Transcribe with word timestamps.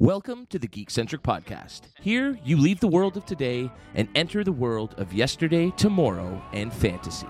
Welcome 0.00 0.46
to 0.50 0.60
the 0.60 0.68
Geekcentric 0.68 1.22
Podcast. 1.22 1.80
Here, 2.00 2.38
you 2.44 2.56
leave 2.56 2.78
the 2.78 2.86
world 2.86 3.16
of 3.16 3.26
today 3.26 3.68
and 3.96 4.08
enter 4.14 4.44
the 4.44 4.52
world 4.52 4.94
of 4.96 5.12
yesterday, 5.12 5.72
tomorrow, 5.76 6.40
and 6.52 6.72
fantasy. 6.72 7.26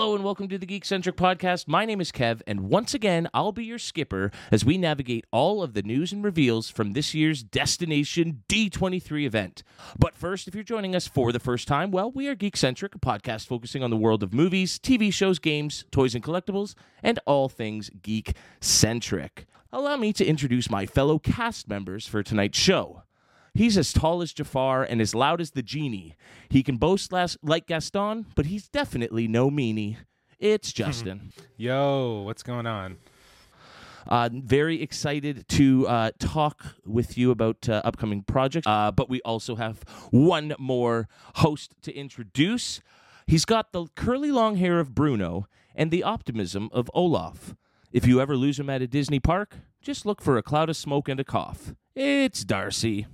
Hello 0.00 0.14
and 0.14 0.24
welcome 0.24 0.48
to 0.48 0.56
the 0.56 0.64
Geekcentric 0.64 1.12
Podcast. 1.12 1.68
My 1.68 1.84
name 1.84 2.00
is 2.00 2.10
Kev, 2.10 2.40
and 2.46 2.70
once 2.70 2.94
again, 2.94 3.28
I'll 3.34 3.52
be 3.52 3.66
your 3.66 3.78
skipper 3.78 4.30
as 4.50 4.64
we 4.64 4.78
navigate 4.78 5.26
all 5.30 5.62
of 5.62 5.74
the 5.74 5.82
news 5.82 6.10
and 6.10 6.24
reveals 6.24 6.70
from 6.70 6.92
this 6.92 7.12
year's 7.12 7.42
Destination 7.42 8.42
D23 8.48 9.26
event. 9.26 9.62
But 9.98 10.16
first, 10.16 10.48
if 10.48 10.54
you're 10.54 10.64
joining 10.64 10.96
us 10.96 11.06
for 11.06 11.32
the 11.32 11.38
first 11.38 11.68
time, 11.68 11.90
well, 11.90 12.10
we 12.10 12.28
are 12.28 12.34
Geekcentric, 12.34 12.94
a 12.94 12.98
podcast 12.98 13.46
focusing 13.46 13.82
on 13.82 13.90
the 13.90 13.96
world 13.98 14.22
of 14.22 14.32
movies, 14.32 14.78
TV 14.78 15.12
shows, 15.12 15.38
games, 15.38 15.84
toys, 15.90 16.14
and 16.14 16.24
collectibles, 16.24 16.74
and 17.02 17.18
all 17.26 17.50
things 17.50 17.90
geek 18.00 18.34
centric. 18.58 19.44
Allow 19.70 19.98
me 19.98 20.14
to 20.14 20.24
introduce 20.24 20.70
my 20.70 20.86
fellow 20.86 21.18
cast 21.18 21.68
members 21.68 22.06
for 22.06 22.22
tonight's 22.22 22.58
show. 22.58 23.02
He's 23.54 23.76
as 23.76 23.92
tall 23.92 24.22
as 24.22 24.32
Jafar 24.32 24.84
and 24.84 25.00
as 25.00 25.14
loud 25.14 25.40
as 25.40 25.52
the 25.52 25.62
genie. 25.62 26.16
He 26.48 26.62
can 26.62 26.76
boast 26.76 27.12
like 27.12 27.66
Gaston, 27.66 28.26
but 28.34 28.46
he's 28.46 28.68
definitely 28.68 29.28
no 29.28 29.50
meanie. 29.50 29.96
It's 30.38 30.72
Justin. 30.72 31.32
Yo, 31.56 32.22
what's 32.22 32.42
going 32.42 32.66
on? 32.66 32.96
uh, 34.08 34.28
very 34.32 34.82
excited 34.82 35.46
to 35.48 35.86
uh, 35.86 36.10
talk 36.18 36.76
with 36.84 37.16
you 37.16 37.30
about 37.30 37.68
uh, 37.68 37.82
upcoming 37.84 38.22
projects, 38.22 38.66
uh, 38.66 38.90
but 38.90 39.08
we 39.08 39.20
also 39.22 39.56
have 39.56 39.82
one 40.10 40.54
more 40.58 41.08
host 41.36 41.74
to 41.82 41.94
introduce. 41.94 42.80
He's 43.26 43.44
got 43.44 43.72
the 43.72 43.86
curly 43.94 44.32
long 44.32 44.56
hair 44.56 44.80
of 44.80 44.94
Bruno 44.94 45.46
and 45.74 45.90
the 45.90 46.02
optimism 46.02 46.68
of 46.72 46.90
Olaf. 46.94 47.54
If 47.92 48.06
you 48.06 48.20
ever 48.20 48.36
lose 48.36 48.58
him 48.58 48.70
at 48.70 48.82
a 48.82 48.86
Disney 48.86 49.20
park, 49.20 49.56
just 49.80 50.04
look 50.04 50.20
for 50.20 50.36
a 50.36 50.42
cloud 50.42 50.68
of 50.68 50.76
smoke 50.76 51.08
and 51.08 51.18
a 51.20 51.24
cough. 51.24 51.74
It's 51.94 52.44
Darcy. 52.44 53.06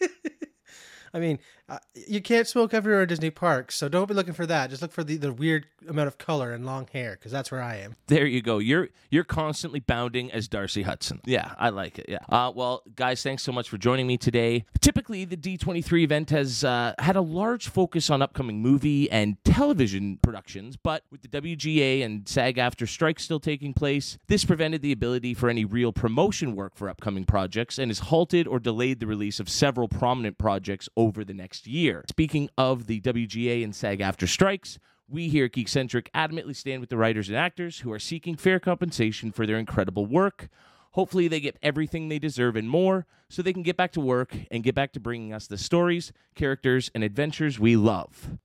I 1.14 1.18
mean, 1.18 1.38
uh, 1.66 1.78
you 1.94 2.20
can't 2.20 2.46
smoke 2.46 2.74
everywhere 2.74 3.02
in 3.02 3.08
Disney 3.08 3.30
parks, 3.30 3.74
so 3.74 3.88
don't 3.88 4.06
be 4.06 4.12
looking 4.12 4.34
for 4.34 4.44
that. 4.44 4.68
Just 4.68 4.82
look 4.82 4.92
for 4.92 5.02
the, 5.02 5.16
the 5.16 5.32
weird 5.32 5.66
amount 5.88 6.08
of 6.08 6.18
color 6.18 6.52
and 6.52 6.66
long 6.66 6.86
hair, 6.92 7.12
because 7.12 7.32
that's 7.32 7.50
where 7.50 7.62
I 7.62 7.76
am. 7.76 7.96
There 8.08 8.26
you 8.26 8.42
go. 8.42 8.58
You're 8.58 8.88
you're 9.10 9.24
constantly 9.24 9.80
bounding 9.80 10.30
as 10.30 10.46
Darcy 10.46 10.82
Hudson. 10.82 11.20
Yeah, 11.24 11.54
I 11.58 11.70
like 11.70 11.98
it. 11.98 12.06
Yeah. 12.06 12.18
Uh, 12.28 12.52
well, 12.54 12.82
guys, 12.96 13.22
thanks 13.22 13.42
so 13.42 13.50
much 13.50 13.70
for 13.70 13.78
joining 13.78 14.06
me 14.06 14.18
today. 14.18 14.66
Typically, 14.80 15.24
the 15.24 15.38
D23 15.38 16.02
event 16.02 16.30
has 16.30 16.64
uh, 16.64 16.92
had 16.98 17.16
a 17.16 17.22
large 17.22 17.68
focus 17.68 18.10
on 18.10 18.20
upcoming 18.20 18.60
movie 18.60 19.10
and 19.10 19.42
television 19.44 20.18
productions, 20.22 20.76
but 20.76 21.04
with 21.10 21.22
the 21.22 21.28
WGA 21.28 22.04
and 22.04 22.28
SAG-AFTRA 22.28 22.88
strikes 22.88 23.24
still 23.24 23.40
taking 23.40 23.72
place, 23.72 24.18
this 24.26 24.44
prevented 24.44 24.82
the 24.82 24.92
ability 24.92 25.32
for 25.32 25.48
any 25.48 25.64
real 25.64 25.92
promotion 25.92 26.54
work 26.54 26.74
for 26.76 26.90
upcoming 26.90 27.24
projects 27.24 27.78
and 27.78 27.88
has 27.88 28.00
halted 28.00 28.46
or 28.46 28.58
delayed 28.58 29.00
the 29.00 29.06
release 29.06 29.40
of 29.40 29.48
several 29.48 29.88
prominent 29.88 30.36
projects 30.36 30.90
over 30.96 31.24
the 31.24 31.32
next 31.32 31.53
year. 31.62 32.04
Speaking 32.08 32.48
of 32.58 32.86
the 32.86 33.00
WGA 33.00 33.62
and 33.62 33.74
SAG-AFTRA 33.74 34.28
strikes, 34.28 34.78
we 35.08 35.28
here 35.28 35.44
at 35.46 35.52
Geekcentric 35.52 36.08
adamantly 36.14 36.56
stand 36.56 36.80
with 36.80 36.90
the 36.90 36.96
writers 36.96 37.28
and 37.28 37.36
actors 37.36 37.80
who 37.80 37.92
are 37.92 37.98
seeking 37.98 38.36
fair 38.36 38.58
compensation 38.58 39.30
for 39.32 39.46
their 39.46 39.58
incredible 39.58 40.06
work. 40.06 40.48
Hopefully, 40.92 41.28
they 41.28 41.40
get 41.40 41.58
everything 41.62 42.08
they 42.08 42.18
deserve 42.18 42.56
and 42.56 42.68
more 42.68 43.06
so 43.28 43.42
they 43.42 43.52
can 43.52 43.62
get 43.62 43.76
back 43.76 43.92
to 43.92 44.00
work 44.00 44.36
and 44.50 44.62
get 44.62 44.74
back 44.74 44.92
to 44.92 45.00
bringing 45.00 45.32
us 45.32 45.46
the 45.46 45.58
stories, 45.58 46.12
characters, 46.34 46.90
and 46.94 47.04
adventures 47.04 47.58
we 47.58 47.76
love. 47.76 48.38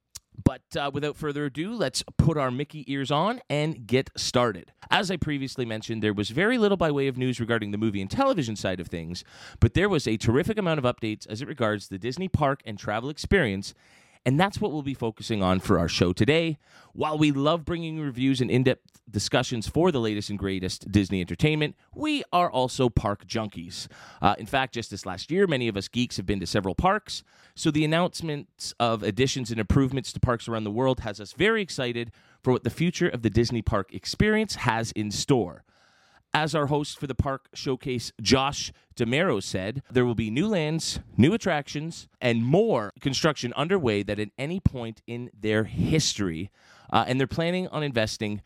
But 0.50 0.76
uh, 0.76 0.90
without 0.92 1.16
further 1.16 1.46
ado, 1.46 1.76
let's 1.76 2.04
put 2.18 2.36
our 2.36 2.50
Mickey 2.50 2.84
ears 2.92 3.12
on 3.12 3.40
and 3.52 3.86
get 3.86 4.10
started. 4.18 4.72
As 4.90 5.12
I 5.12 5.18
previously 5.18 5.64
mentioned, 5.64 6.02
there 6.02 6.12
was 6.12 6.32
very 6.32 6.58
little 6.58 6.76
by 6.76 6.90
way 6.90 7.08
of 7.08 7.20
news 7.20 7.40
regarding 7.40 7.70
the 7.70 7.78
movie 7.78 8.02
and 8.02 8.10
television 8.10 8.56
side 8.56 8.80
of 8.80 8.88
things, 8.88 9.24
but 9.60 9.76
there 9.76 9.88
was 9.88 10.08
a 10.08 10.18
terrific 10.18 10.58
amount 10.58 10.84
of 10.84 10.86
updates 10.86 11.28
as 11.28 11.44
it 11.44 11.48
regards 11.48 11.90
the 11.90 12.00
Disney 12.00 12.28
park 12.28 12.64
and 12.66 12.80
travel 12.80 13.12
experience. 13.12 13.76
And 14.26 14.40
that's 14.40 14.60
what 14.60 14.72
we'll 14.72 14.82
be 14.82 14.94
focusing 14.94 15.42
on 15.42 15.60
for 15.60 15.80
our 15.80 15.88
show 15.88 16.14
today. 16.14 16.58
While 16.94 17.18
we 17.18 17.32
love 17.32 17.66
bringing 17.66 18.00
reviews 18.00 18.42
and 18.42 18.52
in 18.52 18.64
depth 18.64 19.02
discussions 19.10 19.68
for 19.68 19.92
the 19.92 20.00
latest 20.00 20.30
and 20.30 20.38
greatest 20.38 20.92
Disney 20.92 21.22
entertainment, 21.22 21.76
we 21.96 22.24
are 22.34 22.52
also 22.52 22.90
park 22.90 23.26
junkies. 23.26 23.88
Uh, 24.22 24.36
in 24.38 24.46
fact, 24.46 24.74
just 24.74 24.92
this 24.92 25.06
last 25.06 25.32
year, 25.32 25.48
many 25.48 25.68
of 25.68 25.78
us 25.78 25.88
geeks 25.88 26.18
have 26.18 26.26
been 26.26 26.40
to 26.42 26.46
several 26.46 26.76
parks. 26.76 27.24
So 27.56 27.72
the 27.72 27.86
announcements 27.86 28.74
of 28.80 29.04
additions 29.04 29.52
and 29.52 29.60
improvements 29.60 30.12
to 30.14 30.20
parks 30.20 30.48
around 30.48 30.66
the 30.66 30.72
world 30.72 31.00
has 31.00 31.20
us 31.20 31.34
very 31.34 31.62
excited 31.62 32.12
for 32.44 32.52
what 32.52 32.64
the 32.64 32.70
future 32.70 33.08
of 33.08 33.22
the 33.22 33.30
Disney 33.30 33.62
park 33.62 33.94
experience 33.94 34.56
has 34.56 34.92
in 34.92 35.12
store. 35.12 35.64
As 36.34 36.54
our 36.54 36.68
host 36.68 37.00
for 37.00 37.08
the 37.08 37.16
park 37.16 37.50
showcase, 37.54 38.12
Josh 38.22 38.72
D'Amaro, 38.96 39.42
said, 39.42 39.82
there 39.90 40.06
will 40.06 40.16
be 40.16 40.30
new 40.30 40.48
lands, 40.48 41.00
new 41.18 41.34
attractions, 41.34 42.08
and 42.22 42.46
more 42.46 42.94
construction 43.00 43.52
underway 43.54 44.04
than 44.04 44.20
at 44.20 44.30
any 44.38 44.60
point 44.60 45.02
in 45.08 45.32
their 45.38 45.64
history. 45.64 46.52
Uh, 46.92 47.06
and 47.08 47.20
they're 47.20 47.28
planning 47.28 47.68
on 47.70 47.82
investing 47.82 48.42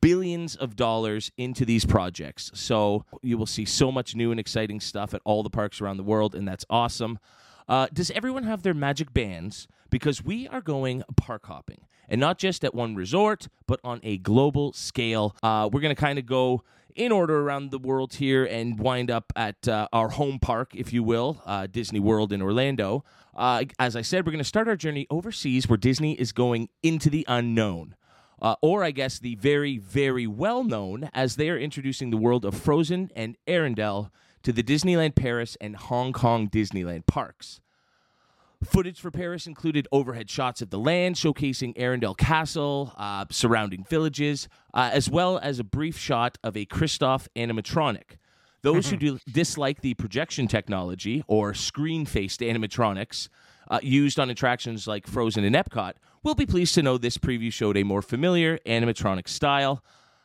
billions 0.00 0.56
of 0.56 0.74
dollars 0.74 1.30
into 1.36 1.64
these 1.64 1.84
projects. 1.84 2.50
So 2.54 3.04
you 3.22 3.38
will 3.38 3.46
see 3.46 3.64
so 3.64 3.92
much 3.92 4.16
new 4.16 4.32
and 4.32 4.40
exciting 4.40 4.80
stuff 4.80 5.14
at 5.14 5.22
all 5.24 5.44
the 5.44 5.50
parks 5.50 5.80
around 5.80 5.98
the 5.98 6.02
world, 6.02 6.34
and 6.34 6.46
that's 6.46 6.64
awesome. 6.68 7.20
Uh, 7.68 7.86
does 7.92 8.10
everyone 8.12 8.44
have 8.44 8.62
their 8.62 8.74
magic 8.74 9.12
bands? 9.12 9.68
Because 9.90 10.24
we 10.24 10.48
are 10.48 10.60
going 10.60 11.02
park 11.16 11.46
hopping, 11.46 11.82
and 12.08 12.20
not 12.20 12.38
just 12.38 12.64
at 12.64 12.74
one 12.74 12.94
resort, 12.94 13.48
but 13.66 13.78
on 13.84 14.00
a 14.02 14.18
global 14.18 14.72
scale. 14.72 15.36
Uh, 15.42 15.68
we're 15.72 15.80
going 15.80 15.94
to 15.94 16.00
kind 16.00 16.18
of 16.18 16.26
go 16.26 16.62
in 16.98 17.12
order 17.12 17.40
around 17.40 17.70
the 17.70 17.78
world 17.78 18.14
here 18.14 18.44
and 18.44 18.78
wind 18.78 19.10
up 19.10 19.32
at 19.36 19.68
uh, 19.68 19.86
our 19.92 20.08
home 20.08 20.38
park, 20.40 20.74
if 20.74 20.92
you 20.92 21.02
will, 21.02 21.40
uh, 21.46 21.66
Disney 21.68 22.00
World 22.00 22.32
in 22.32 22.42
Orlando. 22.42 23.04
Uh, 23.36 23.64
as 23.78 23.94
I 23.94 24.02
said, 24.02 24.26
we're 24.26 24.32
going 24.32 24.38
to 24.38 24.44
start 24.44 24.66
our 24.66 24.76
journey 24.76 25.06
overseas 25.08 25.68
where 25.68 25.76
Disney 25.76 26.14
is 26.14 26.32
going 26.32 26.68
into 26.82 27.08
the 27.08 27.24
unknown. 27.28 27.94
Uh, 28.42 28.56
or, 28.62 28.84
I 28.84 28.90
guess, 28.90 29.18
the 29.20 29.36
very, 29.36 29.78
very 29.78 30.26
well 30.26 30.64
known 30.64 31.08
as 31.14 31.36
they 31.36 31.48
are 31.50 31.58
introducing 31.58 32.10
the 32.10 32.16
world 32.16 32.44
of 32.44 32.54
Frozen 32.54 33.10
and 33.14 33.36
Arendelle 33.46 34.10
to 34.42 34.52
the 34.52 34.62
Disneyland 34.62 35.14
Paris 35.14 35.56
and 35.60 35.76
Hong 35.76 36.12
Kong 36.12 36.48
Disneyland 36.48 37.06
parks. 37.06 37.60
Footage 38.64 39.00
for 39.00 39.12
Paris 39.12 39.46
included 39.46 39.86
overhead 39.92 40.28
shots 40.28 40.60
of 40.60 40.70
the 40.70 40.80
land 40.80 41.14
showcasing 41.14 41.76
Arendelle 41.76 42.16
Castle, 42.16 42.92
uh, 42.96 43.24
surrounding 43.30 43.84
villages, 43.84 44.48
uh, 44.74 44.90
as 44.92 45.08
well 45.08 45.38
as 45.38 45.60
a 45.60 45.64
brief 45.64 45.96
shot 45.96 46.38
of 46.42 46.56
a 46.56 46.66
Kristoff 46.66 47.28
animatronic. 47.36 48.16
Those 48.62 48.90
who 48.90 48.96
do 48.96 49.20
dislike 49.30 49.80
the 49.80 49.94
projection 49.94 50.48
technology 50.48 51.22
or 51.28 51.54
screen 51.54 52.04
faced 52.04 52.40
animatronics 52.40 53.28
uh, 53.70 53.78
used 53.80 54.18
on 54.18 54.28
attractions 54.28 54.88
like 54.88 55.06
Frozen 55.06 55.44
and 55.44 55.54
Epcot 55.54 55.92
will 56.24 56.34
be 56.34 56.44
pleased 56.44 56.74
to 56.74 56.82
know 56.82 56.98
this 56.98 57.16
preview 57.16 57.52
showed 57.52 57.76
a 57.76 57.84
more 57.84 58.02
familiar 58.02 58.58
animatronic 58.66 59.28
style. 59.28 59.84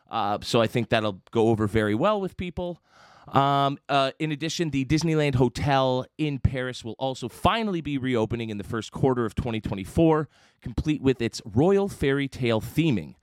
Uh, 0.09 0.39
so 0.41 0.59
I 0.59 0.65
think 0.67 0.89
that'll 0.89 1.21
go 1.29 1.49
over 1.49 1.67
very 1.67 1.93
well 1.93 2.19
with 2.19 2.35
people. 2.35 2.81
Um, 3.27 3.77
uh, 3.87 4.11
in 4.19 4.31
addition, 4.31 4.69
the 4.69 4.85
Disneyland 4.85 5.35
Hotel 5.35 6.05
in 6.17 6.39
Paris 6.39 6.83
will 6.83 6.95
also 6.99 7.29
finally 7.29 7.81
be 7.81 7.97
reopening 7.97 8.49
in 8.49 8.57
the 8.57 8.63
first 8.63 8.91
quarter 8.91 9.25
of 9.25 9.35
2024, 9.35 10.27
complete 10.61 11.01
with 11.01 11.21
its 11.21 11.41
royal 11.45 11.87
fairy 11.87 12.27
tale 12.27 12.61
theming. 12.61 13.15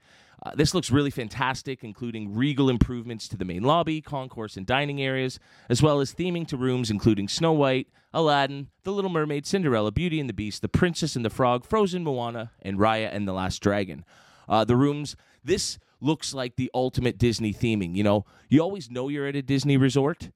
Uh, 0.43 0.51
this 0.55 0.73
looks 0.73 0.89
really 0.89 1.11
fantastic, 1.11 1.83
including 1.83 2.33
regal 2.33 2.67
improvements 2.67 3.27
to 3.27 3.37
the 3.37 3.45
main 3.45 3.61
lobby, 3.61 4.01
concourse, 4.01 4.57
and 4.57 4.65
dining 4.65 4.99
areas, 4.99 5.39
as 5.69 5.83
well 5.83 5.99
as 5.99 6.15
theming 6.15 6.47
to 6.47 6.57
rooms 6.57 6.89
including 6.89 7.27
Snow 7.27 7.53
White, 7.53 7.87
Aladdin, 8.11 8.69
The 8.83 8.91
Little 8.91 9.11
Mermaid, 9.11 9.45
Cinderella, 9.45 9.91
Beauty 9.91 10.19
and 10.19 10.27
the 10.27 10.33
Beast, 10.33 10.63
The 10.63 10.67
Princess 10.67 11.15
and 11.15 11.23
the 11.23 11.29
Frog, 11.29 11.63
Frozen, 11.63 12.03
Moana, 12.03 12.51
and 12.61 12.79
Raya 12.79 13.13
and 13.13 13.27
the 13.27 13.33
Last 13.33 13.61
Dragon. 13.61 14.03
Uh, 14.49 14.65
the 14.65 14.75
rooms, 14.75 15.15
this 15.43 15.77
looks 16.01 16.33
like 16.33 16.55
the 16.55 16.69
ultimate 16.73 17.17
Disney 17.17 17.53
theming. 17.53 17.95
You 17.95 18.03
know, 18.03 18.25
you 18.49 18.61
always 18.61 18.89
know 18.89 19.07
you're 19.07 19.27
at 19.27 19.35
a 19.35 19.41
Disney 19.41 19.77
resort. 19.77 20.31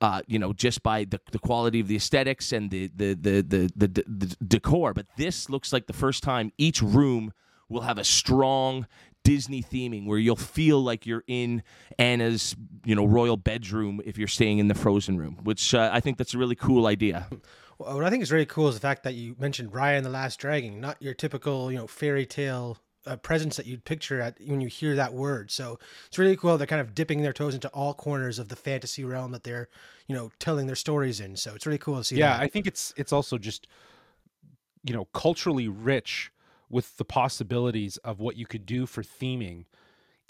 Uh, 0.00 0.20
you 0.26 0.36
know, 0.36 0.52
just 0.52 0.82
by 0.82 1.04
the, 1.04 1.20
the 1.30 1.38
quality 1.38 1.78
of 1.78 1.86
the 1.86 1.94
aesthetics 1.94 2.52
and 2.52 2.70
the 2.70 2.90
the, 2.94 3.14
the 3.14 3.42
the 3.42 3.72
the 3.76 4.04
the 4.04 4.36
decor, 4.44 4.92
but 4.92 5.06
this 5.16 5.48
looks 5.48 5.72
like 5.72 5.86
the 5.86 5.92
first 5.92 6.24
time 6.24 6.50
each 6.58 6.82
room 6.82 7.32
will 7.68 7.82
have 7.82 7.98
a 7.98 8.04
strong 8.04 8.86
Disney 9.24 9.62
theming 9.62 10.06
where 10.06 10.18
you'll 10.18 10.34
feel 10.34 10.82
like 10.82 11.06
you're 11.06 11.22
in 11.28 11.62
Anna's, 11.98 12.56
you 12.84 12.96
know, 12.96 13.04
royal 13.04 13.36
bedroom 13.36 14.00
if 14.04 14.18
you're 14.18 14.26
staying 14.26 14.58
in 14.58 14.66
the 14.66 14.74
Frozen 14.74 15.18
room, 15.18 15.38
which 15.44 15.72
uh, 15.72 15.90
I 15.92 16.00
think 16.00 16.18
that's 16.18 16.34
a 16.34 16.38
really 16.38 16.56
cool 16.56 16.86
idea. 16.86 17.28
What 17.78 18.04
I 18.04 18.10
think 18.10 18.22
is 18.22 18.32
really 18.32 18.46
cool 18.46 18.68
is 18.68 18.74
the 18.74 18.80
fact 18.80 19.04
that 19.04 19.14
you 19.14 19.34
mentioned 19.38 19.72
Raya 19.72 19.96
and 19.96 20.06
the 20.06 20.10
Last 20.10 20.38
Dragon, 20.38 20.80
not 20.80 21.00
your 21.00 21.14
typical, 21.14 21.70
you 21.70 21.78
know, 21.78 21.86
fairy 21.86 22.26
tale 22.26 22.78
uh, 23.06 23.16
presence 23.16 23.56
that 23.56 23.66
you'd 23.66 23.84
picture 23.84 24.20
at 24.20 24.38
when 24.46 24.60
you 24.60 24.68
hear 24.68 24.94
that 24.96 25.12
word. 25.12 25.50
So 25.50 25.78
it's 26.06 26.18
really 26.18 26.36
cool. 26.36 26.56
They're 26.58 26.66
kind 26.66 26.80
of 26.80 26.94
dipping 26.94 27.22
their 27.22 27.32
toes 27.32 27.54
into 27.54 27.68
all 27.68 27.94
corners 27.94 28.38
of 28.38 28.48
the 28.48 28.56
fantasy 28.56 29.04
realm 29.04 29.32
that 29.32 29.44
they're 29.44 29.68
you 30.06 30.14
know 30.14 30.30
telling 30.38 30.66
their 30.66 30.76
stories 30.76 31.20
in. 31.20 31.36
So 31.36 31.54
it's 31.54 31.66
really 31.66 31.78
cool 31.78 31.98
to 31.98 32.04
see. 32.04 32.16
yeah, 32.16 32.36
that. 32.36 32.42
I 32.42 32.48
think 32.48 32.66
it's 32.66 32.92
it's 32.96 33.12
also 33.12 33.38
just 33.38 33.66
you 34.84 34.94
know 34.94 35.06
culturally 35.06 35.68
rich 35.68 36.30
with 36.68 36.96
the 36.96 37.04
possibilities 37.04 37.98
of 37.98 38.18
what 38.18 38.36
you 38.36 38.46
could 38.46 38.66
do 38.66 38.86
for 38.86 39.02
theming 39.02 39.66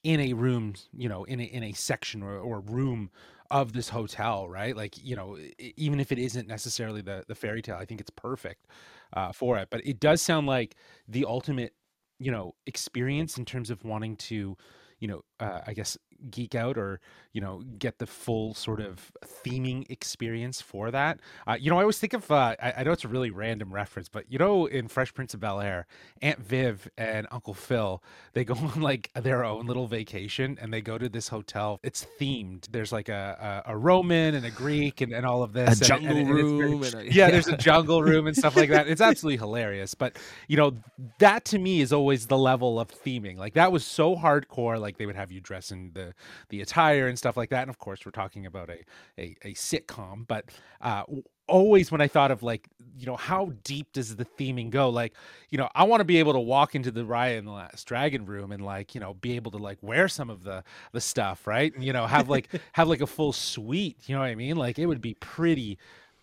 in 0.03 0.21
a 0.21 0.33
room, 0.33 0.75
you 0.93 1.09
know, 1.09 1.25
in 1.25 1.41
a 1.41 1.45
in 1.45 1.63
a 1.63 1.73
section 1.73 2.23
or, 2.23 2.39
or 2.39 2.61
room 2.61 3.11
of 3.51 3.75
this 3.75 3.91
hotel, 3.91 4.49
right? 4.49 4.77
Like, 4.77 5.03
you 5.03 5.15
know, 5.15 5.39
even 5.59 6.01
if 6.01 6.11
it 6.11 6.19
isn't 6.19 6.49
necessarily 6.49 7.03
the 7.03 7.25
the 7.29 7.35
fairy 7.35 7.63
tale, 7.63 7.77
I 7.77 7.85
think 7.85 8.01
it's 8.01 8.11
perfect 8.11 8.67
uh, 9.13 9.33
for 9.33 9.59
it. 9.59 9.69
But 9.71 9.87
it 9.87 10.01
does 10.01 10.21
sound 10.21 10.47
like 10.47 10.75
the 11.07 11.25
ultimate, 11.25 11.75
you 12.23 12.31
know, 12.31 12.55
experience 12.67 13.37
in 13.39 13.45
terms 13.45 13.71
of 13.71 13.85
wanting 13.85 14.17
to, 14.17 14.57
you 15.01 15.09
know, 15.09 15.23
uh, 15.41 15.61
I 15.67 15.75
guess 15.75 15.99
geek 16.31 16.55
out 16.55 16.77
or 16.79 17.01
you 17.33 17.41
know 17.41 17.63
get 17.79 17.99
the 17.99 18.07
full 18.07 18.55
sort 18.55 18.81
of 18.81 19.13
theming 19.45 19.91
experience 19.91 20.61
for 20.61 20.91
that. 20.91 21.21
Uh, 21.47 21.57
you 21.59 21.71
know, 21.71 21.79
I 21.79 21.83
always 21.83 21.99
think 21.99 22.13
of 22.13 22.31
uh, 22.31 22.55
I, 22.63 22.75
I 22.79 22.83
know 22.85 22.93
it's 22.93 23.05
a 23.05 23.09
really 23.09 23.31
random 23.31 23.73
reference, 23.73 24.09
but 24.09 24.31
you 24.31 24.39
know, 24.39 24.67
in 24.67 24.89
Fresh 24.89 25.15
Prince 25.15 25.35
of 25.35 25.41
Bel 25.41 25.61
Air, 25.61 25.87
Aunt 26.21 26.39
Viv 26.41 26.89
and 26.99 27.27
Uncle 27.31 27.55
Phil 27.55 28.03
they 28.35 28.45
go 28.45 28.55
on 28.75 28.81
like 28.81 29.11
their 29.15 29.45
own 29.45 29.67
little 29.67 29.87
vacation 29.87 30.59
and 30.61 30.73
they 30.73 30.81
go 30.81 30.99
to 30.99 31.09
this 31.09 31.29
hotel. 31.29 31.81
It's 31.83 32.07
themed. 32.21 32.67
There's 32.71 32.93
like 32.93 33.09
a 33.09 33.63
a, 33.67 33.73
a 33.73 33.77
Roman 33.77 34.35
and 34.35 34.45
a 34.47 34.51
Greek 34.51 35.01
and, 35.01 35.13
and 35.13 35.25
all 35.27 35.43
of 35.43 35.53
this. 35.53 35.81
A 35.91 35.95
and- 35.95 36.03
and- 36.03 36.03
jungle 36.03 36.17
and 36.19 36.27
very- 36.29 36.43
room 36.43 36.83
and 36.83 36.95
a- 36.95 37.13
yeah, 37.13 37.31
there's 37.31 37.49
a 37.49 37.57
jungle 37.69 38.03
room 38.03 38.27
and 38.27 38.37
stuff 38.37 38.57
like 38.57 38.71
that. 38.71 38.89
It's 38.89 39.01
absolutely 39.01 39.39
hilarious. 39.39 39.95
But 39.95 40.17
you 40.49 40.57
know, 40.57 40.75
that 41.19 41.45
to 41.47 41.59
me 41.59 41.81
is 41.81 41.93
always 41.93 42.27
the 42.27 42.39
level 42.39 42.79
of 42.79 42.89
theming. 42.89 43.37
Like 43.39 43.55
that 43.55 43.73
was 43.73 43.85
so 43.85 44.17
hardcore. 44.17 44.81
Like 44.81 44.99
they 44.99 45.07
would 45.07 45.17
have 45.17 45.31
you 45.33 45.41
dress 45.41 45.71
in 45.71 45.91
the 45.95 46.12
the 46.51 46.61
attire 46.61 47.09
and 47.09 47.19
stuff 47.19 47.37
like 47.37 47.51
that. 47.51 47.63
And 47.63 47.71
of 47.71 47.79
course, 47.79 48.05
we're 48.05 48.13
talking 48.13 48.47
about 48.47 48.71
a 48.71 48.79
a, 49.19 49.37
a 49.43 49.55
sitcom. 49.55 50.27
But 50.27 50.47
uh, 50.81 51.05
always 51.49 51.91
when 51.93 52.01
I 52.01 52.09
thought 52.09 52.31
of 52.31 52.43
like 52.43 52.69
you 52.97 53.07
know 53.07 53.17
how 53.17 53.53
deep 53.65 53.93
does 53.93 54.17
the 54.17 54.25
theming 54.25 54.71
go? 54.71 54.89
Like 54.91 55.15
you 55.51 55.59
know, 55.59 55.69
I 55.75 55.85
want 55.85 56.01
to 56.01 56.05
be 56.05 56.19
able 56.19 56.33
to 56.35 56.41
walk 56.41 56.75
into 56.75 56.91
the 56.91 57.03
Raya 57.05 57.39
and 57.39 57.47
the 57.47 57.53
Last 57.53 57.87
Dragon 57.87 58.25
room 58.27 58.53
and 58.53 58.65
like 58.65 58.95
you 58.95 59.01
know 59.01 59.15
be 59.15 59.37
able 59.37 59.51
to 59.53 59.59
like 59.59 59.79
wear 59.83 60.09
some 60.09 60.31
of 60.31 60.45
the 60.45 60.63
the 60.93 61.01
stuff, 61.01 61.47
right? 61.47 61.75
And 61.75 61.85
you 61.85 61.93
know 61.93 62.07
have 62.07 62.29
like 62.29 62.49
have 62.73 62.89
like 62.89 63.01
a 63.01 63.07
full 63.07 63.33
suite. 63.33 63.99
You 64.07 64.15
know 64.15 64.21
what 64.21 64.29
I 64.29 64.35
mean? 64.35 64.57
Like 64.57 64.79
it 64.79 64.87
would 64.87 65.01
be 65.01 65.15
pretty 65.15 65.79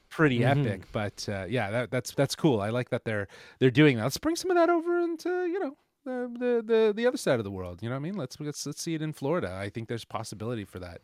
pretty 0.09 0.39
Mhm. 0.39 0.49
epic 0.65 0.81
but 0.91 1.27
uh, 1.29 1.45
yeah 1.47 1.69
that, 1.69 1.91
that's 1.91 2.15
that's 2.15 2.35
cool 2.35 2.61
i 2.61 2.69
like 2.71 2.89
that 2.89 3.05
they're 3.05 3.27
they're 3.59 3.69
doing 3.69 3.95
that 3.95 4.01
let's 4.01 4.17
bring 4.17 4.35
some 4.35 4.49
of 4.49 4.57
that 4.57 4.67
over 4.67 5.01
into 5.01 5.29
you 5.45 5.59
know 5.59 5.77
the, 6.05 6.31
the 6.39 6.63
the 6.65 6.93
the 6.95 7.07
other 7.07 7.17
side 7.17 7.39
of 7.39 7.43
the 7.43 7.51
world 7.51 7.81
you 7.81 7.89
know 7.89 7.95
what 7.95 7.99
i 7.99 8.01
mean 8.01 8.15
let's 8.15 8.39
let's 8.39 8.65
let's 8.65 8.81
see 8.81 8.95
it 8.95 9.01
in 9.01 9.13
florida 9.13 9.57
i 9.61 9.69
think 9.69 9.87
there's 9.87 10.05
possibility 10.05 10.63
for 10.63 10.79
that 10.79 11.01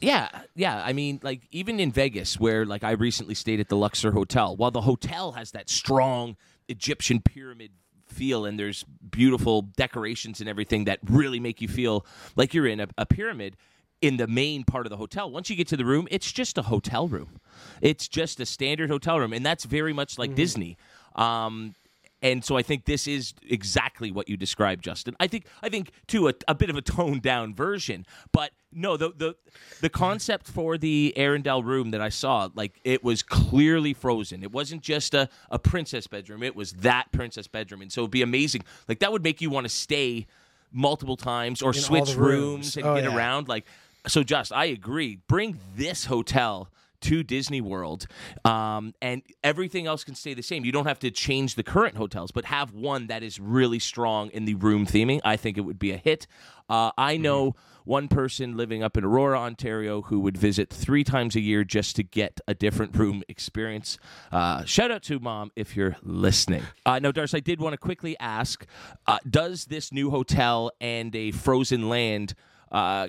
Yeah, 0.00 0.28
yeah. 0.54 0.80
I 0.84 0.92
mean, 0.92 1.18
like 1.24 1.48
even 1.50 1.80
in 1.80 1.90
Vegas, 1.90 2.38
where 2.38 2.64
like 2.64 2.84
I 2.84 2.92
recently 2.92 3.34
stayed 3.34 3.58
at 3.58 3.68
the 3.68 3.76
Luxor 3.76 4.12
Hotel. 4.12 4.54
While 4.56 4.70
the 4.70 4.82
hotel 4.82 5.32
has 5.32 5.50
that 5.52 5.68
strong 5.68 6.36
Egyptian 6.68 7.20
pyramid 7.20 7.72
feel, 8.06 8.44
and 8.44 8.58
there's 8.60 8.84
beautiful 9.10 9.62
decorations 9.76 10.38
and 10.40 10.48
everything 10.48 10.84
that 10.84 11.00
really 11.10 11.40
make 11.40 11.60
you 11.60 11.66
feel 11.66 12.06
like 12.36 12.54
you're 12.54 12.68
in 12.68 12.80
a, 12.80 12.86
a 12.96 13.06
pyramid. 13.06 13.56
In 14.00 14.16
the 14.18 14.28
main 14.28 14.62
part 14.62 14.86
of 14.86 14.90
the 14.90 14.96
hotel, 14.96 15.28
once 15.28 15.50
you 15.50 15.56
get 15.56 15.66
to 15.68 15.76
the 15.76 15.84
room, 15.84 16.06
it's 16.12 16.30
just 16.30 16.56
a 16.58 16.62
hotel 16.62 17.08
room. 17.08 17.40
It's 17.82 18.06
just 18.06 18.38
a 18.38 18.46
standard 18.46 18.90
hotel 18.90 19.18
room, 19.18 19.32
and 19.32 19.44
that's 19.44 19.64
very 19.64 19.92
much 19.92 20.16
like 20.16 20.36
Disney. 20.36 20.76
Um, 21.16 21.74
and 22.22 22.44
so 22.44 22.56
I 22.56 22.62
think 22.62 22.84
this 22.84 23.06
is 23.06 23.34
exactly 23.48 24.10
what 24.10 24.28
you 24.28 24.36
described, 24.36 24.82
Justin. 24.84 25.14
I 25.20 25.26
think 25.28 25.46
I 25.62 25.68
think 25.68 25.90
to 26.08 26.28
a, 26.28 26.34
a 26.48 26.54
bit 26.54 26.70
of 26.70 26.76
a 26.76 26.82
toned 26.82 27.22
down 27.22 27.54
version, 27.54 28.06
but 28.32 28.50
no, 28.72 28.96
the 28.96 29.12
the 29.16 29.36
the 29.80 29.88
concept 29.88 30.46
for 30.46 30.76
the 30.76 31.14
Arendelle 31.16 31.64
room 31.64 31.90
that 31.92 32.00
I 32.00 32.08
saw, 32.08 32.48
like 32.54 32.80
it 32.84 33.02
was 33.04 33.22
clearly 33.22 33.94
frozen. 33.94 34.42
It 34.42 34.52
wasn't 34.52 34.82
just 34.82 35.14
a, 35.14 35.28
a 35.50 35.58
princess 35.58 36.06
bedroom; 36.06 36.42
it 36.42 36.54
was 36.56 36.72
that 36.74 37.10
princess 37.12 37.46
bedroom, 37.46 37.82
and 37.82 37.90
so 37.92 38.02
it'd 38.02 38.10
be 38.10 38.22
amazing. 38.22 38.62
Like 38.88 38.98
that 38.98 39.12
would 39.12 39.22
make 39.22 39.40
you 39.40 39.50
want 39.50 39.64
to 39.64 39.70
stay 39.70 40.26
multiple 40.72 41.16
times 41.16 41.62
or 41.62 41.70
In 41.70 41.74
switch 41.80 42.14
rooms. 42.14 42.16
rooms. 42.16 42.76
and 42.76 42.86
Oh, 42.86 42.94
get 42.96 43.04
yeah. 43.04 43.16
around. 43.16 43.48
Like 43.48 43.64
so, 44.06 44.22
just 44.22 44.52
I 44.52 44.66
agree. 44.66 45.18
Bring 45.28 45.58
this 45.76 46.04
hotel 46.06 46.68
to 47.02 47.22
Disney 47.22 47.60
World, 47.60 48.06
um, 48.44 48.94
and 49.00 49.22
everything 49.44 49.86
else 49.86 50.04
can 50.04 50.14
stay 50.14 50.34
the 50.34 50.42
same. 50.42 50.64
You 50.64 50.72
don't 50.72 50.86
have 50.86 50.98
to 51.00 51.10
change 51.10 51.54
the 51.54 51.62
current 51.62 51.96
hotels, 51.96 52.30
but 52.30 52.46
have 52.46 52.72
one 52.72 53.06
that 53.08 53.22
is 53.22 53.38
really 53.40 53.78
strong 53.78 54.30
in 54.30 54.44
the 54.44 54.54
room 54.54 54.86
theming. 54.86 55.20
I 55.24 55.36
think 55.36 55.56
it 55.58 55.62
would 55.62 55.78
be 55.78 55.92
a 55.92 55.96
hit. 55.96 56.26
Uh, 56.68 56.90
I 56.98 57.14
Mm-hmm. 57.14 57.22
know 57.22 57.56
one 57.84 58.08
person 58.08 58.56
living 58.56 58.82
up 58.82 58.96
in 58.98 59.04
Aurora, 59.04 59.38
Ontario, 59.40 60.02
who 60.02 60.20
would 60.20 60.36
visit 60.36 60.68
three 60.70 61.02
times 61.04 61.34
a 61.36 61.40
year 61.40 61.64
just 61.64 61.96
to 61.96 62.02
get 62.02 62.40
a 62.46 62.54
different 62.54 62.94
room 62.94 63.22
experience. 63.28 63.98
Uh, 64.30 64.64
shout 64.64 64.90
out 64.90 65.02
to 65.04 65.18
mom 65.18 65.50
if 65.56 65.74
you're 65.74 65.96
listening. 66.02 66.62
Uh, 66.84 66.98
now, 66.98 67.10
Darcy, 67.10 67.38
I 67.38 67.40
did 67.40 67.60
want 67.60 67.72
to 67.72 67.78
quickly 67.78 68.18
ask: 68.18 68.66
uh, 69.06 69.18
Does 69.28 69.64
this 69.66 69.90
new 69.92 70.10
hotel 70.10 70.70
and 70.80 71.14
a 71.16 71.30
frozen 71.30 71.88
land? 71.88 72.34
Uh, 72.70 73.08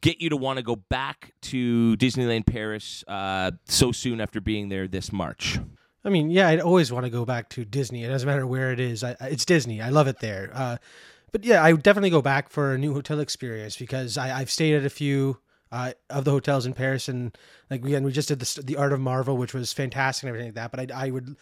get 0.00 0.20
you 0.20 0.30
to 0.30 0.36
want 0.36 0.58
to 0.58 0.62
go 0.62 0.76
back 0.76 1.32
to 1.42 1.96
Disneyland 1.96 2.46
Paris 2.46 3.04
uh, 3.08 3.52
so 3.66 3.92
soon 3.92 4.20
after 4.20 4.40
being 4.40 4.68
there 4.68 4.86
this 4.88 5.12
March? 5.12 5.58
I 6.04 6.08
mean, 6.08 6.30
yeah, 6.30 6.48
I'd 6.48 6.60
always 6.60 6.92
want 6.92 7.04
to 7.04 7.10
go 7.10 7.24
back 7.24 7.48
to 7.50 7.64
Disney. 7.64 8.04
It 8.04 8.08
doesn't 8.08 8.26
matter 8.26 8.46
where 8.46 8.72
it 8.72 8.78
is. 8.78 9.02
I, 9.02 9.16
it's 9.22 9.44
Disney. 9.44 9.82
I 9.82 9.88
love 9.88 10.06
it 10.06 10.20
there. 10.20 10.50
Uh, 10.54 10.76
but 11.32 11.44
yeah, 11.44 11.62
I 11.62 11.72
would 11.72 11.82
definitely 11.82 12.10
go 12.10 12.22
back 12.22 12.48
for 12.48 12.74
a 12.74 12.78
new 12.78 12.94
hotel 12.94 13.18
experience 13.18 13.76
because 13.76 14.16
I, 14.16 14.38
I've 14.38 14.50
stayed 14.50 14.76
at 14.76 14.84
a 14.84 14.90
few 14.90 15.38
uh, 15.72 15.92
of 16.08 16.24
the 16.24 16.30
hotels 16.30 16.64
in 16.64 16.74
Paris, 16.74 17.08
and 17.08 17.36
like 17.70 17.84
again, 17.84 18.04
we 18.04 18.12
just 18.12 18.28
did 18.28 18.38
the 18.38 18.62
the 18.62 18.76
Art 18.76 18.92
of 18.92 19.00
Marvel, 19.00 19.36
which 19.36 19.52
was 19.52 19.72
fantastic 19.72 20.22
and 20.22 20.28
everything 20.28 20.48
like 20.48 20.54
that. 20.54 20.70
But 20.70 20.92
I, 20.92 21.06
I 21.06 21.10
would 21.10 21.36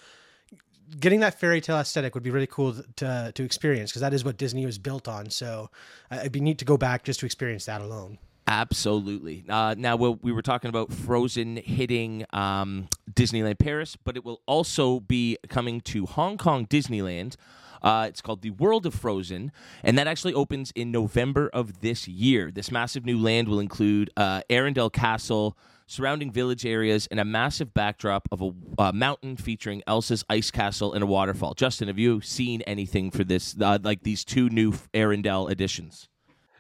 getting 0.99 1.21
that 1.21 1.39
fairy 1.39 1.61
tale 1.61 1.79
aesthetic 1.79 2.15
would 2.15 2.25
be 2.25 2.31
really 2.31 2.47
cool 2.47 2.75
to 2.97 3.33
to 3.35 3.43
experience 3.45 3.91
because 3.91 4.01
that 4.01 4.15
is 4.15 4.25
what 4.25 4.37
Disney 4.37 4.65
was 4.65 4.79
built 4.79 5.09
on. 5.09 5.31
So 5.31 5.71
it'd 6.11 6.33
be 6.33 6.41
neat 6.41 6.59
to 6.59 6.65
go 6.65 6.77
back 6.77 7.05
just 7.05 7.21
to 7.21 7.27
experience 7.27 7.67
that 7.67 7.81
alone. 7.81 8.19
Absolutely. 8.47 9.45
Uh, 9.49 9.75
now, 9.79 9.97
we 9.97 10.11
we 10.11 10.33
were 10.33 10.43
talking 10.43 10.69
about 10.69 10.93
Frozen 10.93 11.57
hitting 11.57 12.27
um, 12.31 12.89
Disneyland 13.11 13.59
Paris, 13.59 13.97
but 14.05 14.17
it 14.17 14.25
will 14.25 14.43
also 14.47 15.01
be 15.01 15.39
coming 15.49 15.81
to 15.83 16.05
Hong 16.05 16.37
Kong 16.37 16.67
Disneyland. 16.67 17.37
Uh, 17.83 18.07
it's 18.09 18.21
called 18.21 18.43
the 18.43 18.51
World 18.51 18.87
of 18.87 18.95
Frozen, 18.95 19.53
and 19.83 19.99
that 19.99 20.07
actually 20.07 20.33
opens 20.35 20.73
in 20.75 20.91
November 20.91 21.51
of 21.53 21.81
this 21.81 22.09
year. 22.09 22.51
This 22.51 22.71
massive 22.71 23.05
new 23.05 23.19
land 23.19 23.49
will 23.49 23.61
include 23.61 24.11
uh, 24.17 24.41
Arendelle 24.49 24.93
Castle, 24.93 25.57
surrounding 25.87 26.31
village 26.31 26.65
areas, 26.65 27.07
and 27.11 27.21
a 27.21 27.25
massive 27.25 27.75
backdrop 27.75 28.27
of 28.33 28.41
a 28.43 28.53
uh, 28.79 28.93
mountain 28.93 29.37
featuring 29.37 29.83
Elsa's 29.87 30.25
ice 30.31 30.51
castle 30.51 30.95
and 30.95 31.03
a 31.03 31.07
waterfall. 31.07 31.53
Justin, 31.55 31.89
have 31.89 31.99
you 31.99 32.23
seen 32.23 32.63
anything 32.63 33.11
for 33.11 33.25
this, 33.25 33.55
uh, 33.61 33.79
like 33.83 34.03
these 34.03 34.25
two 34.25 34.49
new 34.49 34.73
Arendelle 34.95 35.51
additions? 35.51 36.09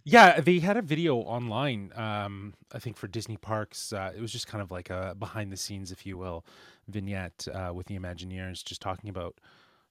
Yeah, 0.04 0.40
they 0.40 0.58
had 0.58 0.76
a 0.76 0.82
video 0.82 1.16
online. 1.16 1.90
Um, 1.96 2.54
I 2.73 2.78
think 2.78 2.96
for 2.96 3.08
Disney 3.08 3.38
parks, 3.38 3.92
uh, 3.92 4.12
it 4.14 4.20
was 4.20 4.32
just 4.32 4.46
kind 4.46 4.61
of 4.61 4.70
like 4.70 4.90
a 4.90 5.14
behind 5.18 5.50
the 5.50 5.56
scenes, 5.56 5.90
if 5.90 6.04
you 6.04 6.18
will, 6.18 6.44
vignette 6.88 7.49
uh, 7.52 7.73
with 7.75 7.87
the 7.87 7.99
Imagineers, 7.99 8.62
just 8.62 8.82
talking 8.82 9.08
about 9.08 9.38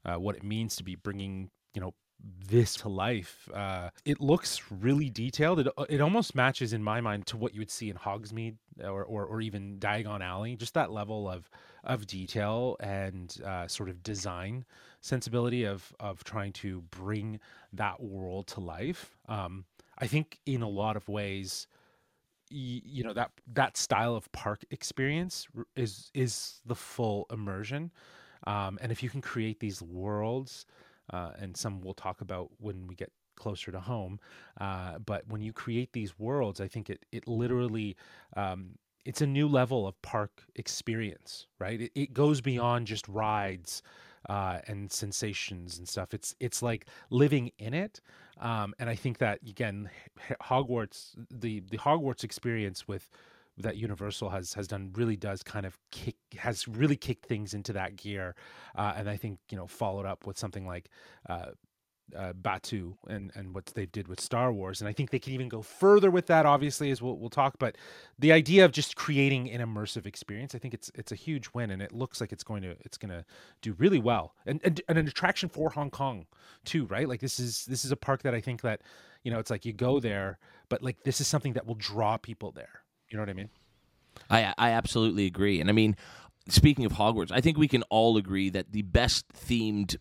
uh, 0.06 0.16
what 0.16 0.36
it 0.36 0.44
means 0.44 0.76
to 0.76 0.84
be 0.84 0.96
bringing, 0.96 1.50
you 1.74 1.82
know, 1.82 1.96
this 2.48 2.76
to 2.76 2.90
life. 2.90 3.50
Uh, 3.54 3.90
it 4.06 4.22
looks 4.22 4.62
really 4.70 5.10
detailed. 5.10 5.60
It 5.60 5.68
it 5.90 6.00
almost 6.00 6.36
matches 6.36 6.74
in 6.74 6.84
my 6.84 7.02
mind 7.02 7.26
to 7.28 7.38
what 7.38 7.54
you 7.54 7.60
would 7.62 7.72
see 7.72 7.90
in 7.90 7.98
Hogsmeade 7.98 8.58
or 8.84 9.04
or, 9.04 9.26
or 9.26 9.42
even 9.42 9.80
Diagon 9.80 10.22
Alley. 10.22 10.56
Just 10.56 10.76
that 10.76 10.92
level 10.92 11.28
of 11.28 11.50
of 11.84 12.06
detail 12.06 12.78
and 12.80 13.36
uh, 13.44 13.68
sort 13.68 13.90
of 13.90 14.04
design 14.04 14.64
sensibility 15.02 15.64
of 15.66 15.92
of 16.00 16.24
trying 16.24 16.54
to 16.54 16.82
bring 16.92 17.40
that 17.74 18.00
world 18.02 18.46
to 18.48 18.60
life. 18.60 19.18
Um, 19.28 19.66
I 20.04 20.08
think 20.08 20.40
in 20.46 20.62
a 20.62 20.70
lot 20.70 20.98
of 20.98 21.08
ways, 21.10 21.68
y- 22.52 22.82
you 22.86 23.04
know 23.04 23.14
that 23.14 23.32
that 23.54 23.78
style 23.78 24.16
of 24.16 24.32
park 24.32 24.64
experience 24.72 25.48
is 25.76 26.12
is 26.14 26.62
the 26.66 26.76
full 26.76 27.26
immersion, 27.32 27.92
um, 28.48 28.78
and 28.82 28.92
if 28.92 29.04
you 29.04 29.10
can 29.10 29.22
create 29.22 29.60
these 29.60 29.82
worlds, 29.82 30.66
uh, 31.14 31.32
and 31.40 31.56
some 31.58 31.82
we'll 31.82 31.94
talk 31.94 32.22
about 32.22 32.52
when 32.60 32.88
we 32.88 32.96
get 32.96 33.12
closer 33.36 33.72
to 33.72 33.80
home, 33.80 34.20
uh, 34.62 35.00
but 35.00 35.28
when 35.28 35.42
you 35.42 35.54
create 35.54 35.94
these 35.94 36.18
worlds, 36.20 36.62
I 36.62 36.68
think 36.68 36.90
it 36.90 37.06
it 37.12 37.28
literally 37.28 37.96
um, 38.38 38.78
it's 39.06 39.22
a 39.22 39.28
new 39.28 39.48
level 39.48 39.88
of 39.88 40.02
park 40.02 40.44
experience, 40.56 41.48
right? 41.60 41.82
It, 41.82 41.92
it 41.96 42.14
goes 42.14 42.42
beyond 42.42 42.88
just 42.88 43.08
rides 43.08 43.84
uh, 44.30 44.60
and 44.68 44.92
sensations 44.92 45.78
and 45.78 45.88
stuff. 45.88 46.14
It's 46.14 46.36
it's 46.40 46.62
like 46.62 46.88
living 47.10 47.52
in 47.58 47.74
it, 47.74 48.02
um, 48.40 48.74
and 48.80 48.90
I 48.90 48.96
think 48.96 49.18
that 49.20 49.40
again, 49.48 49.90
Hogwarts, 50.42 51.16
the 51.30 51.62
the 51.70 51.78
Hogwarts 51.78 52.24
experience 52.24 52.88
with 52.88 53.10
that 53.58 53.78
Universal 53.78 54.30
has 54.30 54.54
has 54.54 54.68
done 54.68 54.92
really 54.96 55.16
does 55.16 55.44
kind 55.44 55.66
of 55.66 55.78
kick 55.92 56.16
has 56.38 56.68
really 56.68 56.96
kicked 56.96 57.26
things 57.26 57.54
into 57.54 57.74
that 57.74 57.96
gear, 57.96 58.36
uh, 58.76 58.94
and 58.96 59.10
I 59.10 59.18
think 59.18 59.40
you 59.50 59.58
know 59.58 59.68
followed 59.68 60.06
up 60.06 60.26
with 60.26 60.38
something 60.38 60.66
like. 60.66 60.90
Uh, 61.28 61.52
uh, 62.16 62.34
Batuu 62.34 62.96
and 63.08 63.32
and 63.36 63.54
what 63.56 63.68
they 63.68 63.86
did 63.86 64.08
with 64.08 64.20
Star 64.20 64.52
Wars, 64.52 64.82
and 64.82 64.88
I 64.88 64.94
think 64.94 65.10
they 65.10 65.20
can 65.20 65.34
even 65.34 65.50
go 65.50 65.62
further 65.62 66.12
with 66.12 66.28
that. 66.28 66.46
Obviously, 66.46 66.92
as 66.92 67.02
we'll 67.02 67.18
we'll 67.18 67.30
talk, 67.30 67.56
but 67.60 67.78
the 68.20 68.32
idea 68.32 68.66
of 68.66 68.72
just 68.72 68.96
creating 68.96 69.50
an 69.50 69.62
immersive 69.62 70.06
experience, 70.06 70.54
I 70.54 70.60
think 70.60 70.74
it's 70.74 70.92
it's 70.96 71.12
a 71.12 71.16
huge 71.16 71.50
win, 71.54 71.72
and 71.72 71.82
it 71.82 71.92
looks 71.92 72.22
like 72.22 72.32
it's 72.32 72.44
going 72.44 72.62
to 72.64 72.76
it's 72.82 72.98
going 72.98 73.12
to 73.12 73.26
do 73.62 73.74
really 73.78 74.00
well, 74.00 74.36
and, 74.46 74.60
and 74.64 74.82
and 74.88 74.98
an 74.98 75.08
attraction 75.08 75.50
for 75.50 75.70
Hong 75.72 75.90
Kong 75.90 76.26
too, 76.66 76.86
right? 76.86 77.08
Like 77.08 77.22
this 77.22 77.40
is 77.40 77.66
this 77.66 77.86
is 77.86 77.92
a 77.92 77.98
park 77.98 78.24
that 78.24 78.36
I 78.36 78.42
think 78.42 78.62
that 78.62 78.82
you 79.24 79.32
know 79.32 79.40
it's 79.40 79.50
like 79.50 79.66
you 79.66 79.74
go 79.74 80.00
there, 80.00 80.38
but 80.70 80.82
like 80.82 81.04
this 81.04 81.22
is 81.22 81.28
something 81.28 81.54
that 81.54 81.66
will 81.66 81.76
draw 81.76 82.18
people 82.18 82.52
there. 82.52 82.84
You 83.10 83.18
know 83.18 83.22
what 83.22 83.30
I 83.30 83.34
mean? 83.34 83.50
I 84.30 84.54
I 84.58 84.70
absolutely 84.72 85.26
agree. 85.26 85.60
And 85.60 85.70
I 85.70 85.74
mean, 85.74 85.96
speaking 86.50 86.86
of 86.86 86.94
Hogwarts, 86.94 87.32
I 87.32 87.42
think 87.42 87.58
we 87.58 87.68
can 87.68 87.84
all 87.84 88.18
agree 88.18 88.50
that 88.50 88.72
the 88.72 88.82
best 88.82 89.26
themed 89.34 89.96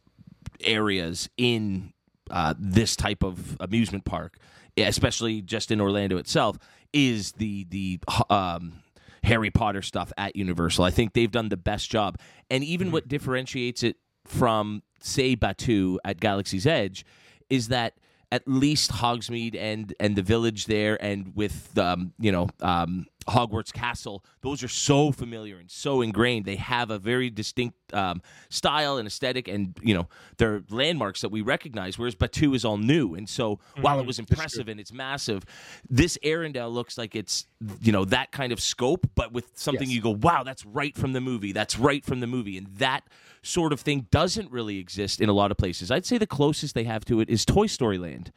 areas 0.64 1.28
in 1.37 1.92
uh, 2.31 2.54
this 2.59 2.97
type 2.97 3.23
of 3.23 3.57
amusement 3.61 4.04
park, 4.04 4.38
especially 4.76 5.42
just 5.42 5.71
in 5.71 5.81
Orlando 5.81 6.16
itself, 6.16 6.59
is 6.92 7.33
the 7.33 7.64
the 7.71 8.00
um, 8.31 8.83
Harry 9.25 9.50
Potter 9.50 9.83
stuff 9.83 10.12
at 10.16 10.37
Universal. 10.37 10.85
I 10.85 10.90
think 10.90 11.12
they've 11.12 11.31
done 11.31 11.49
the 11.49 11.57
best 11.57 11.90
job, 11.90 12.19
and 12.50 12.64
even 12.64 12.90
what 12.90 13.09
differentiates 13.09 13.83
it 13.83 13.97
from 14.25 14.83
say 15.00 15.37
Batuu 15.37 15.99
at 16.04 16.21
Galaxy's 16.21 16.66
Edge 16.66 17.04
is 17.50 17.69
that 17.69 17.95
at 18.31 18.49
least 18.49 18.90
Hogsmeade 18.90 19.57
and 19.57 19.95
and 20.00 20.16
the 20.16 20.23
village 20.23 20.66
there, 20.66 21.02
and 21.04 21.37
with 21.37 21.76
um, 21.78 22.14
you 22.19 22.33
know 22.33 22.49
um, 22.61 23.07
Hogwarts 23.25 23.73
Castle, 23.73 24.25
those 24.41 24.62
are 24.62 24.69
so 24.69 25.12
familiar 25.12 25.59
and 25.59 25.71
so 25.71 26.00
ingrained. 26.02 26.45
They 26.45 26.57
have 26.57 26.91
a 26.91 26.99
very 26.99 27.31
distinct 27.31 27.76
um, 27.95 28.23
style 28.49 28.97
and 28.99 29.07
aesthetic, 29.07 29.49
and 29.49 29.76
you 29.83 29.95
know 29.95 30.09
they're 30.38 30.62
landmarks 30.71 31.21
that 31.21 31.31
we 31.31 31.41
recognize. 31.41 31.99
Whereas 31.99 32.14
Batuu 32.14 32.55
is 32.55 32.64
all 32.64 32.79
new, 32.79 33.14
and 33.14 33.29
so 33.29 33.61
while 33.81 34.00
it 34.00 34.07
was 34.07 34.19
impressive 34.19 34.69
and 34.69 34.81
it's 34.81 34.93
massive, 34.93 35.45
this 35.88 36.19
Arendelle 36.25 36.73
looks 36.73 36.97
like 36.99 37.14
it's 37.14 37.47
you 37.81 37.93
know 37.93 38.05
that 38.07 38.33
kind 38.33 38.52
of 38.52 38.61
scope, 38.61 39.09
but 39.14 39.33
with 39.33 39.50
something 39.55 39.88
Yes. 39.88 39.97
you 39.97 40.02
go, 40.02 40.11
wow, 40.11 40.43
that's 40.43 40.64
right 40.64 40.97
from 40.97 41.12
the 41.12 41.21
movie. 41.21 41.52
That's 41.52 41.79
right 41.79 42.05
from 42.05 42.21
the 42.21 42.26
movie, 42.26 42.57
and 42.59 42.67
that 42.79 43.05
sort 43.43 43.73
of 43.73 43.81
thing 43.81 44.07
doesn't 44.11 44.50
really 44.50 44.79
exist 44.79 45.21
in 45.21 45.29
a 45.29 45.33
lot 45.33 45.50
of 45.50 45.57
places. 45.57 45.91
I'd 45.91 46.07
say 46.07 46.19
the 46.19 46.26
closest 46.26 46.75
they 46.75 46.85
have 46.85 47.05
to 47.07 47.21
it 47.21 47.29
is 47.29 47.45
Toy 47.45 47.67
Story 47.67 47.99
Land. 47.99 48.33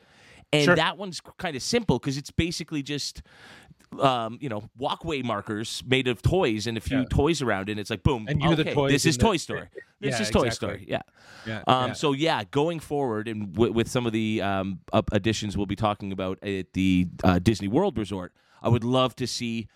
And 0.54 0.64
Sure. 0.64 0.76
that 0.76 0.98
one's 0.98 1.22
kind 1.38 1.56
of 1.56 1.62
simple 1.62 2.00
because 2.00 2.18
it's 2.18 2.32
basically 2.32 2.82
just, 2.82 3.22
um, 4.00 4.38
you 4.42 4.50
know, 4.50 4.64
walkway 4.78 5.22
markers 5.22 5.84
made 5.88 6.08
of 6.08 6.22
toys 6.22 6.68
and 6.68 6.78
a 6.78 6.82
few 6.82 7.00
Yeah. 7.00 7.06
toys 7.10 7.42
around, 7.42 7.70
it, 7.70 7.74
and 7.74 7.80
it's 7.80 7.90
like 7.90 8.04
boom. 8.04 8.26
And 8.28 8.42
you're 8.42 8.56
the 8.56 8.64
okay, 8.64 8.74
toys 8.74 8.92
This 8.92 9.06
is 9.06 9.18
the- 9.18 9.24
Toy 9.24 9.38
Story. 9.38 9.68
This 10.02 10.16
Yeah, 10.16 10.22
is 10.24 10.30
Toy 10.30 10.44
exactly. 10.48 10.52
Story. 10.52 10.86
Yeah. 10.90 11.02
Yeah. 11.48 11.64
Um, 11.68 11.88
yeah. 11.88 11.94
So 11.94 12.12
yeah, 12.12 12.44
going 12.52 12.80
forward 12.82 13.28
and 13.30 13.54
w- 13.54 13.72
with 13.72 13.90
some 13.90 14.06
of 14.06 14.12
the 14.12 14.42
um, 14.42 14.80
up 14.92 15.10
additions 15.14 15.56
we'll 15.56 15.66
be 15.66 15.76
talking 15.78 16.12
about 16.12 16.38
at 16.44 16.74
the 16.74 17.08
uh, 17.24 17.40
Disney 17.40 17.70
World 17.70 17.98
Resort, 17.98 18.34
I 18.62 18.68
would 18.70 18.84
love 18.84 19.16
to 19.16 19.26
see 19.26 19.68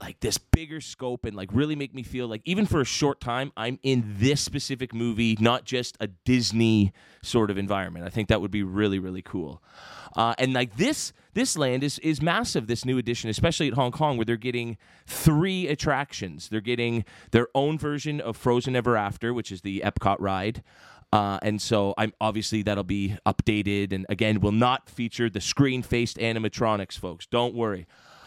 like 0.00 0.20
this 0.20 0.38
bigger 0.38 0.80
scope 0.80 1.24
and 1.24 1.34
like 1.34 1.48
really 1.52 1.74
make 1.74 1.94
me 1.94 2.02
feel 2.02 2.28
like 2.28 2.42
even 2.44 2.66
for 2.66 2.80
a 2.80 2.84
short 2.84 3.20
time 3.20 3.52
I'm 3.56 3.78
in 3.82 4.16
this 4.18 4.40
specific 4.40 4.94
movie, 4.94 5.36
not 5.40 5.64
just 5.64 5.96
a 6.00 6.08
Disney 6.08 6.92
sort 7.22 7.50
of 7.50 7.56
environment. 7.56 8.04
I 8.04 8.10
think 8.10 8.28
that 8.28 8.40
would 8.40 8.50
be 8.50 8.62
really 8.62 8.98
really 8.98 9.22
cool. 9.22 9.62
Uh, 10.14 10.34
and 10.38 10.52
like 10.52 10.76
this 10.76 11.12
this 11.34 11.56
land 11.56 11.82
is 11.82 11.98
is 12.00 12.20
massive. 12.20 12.66
This 12.66 12.84
new 12.84 12.98
edition, 12.98 13.30
especially 13.30 13.68
at 13.68 13.74
Hong 13.74 13.92
Kong, 13.92 14.16
where 14.16 14.24
they're 14.24 14.36
getting 14.36 14.76
three 15.06 15.68
attractions. 15.68 16.48
They're 16.48 16.60
getting 16.60 17.04
their 17.30 17.48
own 17.54 17.78
version 17.78 18.20
of 18.20 18.36
Frozen 18.36 18.76
Ever 18.76 18.96
After, 18.96 19.32
which 19.32 19.52
is 19.52 19.62
the 19.62 19.82
Epcot 19.84 20.16
ride. 20.18 20.62
Uh, 21.12 21.38
and 21.42 21.62
so 21.62 21.94
I'm 21.96 22.12
obviously 22.20 22.62
that'll 22.62 22.84
be 22.84 23.16
updated 23.24 23.92
and 23.92 24.04
again 24.08 24.40
will 24.40 24.52
not 24.52 24.90
feature 24.90 25.30
the 25.30 25.40
screen 25.40 25.82
faced 25.82 26.18
animatronics, 26.18 26.98
folks. 26.98 27.26
Don't 27.26 27.54
worry. 27.54 27.86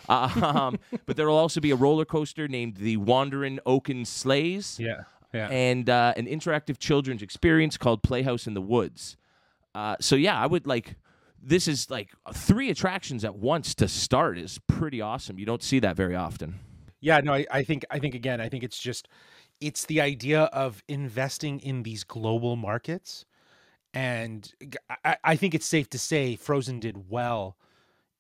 Um, 0.50 0.80
but 1.06 1.18
there 1.18 1.28
will 1.28 1.38
also 1.38 1.62
be 1.62 1.72
a 1.72 1.76
roller 1.76 2.06
coaster 2.06 2.48
named 2.48 2.78
the 2.78 2.98
Wandering 2.98 3.60
Oaken 3.66 4.06
Sleighs 4.06 4.80
yeah. 4.80 5.04
Yeah. 5.34 5.48
and 5.50 5.90
uh, 5.90 6.14
an 6.18 6.26
interactive 6.26 6.80
children's 6.80 7.22
experience 7.22 7.78
called 7.78 8.02
Playhouse 8.02 8.48
in 8.48 8.56
the 8.56 8.62
Woods. 8.62 9.18
Uh, 9.76 9.96
so 10.00 10.16
yeah, 10.16 10.40
I 10.40 10.48
would 10.48 10.66
like. 10.66 10.96
This 11.42 11.68
is 11.68 11.90
like 11.90 12.10
three 12.34 12.70
attractions 12.70 13.24
at 13.24 13.36
once 13.36 13.74
to 13.76 13.88
start 13.88 14.38
is 14.38 14.60
pretty 14.68 15.00
awesome. 15.00 15.40
You 15.40 15.46
don't 15.46 15.64
see 15.64 15.80
that 15.80 15.96
very 15.96 16.16
often. 16.16 16.60
Yeah, 17.00 17.20
no, 17.22 17.34
I, 17.34 17.46
I 17.52 17.64
think 17.64 17.86
I 17.90 18.00
think 18.00 18.16
again, 18.16 18.42
I 18.42 18.50
think 18.50 18.64
it's 18.64 18.80
just 18.80 19.08
it's 19.62 19.86
the 19.86 20.02
idea 20.02 20.44
of 20.44 20.84
investing 20.88 21.60
in 21.60 21.84
these 21.84 22.04
global 22.04 22.56
markets, 22.56 23.26
and 23.94 24.52
I, 25.06 25.18
I 25.24 25.36
think 25.36 25.54
it's 25.54 25.66
safe 25.66 25.90
to 25.92 26.00
say 26.00 26.36
Frozen 26.36 26.80
did 26.80 27.10
well 27.10 27.56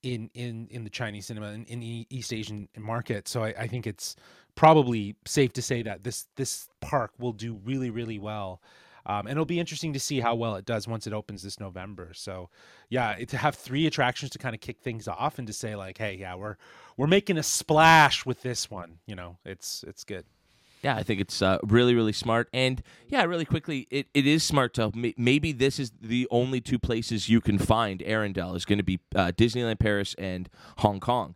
in 0.03 0.29
in 0.33 0.67
in 0.69 0.83
the 0.83 0.89
Chinese 0.89 1.27
cinema 1.27 1.47
and 1.47 1.67
in 1.67 1.79
the 1.79 2.07
East 2.09 2.33
Asian 2.33 2.67
market. 2.77 3.27
So 3.27 3.43
I, 3.43 3.53
I 3.59 3.67
think 3.67 3.87
it's 3.87 4.15
probably 4.55 5.15
safe 5.25 5.53
to 5.53 5.61
say 5.61 5.81
that 5.83 6.03
this 6.03 6.27
this 6.35 6.69
park 6.81 7.11
will 7.19 7.33
do 7.33 7.59
really 7.63 7.89
really 7.89 8.19
well. 8.19 8.61
Um, 9.05 9.21
and 9.21 9.31
it'll 9.31 9.45
be 9.45 9.59
interesting 9.59 9.93
to 9.93 9.99
see 9.99 10.19
how 10.19 10.35
well 10.35 10.55
it 10.55 10.65
does 10.65 10.87
once 10.87 11.07
it 11.07 11.13
opens 11.13 11.41
this 11.41 11.59
November. 11.59 12.11
So, 12.13 12.49
yeah, 12.89 13.11
it, 13.11 13.29
to 13.29 13.37
have 13.37 13.55
three 13.55 13.87
attractions 13.87 14.29
to 14.31 14.37
kind 14.37 14.53
of 14.53 14.61
kick 14.61 14.81
things 14.81 15.07
off 15.07 15.39
and 15.39 15.47
to 15.47 15.53
say 15.53 15.75
like, 15.75 15.97
"Hey, 15.97 16.15
yeah, 16.15 16.35
we're 16.35 16.57
we're 16.97 17.07
making 17.07 17.37
a 17.37 17.43
splash 17.43 18.25
with 18.25 18.41
this 18.43 18.69
one." 18.69 18.99
You 19.07 19.15
know, 19.15 19.37
it's 19.45 19.83
it's 19.87 20.03
good. 20.03 20.25
Yeah, 20.81 20.95
I 20.95 21.03
think 21.03 21.19
it's 21.19 21.41
uh, 21.41 21.57
really, 21.63 21.93
really 21.93 22.13
smart. 22.13 22.47
And 22.53 22.81
yeah, 23.07 23.23
really 23.25 23.45
quickly, 23.45 23.87
it, 23.89 24.07
it 24.13 24.25
is 24.25 24.43
smart 24.43 24.73
to 24.75 24.91
maybe 25.17 25.51
this 25.51 25.77
is 25.77 25.91
the 26.01 26.27
only 26.31 26.61
two 26.61 26.79
places 26.79 27.27
you 27.27 27.41
can 27.41 27.57
find 27.57 27.99
Arendelle 27.99 28.55
is 28.55 28.65
going 28.65 28.79
to 28.79 28.83
be 28.83 28.99
uh, 29.13 29.31
Disneyland 29.35 29.79
Paris 29.79 30.15
and 30.17 30.49
Hong 30.77 30.99
Kong. 30.99 31.35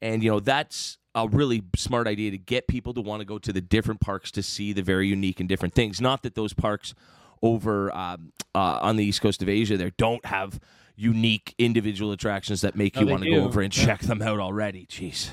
And, 0.00 0.22
you 0.22 0.30
know, 0.30 0.40
that's 0.40 0.98
a 1.14 1.28
really 1.28 1.64
smart 1.76 2.06
idea 2.06 2.30
to 2.30 2.38
get 2.38 2.66
people 2.66 2.94
to 2.94 3.00
want 3.00 3.20
to 3.20 3.24
go 3.26 3.38
to 3.38 3.52
the 3.52 3.60
different 3.60 4.00
parks 4.00 4.30
to 4.30 4.42
see 4.42 4.72
the 4.72 4.82
very 4.82 5.08
unique 5.08 5.40
and 5.40 5.48
different 5.48 5.74
things. 5.74 6.00
Not 6.00 6.22
that 6.22 6.34
those 6.34 6.54
parks 6.54 6.94
over 7.42 7.94
um, 7.94 8.32
uh, 8.54 8.78
on 8.80 8.96
the 8.96 9.04
east 9.04 9.20
coast 9.20 9.42
of 9.42 9.48
Asia 9.48 9.76
there 9.76 9.92
don't 9.96 10.24
have 10.24 10.58
unique 10.98 11.54
individual 11.58 12.10
attractions 12.10 12.60
that 12.62 12.74
make 12.74 12.98
you 12.98 13.06
want 13.06 13.22
to 13.22 13.30
go 13.30 13.44
over 13.44 13.60
and 13.60 13.72
check 13.72 14.00
them 14.00 14.20
out 14.20 14.40
already. 14.40 14.84
Jeez. 14.86 15.30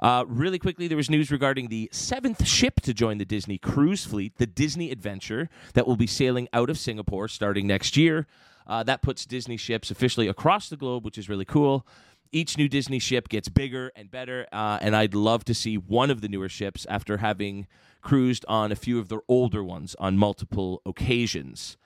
Uh, 0.00 0.24
really 0.26 0.58
quickly, 0.58 0.88
there 0.88 0.96
was 0.96 1.08
news 1.08 1.30
regarding 1.30 1.68
the 1.68 1.88
seventh 1.92 2.46
ship 2.46 2.80
to 2.80 2.92
join 2.92 3.18
the 3.18 3.24
Disney 3.24 3.56
cruise 3.56 4.04
fleet, 4.04 4.36
the 4.38 4.46
Disney 4.46 4.90
Adventure, 4.90 5.48
that 5.74 5.86
will 5.86 5.96
be 5.96 6.06
sailing 6.06 6.48
out 6.52 6.70
of 6.70 6.78
Singapore 6.78 7.28
starting 7.28 7.66
next 7.66 7.96
year. 7.96 8.26
Uh, 8.66 8.82
that 8.82 9.00
puts 9.00 9.24
Disney 9.24 9.56
ships 9.56 9.92
officially 9.92 10.26
across 10.26 10.68
the 10.68 10.76
globe, 10.76 11.04
which 11.04 11.18
is 11.18 11.28
really 11.28 11.44
cool. 11.44 11.86
Each 12.32 12.58
new 12.58 12.68
Disney 12.68 12.98
ship 12.98 13.28
gets 13.28 13.48
bigger 13.48 13.92
and 13.94 14.10
better, 14.10 14.46
uh, 14.52 14.78
and 14.82 14.96
I'd 14.96 15.14
love 15.14 15.44
to 15.44 15.54
see 15.54 15.78
one 15.78 16.10
of 16.10 16.20
the 16.20 16.28
newer 16.28 16.48
ships 16.48 16.84
after 16.90 17.18
having 17.18 17.68
cruised 18.02 18.44
on 18.48 18.72
a 18.72 18.76
few 18.76 18.98
of 18.98 19.08
their 19.08 19.22
older 19.28 19.62
ones 19.62 19.94
on 20.00 20.18
multiple 20.18 20.82
occasions. 20.84 21.76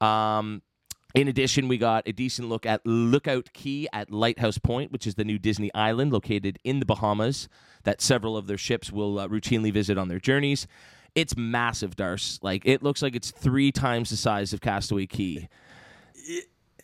Um, 0.00 0.62
in 1.14 1.28
addition, 1.28 1.68
we 1.68 1.78
got 1.78 2.06
a 2.06 2.12
decent 2.12 2.48
look 2.48 2.64
at 2.64 2.84
Lookout 2.86 3.52
Cay 3.52 3.88
at 3.92 4.10
Lighthouse 4.10 4.58
Point, 4.58 4.92
which 4.92 5.06
is 5.06 5.16
the 5.16 5.24
new 5.24 5.38
Disney 5.38 5.72
island 5.74 6.12
located 6.12 6.58
in 6.64 6.78
the 6.78 6.86
Bahamas 6.86 7.48
that 7.82 8.00
several 8.00 8.36
of 8.36 8.46
their 8.46 8.58
ships 8.58 8.92
will 8.92 9.18
uh, 9.18 9.28
routinely 9.28 9.72
visit 9.72 9.98
on 9.98 10.08
their 10.08 10.20
journeys. 10.20 10.66
It's 11.14 11.36
massive, 11.36 11.96
Darce. 11.96 12.38
Like 12.42 12.62
it 12.64 12.82
looks 12.82 13.02
like 13.02 13.16
it's 13.16 13.30
three 13.30 13.72
times 13.72 14.10
the 14.10 14.16
size 14.16 14.52
of 14.52 14.60
Castaway 14.60 15.06
Cay. 15.06 15.48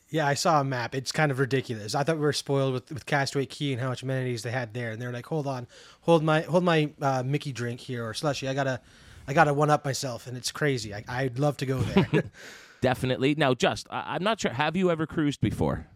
Yeah, 0.09 0.26
I 0.26 0.35
saw 0.35 0.61
a 0.61 0.64
map. 0.64 0.95
It's 0.95 1.12
kind 1.12 1.30
of 1.30 1.38
ridiculous. 1.38 1.95
I 1.95 2.02
thought 2.02 2.16
we 2.16 2.23
were 2.23 2.33
spoiled 2.33 2.75
with, 2.75 2.92
with 2.92 3.06
Castaway 3.06 3.47
Cay 3.47 3.73
and 3.73 3.80
how 3.80 3.88
much 3.88 4.02
amenities 4.02 4.42
they 4.42 4.50
had 4.50 4.75
there, 4.75 4.90
and 4.90 5.00
they're 5.00 5.12
like, 5.12 5.26
"Hold 5.26 5.47
on, 5.47 5.68
hold 6.00 6.25
my 6.25 6.40
hold 6.42 6.64
my 6.64 6.90
uh, 7.00 7.23
Mickey 7.25 7.52
drink 7.52 7.80
here 7.80 8.06
or 8.06 8.14
slushy. 8.14 8.49
I 8.49 8.54
gotta, 8.54 8.80
I 9.28 9.33
gotta 9.33 9.54
one 9.54 9.71
up 9.71 9.85
myself." 9.85 10.26
And 10.26 10.37
it's 10.37 10.50
crazy. 10.50 10.95
I, 10.95 11.04
I'd 11.09 11.38
love 11.38 11.56
to 11.59 11.66
go 11.66 11.78
there. 11.78 12.25
Definitely. 12.80 13.35
Now, 13.35 13.54
just 13.54 13.87
I- 13.90 14.14
I'm 14.14 14.23
not 14.23 14.40
sure. 14.40 14.52
Have 14.52 14.76
you 14.76 14.90
ever 14.90 15.06
cruised 15.06 15.40
before? 15.40 15.87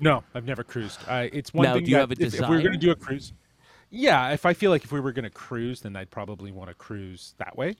No, 0.00 0.24
I've 0.34 0.44
never 0.44 0.64
cruised. 0.64 1.00
Uh, 1.06 1.28
it's 1.32 1.54
one 1.54 1.64
Now, 1.64 1.74
thing 1.74 1.84
do 1.84 1.90
you 1.90 1.96
that 1.96 2.00
have 2.00 2.10
a 2.10 2.22
if, 2.24 2.34
if 2.34 2.40
we're 2.40 2.60
going 2.60 2.72
to 2.72 2.78
do 2.78 2.90
a 2.90 2.96
cruise, 2.96 3.32
yeah, 3.90 4.30
if 4.30 4.44
I 4.44 4.52
feel 4.52 4.70
like 4.70 4.84
if 4.84 4.90
we 4.90 5.00
were 5.00 5.12
going 5.12 5.24
to 5.24 5.30
cruise, 5.30 5.82
then 5.82 5.94
I'd 5.96 6.10
probably 6.10 6.50
want 6.50 6.70
to 6.70 6.74
cruise 6.74 7.34
that 7.38 7.56
way. 7.56 7.76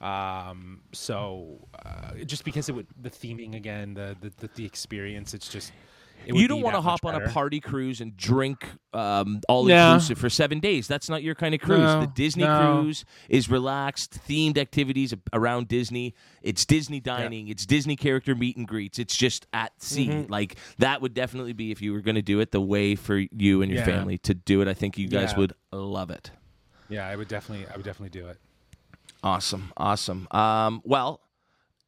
Um, 0.00 0.80
so 0.92 1.68
uh, 1.86 2.14
just 2.26 2.44
because 2.44 2.68
it 2.68 2.72
would 2.72 2.88
the 3.00 3.10
theming 3.10 3.54
again, 3.54 3.94
the 3.94 4.16
the, 4.20 4.32
the, 4.38 4.50
the 4.56 4.64
experience, 4.66 5.32
it's 5.32 5.48
just 5.48 5.72
You 6.26 6.48
don't 6.48 6.60
want 6.62 6.74
to 6.74 6.80
that 6.80 6.84
much 6.84 7.00
hop 7.02 7.14
on 7.14 7.22
a 7.22 7.28
party 7.30 7.60
cruise 7.60 8.00
and 8.00 8.16
drink 8.16 8.66
um, 8.92 9.40
all 9.48 9.64
No. 9.64 9.94
inclusive 9.94 10.18
for 10.18 10.30
seven 10.30 10.60
days. 10.60 10.86
That's 10.88 11.08
not 11.08 11.22
your 11.22 11.34
kind 11.34 11.54
of 11.54 11.60
cruise. 11.60 11.80
No, 11.80 12.00
the 12.02 12.06
Disney 12.06 12.44
no. 12.44 12.80
cruise 12.80 13.04
is 13.28 13.48
relaxed, 13.48 14.18
themed 14.28 14.58
activities 14.58 15.14
around 15.32 15.68
Disney. 15.68 16.14
It's 16.42 16.64
Disney 16.64 17.00
dining. 17.00 17.48
It's 17.48 17.66
Disney 17.66 17.96
character 17.96 18.34
meet 18.34 18.56
and 18.56 18.66
greets. 18.68 18.98
It's 18.98 19.16
just 19.16 19.46
at 19.52 19.72
sea. 19.82 20.08
Mm-hmm. 20.08 20.30
Like 20.32 20.56
that 20.78 21.00
would 21.02 21.14
definitely 21.14 21.52
be 21.52 21.70
if 21.70 21.80
you 21.82 21.92
were 21.92 22.00
going 22.00 22.14
to 22.16 22.22
do 22.22 22.40
it 22.40 22.50
the 22.50 22.60
way 22.60 22.94
for 22.94 23.16
you 23.16 23.62
and 23.62 23.70
your 23.70 23.80
Yeah. 23.80 23.86
family 23.86 24.18
to 24.18 24.34
do 24.34 24.60
it. 24.62 24.68
I 24.68 24.74
think 24.74 24.98
you 24.98 25.08
guys 25.08 25.32
Yeah. 25.32 25.38
would 25.38 25.52
love 25.72 26.10
it. 26.10 26.30
Yeah, 26.88 27.06
I 27.08 27.16
would 27.16 27.28
definitely, 27.28 27.66
I 27.72 27.76
would 27.76 27.84
definitely 27.84 28.10
do 28.20 28.28
it. 28.28 28.38
Awesome, 29.24 29.72
awesome. 29.76 30.26
Um, 30.32 30.82
well, 30.84 31.20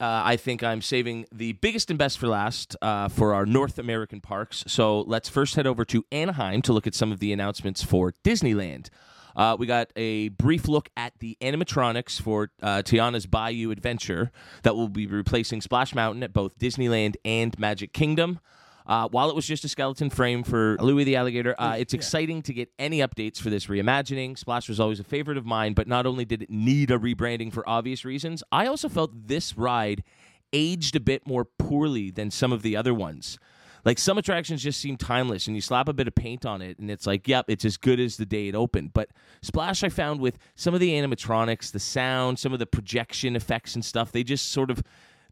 uh, 0.01 0.23
I 0.25 0.37
think 0.37 0.63
I'm 0.63 0.83
saving 0.83 1.27
the 1.33 1.53
biggest 1.53 1.91
and 1.91 1.99
best 1.99 2.19
for 2.19 2.27
last 2.27 2.77
uh, 2.83 3.09
for 3.09 3.33
our 3.33 3.47
North 3.47 3.79
American 3.79 4.21
parks. 4.21 4.65
So 4.67 5.01
let's 5.03 5.29
first 5.29 5.55
head 5.55 5.67
over 5.67 5.85
to 5.87 6.05
Anaheim 6.11 6.63
to 6.63 6.73
look 6.73 6.87
at 6.87 6.95
some 6.95 7.13
of 7.13 7.21
the 7.21 7.33
announcements 7.33 7.83
for 7.83 8.13
Disneyland. 8.25 8.89
Uh, 9.37 9.57
we 9.59 9.67
got 9.67 9.91
a 9.97 10.29
brief 10.31 10.69
look 10.69 10.89
at 10.97 11.13
the 11.19 11.37
animatronics 11.41 12.21
for 12.21 12.51
uh, 12.63 12.83
Tiana's 12.85 13.27
Bayou 13.27 13.71
Adventure 13.71 14.31
that 14.63 14.77
will 14.77 14.89
be 14.89 15.07
replacing 15.07 15.61
Splash 15.61 15.95
Mountain 15.95 16.23
at 16.23 16.33
both 16.33 16.59
Disneyland 16.59 17.17
and 17.25 17.59
Magic 17.59 17.93
Kingdom. 17.93 18.41
Uh, 18.87 19.09
while 19.09 19.31
it 19.31 19.35
was 19.35 19.47
just 19.47 19.65
a 19.65 19.69
skeleton 19.69 20.11
frame 20.11 20.43
for 20.43 20.77
Louis 20.79 21.05
the 21.05 21.17
Alligator, 21.17 21.55
uh, 21.59 21.77
it's 21.79 21.95
exciting 21.95 22.43
to 22.43 22.53
get 22.53 22.71
any 22.79 22.99
updates 22.99 23.39
for 23.39 23.49
this 23.49 23.67
reimagining. 23.67 24.37
Splash 24.37 24.69
was 24.69 24.79
always 24.79 25.01
a 25.01 25.05
favorite 25.05 25.39
of 25.39 25.47
mine, 25.47 25.73
but 25.73 25.89
not 25.89 26.05
only 26.05 26.25
did 26.27 26.43
it 26.43 26.51
need 26.51 26.91
a 26.91 26.99
rebranding 26.99 27.51
for 27.53 27.67
obvious 27.69 28.05
reasons, 28.05 28.43
I 28.53 28.67
also 28.67 28.91
felt 28.91 29.29
this 29.29 29.57
ride 29.57 30.05
aged 30.53 30.97
a 30.97 31.01
bit 31.01 31.27
more 31.27 31.45
poorly 31.45 32.11
than 32.11 32.31
some 32.31 32.53
of 32.53 32.63
the 32.63 32.77
other 32.77 32.93
ones. 32.93 33.39
Like 33.85 33.99
some 33.99 34.17
attractions 34.17 34.63
just 34.63 34.81
seem 34.81 34.97
timeless, 34.97 35.47
and 35.47 35.55
you 35.55 35.61
slap 35.61 35.89
a 35.89 35.93
bit 35.93 36.09
of 36.09 36.15
paint 36.15 36.47
on 36.47 36.63
it, 36.63 36.79
and 36.79 36.91
it's 36.91 37.07
like, 37.07 37.29
yep, 37.29 37.47
it's 37.49 37.65
as 37.67 37.77
good 37.77 38.01
as 38.01 38.17
the 38.17 38.25
day 38.25 38.49
it 38.49 38.55
opened. 38.55 38.93
But 38.95 39.11
Splash, 39.43 39.83
I 39.83 39.91
found 39.91 40.21
with 40.21 40.39
some 40.57 40.73
of 40.73 40.81
the 40.81 40.93
animatronics, 40.93 41.71
the 41.71 41.81
sound, 41.81 42.39
some 42.39 42.53
of 42.55 42.59
the 42.59 42.67
projection 42.67 43.37
effects 43.37 43.75
and 43.75 43.85
stuff, 43.85 44.11
they 44.11 44.25
just 44.25 44.53
sort 44.53 44.71
of 44.71 44.83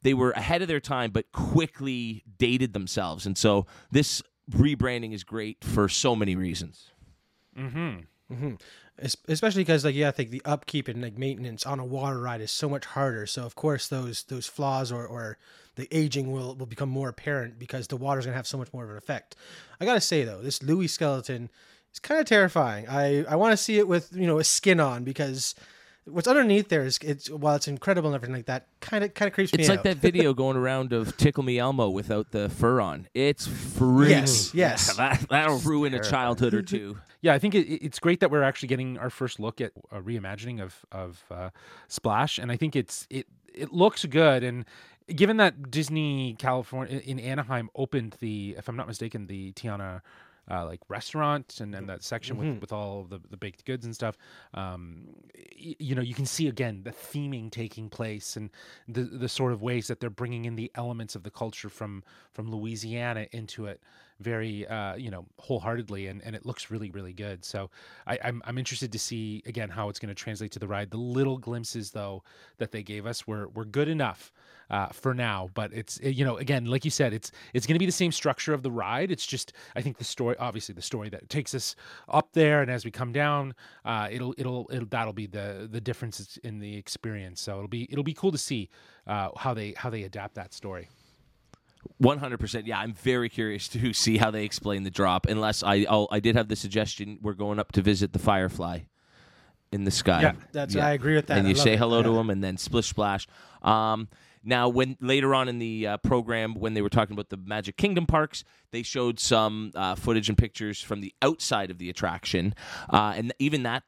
they 0.03 0.15
were 0.15 0.33
ahead 0.33 0.63
of 0.63 0.69
their 0.69 0.81
time, 0.81 1.11
but 1.11 1.31
quickly 1.33 2.25
dated 2.39 2.73
themselves. 2.73 3.27
And 3.27 3.37
so 3.37 3.67
this 3.91 4.23
rebranding 4.51 5.13
is 5.13 5.25
great 5.25 5.65
for 5.65 5.89
so 5.89 6.17
many 6.17 6.37
reasons. 6.37 6.91
Mm-hmm. 7.57 8.01
Mm-hmm. 8.33 8.55
Es- 8.99 9.17
especially 9.29 9.63
because 9.63 9.85
like 9.85 9.95
yeah, 9.95 10.09
I 10.09 10.13
think 10.13 10.31
the 10.31 10.43
upkeep 10.45 10.89
and 10.89 11.03
like 11.03 11.19
maintenance 11.19 11.67
on 11.67 11.79
a 11.79 11.85
water 11.85 12.21
ride 12.21 12.41
is 12.41 12.51
so 12.51 12.69
much 12.69 12.85
harder. 12.85 13.27
So 13.27 13.45
of 13.45 13.55
course 13.55 13.89
those 13.89 14.25
those 14.25 14.47
flaws 14.47 14.93
or 14.93 15.07
or 15.07 15.39
the 15.77 15.89
aging 15.91 16.31
will 16.31 16.55
will 16.55 16.67
become 16.67 16.89
more 16.89 17.09
apparent 17.09 17.59
because 17.59 17.89
the 17.89 17.97
water's 17.97 18.27
gonna 18.27 18.37
have 18.37 18.47
so 18.47 18.59
much 18.59 18.73
more 18.73 18.85
of 18.85 18.91
an 18.91 18.97
effect. 18.97 19.37
I 19.81 19.85
gotta 19.85 20.01
say 20.01 20.25
though, 20.25 20.43
this 20.43 20.63
Louis 20.63 20.89
skeleton 20.89 21.51
is 21.93 21.99
kind 21.99 22.21
of 22.21 22.27
terrifying. 22.27 22.89
I 22.89 23.25
I 23.25 23.37
want 23.37 23.53
to 23.53 23.57
see 23.57 23.79
it 23.79 23.89
with 23.89 24.11
you 24.15 24.27
know 24.27 24.39
a 24.39 24.45
skin 24.45 24.81
on 24.81 25.05
because 25.05 25.55
what's 26.07 26.27
underneath 26.27 26.69
there 26.69 26.85
is 26.85 26.99
it's 27.03 27.31
while 27.31 27.55
it's 27.55 27.69
incredible 27.69 28.09
and 28.09 28.15
everything 28.15 28.35
like 28.35 28.47
that, 28.47 28.67
kind 28.81 29.05
of 29.05 29.15
kind 29.15 29.29
of 29.29 29.35
creeps 29.35 29.53
me 29.53 29.61
It's 29.61 29.69
like 29.69 29.79
out. 29.81 29.85
that 29.85 29.97
video 29.99 30.35
going 30.43 30.57
around 30.57 30.93
of 30.93 31.17
Tickle 31.17 31.43
Me 31.43 31.59
Elmo 31.59 31.89
without 31.91 32.31
the 32.33 32.49
fur 32.49 32.81
on. 32.81 33.09
It's 33.15 33.47
freaky. 33.47 34.11
Yes, 34.11 34.55
yes. 34.55 34.97
That, 35.03 35.27
that'll 35.31 35.59
ruin 35.59 35.95
a 35.95 36.01
childhood 36.03 36.55
or 36.55 36.63
two. 36.63 36.99
Yeah, 37.21 37.35
I 37.35 37.39
think 37.39 37.55
it, 37.55 37.69
it's 37.69 37.99
great 37.99 38.21
that 38.21 38.31
we're 38.31 38.43
actually 38.43 38.69
getting 38.69 38.99
our 38.99 39.11
first 39.11 39.39
look 39.39 39.61
at 39.61 39.73
a 39.91 40.01
reimagining 40.01 40.61
of 40.61 40.85
of 40.91 41.23
uh, 41.31 41.51
Splash, 41.89 42.39
and 42.39 42.51
I 42.51 42.57
think 42.57 42.75
it's 42.77 43.07
it 43.11 43.27
it 43.55 43.73
looks 43.73 44.05
good. 44.05 44.43
And 44.43 44.65
given 45.15 45.37
that 45.37 45.71
Disney 45.71 46.35
California 46.39 46.99
in 47.05 47.21
Anaheim 47.21 47.71
opened 47.75 48.17
the, 48.21 48.55
if 48.59 48.69
I'm 48.69 48.77
not 48.77 48.87
mistaken, 48.89 49.27
the 49.27 49.53
Tiana. 49.53 50.01
Uh, 50.51 50.67
like 50.67 50.81
restaurant 50.89 51.61
and, 51.61 51.73
and 51.73 51.89
that 51.89 52.03
section 52.03 52.37
with, 52.37 52.61
with 52.61 52.73
all 52.73 53.05
the, 53.05 53.21
the 53.31 53.37
baked 53.37 53.65
goods 53.65 53.85
and 53.85 53.95
stuff 53.95 54.19
um, 54.55 55.05
y- 55.57 55.77
you 55.79 55.95
know 55.95 56.03
you 56.03 56.15
can 56.15 56.27
see 56.27 56.49
again 56.49 56.83
the 56.83 56.91
theming 56.91 57.49
taking 57.49 57.89
place 57.89 58.37
and 58.37 58.51
the 58.89 59.03
the 59.03 59.29
sort 59.29 59.53
of 59.53 59.63
ways 59.63 59.87
that 59.87 60.01
they're 60.01 60.11
bringing 60.11 60.45
in 60.45 60.57
the 60.57 60.69
elements 60.75 61.15
of 61.15 61.23
the 61.23 61.31
culture 61.31 61.69
from 61.69 62.03
from 62.33 62.51
Louisiana 62.51 63.29
into 63.31 63.67
it 63.67 63.81
very 64.19 64.67
uh, 64.67 64.97
you 64.97 65.11
know 65.13 65.27
wholeheartedly 65.39 66.09
and, 66.09 66.21
and 66.25 66.35
it 66.35 66.45
looks 66.45 66.73
really 66.73 66.91
really 66.91 67.13
good. 67.13 67.45
So 67.45 67.71
I, 68.07 68.19
I'm, 68.25 68.43
I'm 68.45 68.59
interested 68.59 68.91
to 68.93 68.99
see 68.99 69.45
again 69.47 69.69
how 69.69 69.89
it's 69.91 70.01
going 70.01 70.15
to 70.15 70.23
translate 70.25 70.51
to 70.53 70.59
the 70.59 70.67
ride. 70.69 70.91
The 70.91 70.97
little 70.97 71.39
glimpses 71.39 71.93
though 71.93 72.25
that 72.59 72.73
they 72.73 72.83
gave 72.83 73.07
us 73.07 73.27
were, 73.29 73.47
were 73.49 73.65
good 73.65 73.89
enough 73.89 74.33
uh, 74.73 74.89
for 74.89 75.15
now 75.15 75.49
but 75.55 75.73
it's 75.73 76.01
you 76.03 76.25
know 76.25 76.37
again 76.39 76.65
like 76.65 76.85
you 76.85 76.91
said 76.91 77.13
it's 77.13 77.31
it's 77.55 77.67
going 77.67 77.75
to 77.77 77.79
be 77.79 77.87
the 77.87 77.93
same 77.93 78.11
structure 78.11 78.53
of 78.53 78.63
the 78.65 78.71
ride 78.73 79.11
it's 79.13 79.25
just 79.27 79.53
I 79.77 79.83
think 79.83 79.99
the 79.99 80.05
story 80.05 80.35
obviously 80.41 80.75
the 80.75 80.83
story 80.83 81.09
that 81.11 81.29
takes 81.29 81.55
us 81.55 81.77
up 82.09 82.33
there 82.33 82.63
and 82.63 82.71
as 82.71 82.85
we 82.85 82.91
come 82.91 83.13
down 83.13 83.55
uh, 83.85 84.09
it'll, 84.11 84.35
it'll 84.39 84.69
it'll 84.73 84.89
that'll 84.89 85.13
be 85.13 85.27
the 85.27 85.69
the 85.71 85.81
difference 85.81 86.39
in 86.43 86.59
the 86.59 86.77
experience 86.77 87.41
so 87.41 87.57
it'll 87.57 87.69
be 87.69 87.87
it'll 87.93 88.03
be 88.03 88.15
cool 88.15 88.33
to 88.33 88.39
see 88.39 88.69
uh, 89.07 89.29
how 89.37 89.55
they 89.55 89.75
how 89.77 89.91
they 89.91 90.03
adapt 90.05 90.35
that 90.35 90.53
story 90.55 90.89
One 91.99 92.19
hundred 92.19 92.39
percent. 92.39 92.67
Yeah, 92.67 92.79
I'm 92.79 92.95
very 92.95 93.29
curious 93.29 93.69
to 93.69 93.93
see 94.05 94.17
how 94.17 94.31
they 94.31 94.45
explain 94.45 94.85
the 94.85 94.91
drop. 94.91 95.27
Unless 95.27 95.63
I, 95.65 95.85
I'll, 95.89 96.09
I 96.13 96.21
did 96.21 96.37
have 96.37 96.49
the 96.49 96.57
suggestion 96.57 97.19
we're 97.21 97.33
going 97.35 97.59
up 97.59 97.73
to 97.73 97.83
visit 97.83 98.13
the 98.13 98.19
Firefly 98.21 98.81
in 99.73 99.85
the 99.85 99.91
sky. 99.91 100.23
Yeah, 100.23 100.33
That's 100.53 100.77
I 100.77 100.93
agree 100.93 101.17
with 101.17 101.27
that. 101.27 101.39
and 101.39 101.47
I 101.47 101.51
you 101.51 101.57
say 101.57 101.73
it. 101.73 101.79
hello 101.79 102.03
to 102.03 102.11
Yeah. 102.11 102.21
him, 102.21 102.31
and 102.31 102.43
then 102.43 102.57
splish 102.57 102.87
splash. 102.89 103.27
Um, 103.63 104.09
now, 104.45 104.69
when 104.69 104.97
later 105.01 105.35
on 105.35 105.49
in 105.49 105.59
the 105.59 105.87
uh, 105.87 105.97
program, 105.99 106.55
when 106.55 106.75
they 106.75 106.83
were 106.83 106.89
talking 106.89 107.15
about 107.15 107.29
the 107.29 107.37
Magic 107.37 107.77
Kingdom 107.77 108.07
parks, 108.07 108.45
they 108.73 108.83
showed 108.83 109.21
some 109.21 109.73
uh, 109.75 109.95
footage 109.95 110.29
and 110.29 110.37
pictures 110.37 110.81
from 110.81 111.01
the 111.01 111.15
outside 111.23 111.71
of 111.71 111.79
the 111.79 111.89
attraction, 111.89 112.55
uh, 112.91 113.15
and 113.17 113.33
even 113.39 113.63
that. 113.65 113.85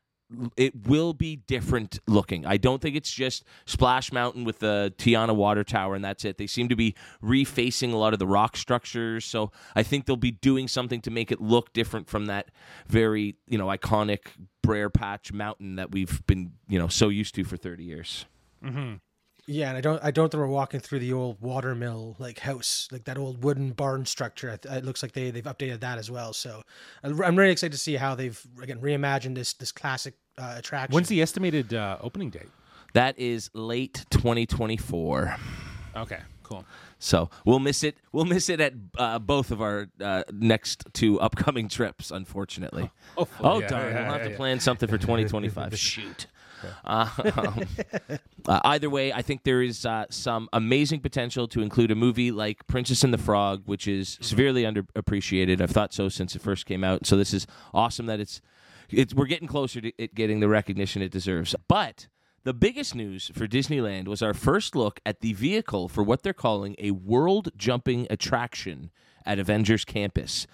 It 0.56 0.88
will 0.88 1.12
be 1.12 1.36
different 1.36 2.00
looking. 2.08 2.46
I 2.46 2.56
don't 2.56 2.80
think 2.80 2.96
it's 2.96 3.12
just 3.12 3.44
Splash 3.66 4.10
Mountain 4.10 4.44
with 4.44 4.58
the 4.58 4.92
Tiana 4.96 5.36
Water 5.36 5.62
Tower 5.62 5.94
and 5.94 6.04
that's 6.04 6.24
it. 6.24 6.38
They 6.38 6.46
seem 6.46 6.70
to 6.70 6.74
be 6.74 6.94
refacing 7.22 7.92
a 7.92 7.96
lot 7.96 8.14
of 8.14 8.18
the 8.18 8.26
rock 8.26 8.56
structures, 8.56 9.26
so 9.26 9.52
I 9.76 9.82
think 9.82 10.06
they'll 10.06 10.16
be 10.16 10.32
doing 10.32 10.66
something 10.66 11.02
to 11.02 11.10
make 11.10 11.30
it 11.30 11.42
look 11.42 11.74
different 11.74 12.08
from 12.08 12.26
that 12.26 12.50
very, 12.88 13.36
you 13.46 13.58
know, 13.58 13.66
iconic 13.66 14.28
Brer 14.62 14.88
Patch 14.88 15.30
Mountain 15.30 15.76
that 15.76 15.92
we've 15.92 16.26
been, 16.26 16.54
you 16.68 16.78
know, 16.78 16.88
so 16.88 17.10
used 17.10 17.34
to 17.34 17.44
for 17.44 17.58
30 17.58 17.84
years. 17.84 18.24
Yeah, 19.46 19.68
and 19.68 19.76
I 19.76 19.80
don't 19.82 20.02
I 20.02 20.10
don't 20.10 20.30
think 20.30 20.40
we're 20.40 20.46
walking 20.46 20.80
through 20.80 21.00
the 21.00 21.12
old 21.12 21.40
watermill 21.40 22.16
like 22.18 22.38
house, 22.38 22.88
like 22.90 23.04
that 23.04 23.18
old 23.18 23.44
wooden 23.44 23.72
barn 23.72 24.06
structure. 24.06 24.48
It 24.64 24.84
looks 24.84 25.02
like 25.02 25.12
they 25.12 25.30
they've 25.30 25.44
updated 25.44 25.80
that 25.80 25.98
as 25.98 26.10
well. 26.10 26.32
So 26.32 26.62
I'm 27.02 27.20
I'm 27.22 27.36
really 27.36 27.52
excited 27.52 27.72
to 27.72 27.78
see 27.78 27.96
how 27.96 28.14
they've 28.14 28.40
again 28.62 28.80
reimagined 28.80 29.34
this 29.34 29.52
this 29.52 29.70
classic 29.72 30.14
uh, 30.38 30.54
attraction. 30.56 30.94
when's 30.94 31.08
the 31.08 31.20
estimated 31.22 31.74
uh, 31.74 31.98
opening 32.00 32.30
date 32.30 32.48
That 32.94 33.18
is 33.18 33.50
late 33.54 34.04
2024. 34.10 35.36
okay 35.96 36.20
cool 36.42 36.64
So 36.98 37.30
we'll 37.44 37.58
miss 37.60 37.84
it. 37.84 37.96
We'll 38.12 38.24
miss 38.24 38.48
it 38.48 38.60
at 38.60 38.72
uh, 38.98 39.18
both 39.18 39.50
of 39.50 39.60
our 39.62 39.88
uh, 40.00 40.22
next 40.32 40.84
two 40.92 41.20
upcoming 41.20 41.68
trips, 41.68 42.10
unfortunately. 42.10 42.90
oh, 43.18 43.28
Oh, 43.40 43.60
yeah, 43.60 43.66
darn. 43.68 43.92
yeah, 43.94 44.02
we'll 44.04 44.12
have 44.12 44.20
yeah, 44.22 44.24
to 44.24 44.30
yeah. 44.30 44.36
plan 44.36 44.60
something 44.60 44.88
for 44.88 44.98
2025. 45.08 45.78
Shoot. 45.78 46.26
Uh, 46.84 47.08
um, 47.36 47.66
uh, 48.46 48.60
either 48.64 48.90
way, 48.90 49.12
I 49.12 49.22
think 49.22 49.44
there 49.44 49.62
is 49.62 49.86
uh, 49.86 50.06
some 50.10 50.48
amazing 50.52 51.00
potential 51.00 51.48
to 51.48 51.60
include 51.60 51.90
a 51.90 51.94
movie 51.94 52.30
like 52.30 52.66
Princess 52.66 53.04
and 53.04 53.12
the 53.12 53.18
Frog, 53.18 53.62
which 53.66 53.88
is 53.88 54.18
severely 54.20 54.62
underappreciated. 54.62 55.60
I've 55.60 55.70
thought 55.70 55.92
so 55.92 56.08
since 56.08 56.34
it 56.34 56.42
first 56.42 56.66
came 56.66 56.84
out. 56.84 57.06
So 57.06 57.16
this 57.16 57.32
is 57.32 57.46
awesome 57.72 58.06
that 58.06 58.20
it's, 58.20 58.40
it's 58.90 59.14
we're 59.14 59.26
getting 59.26 59.48
closer 59.48 59.80
to 59.80 59.92
it 59.98 60.14
getting 60.14 60.40
the 60.40 60.48
recognition 60.48 61.02
it 61.02 61.10
deserves. 61.10 61.54
But 61.68 62.08
the 62.44 62.52
biggest 62.52 62.94
news 62.94 63.30
for 63.34 63.46
Disneyland 63.46 64.06
was 64.06 64.22
our 64.22 64.34
first 64.34 64.76
look 64.76 65.00
at 65.06 65.20
the 65.20 65.32
vehicle 65.32 65.88
for 65.88 66.02
what 66.02 66.22
they're 66.22 66.34
calling 66.34 66.76
a 66.78 66.90
world 66.90 67.48
jumping 67.56 68.06
attraction 68.10 68.90
at 69.24 69.38
Avengers 69.38 69.84
Campus. 69.84 70.46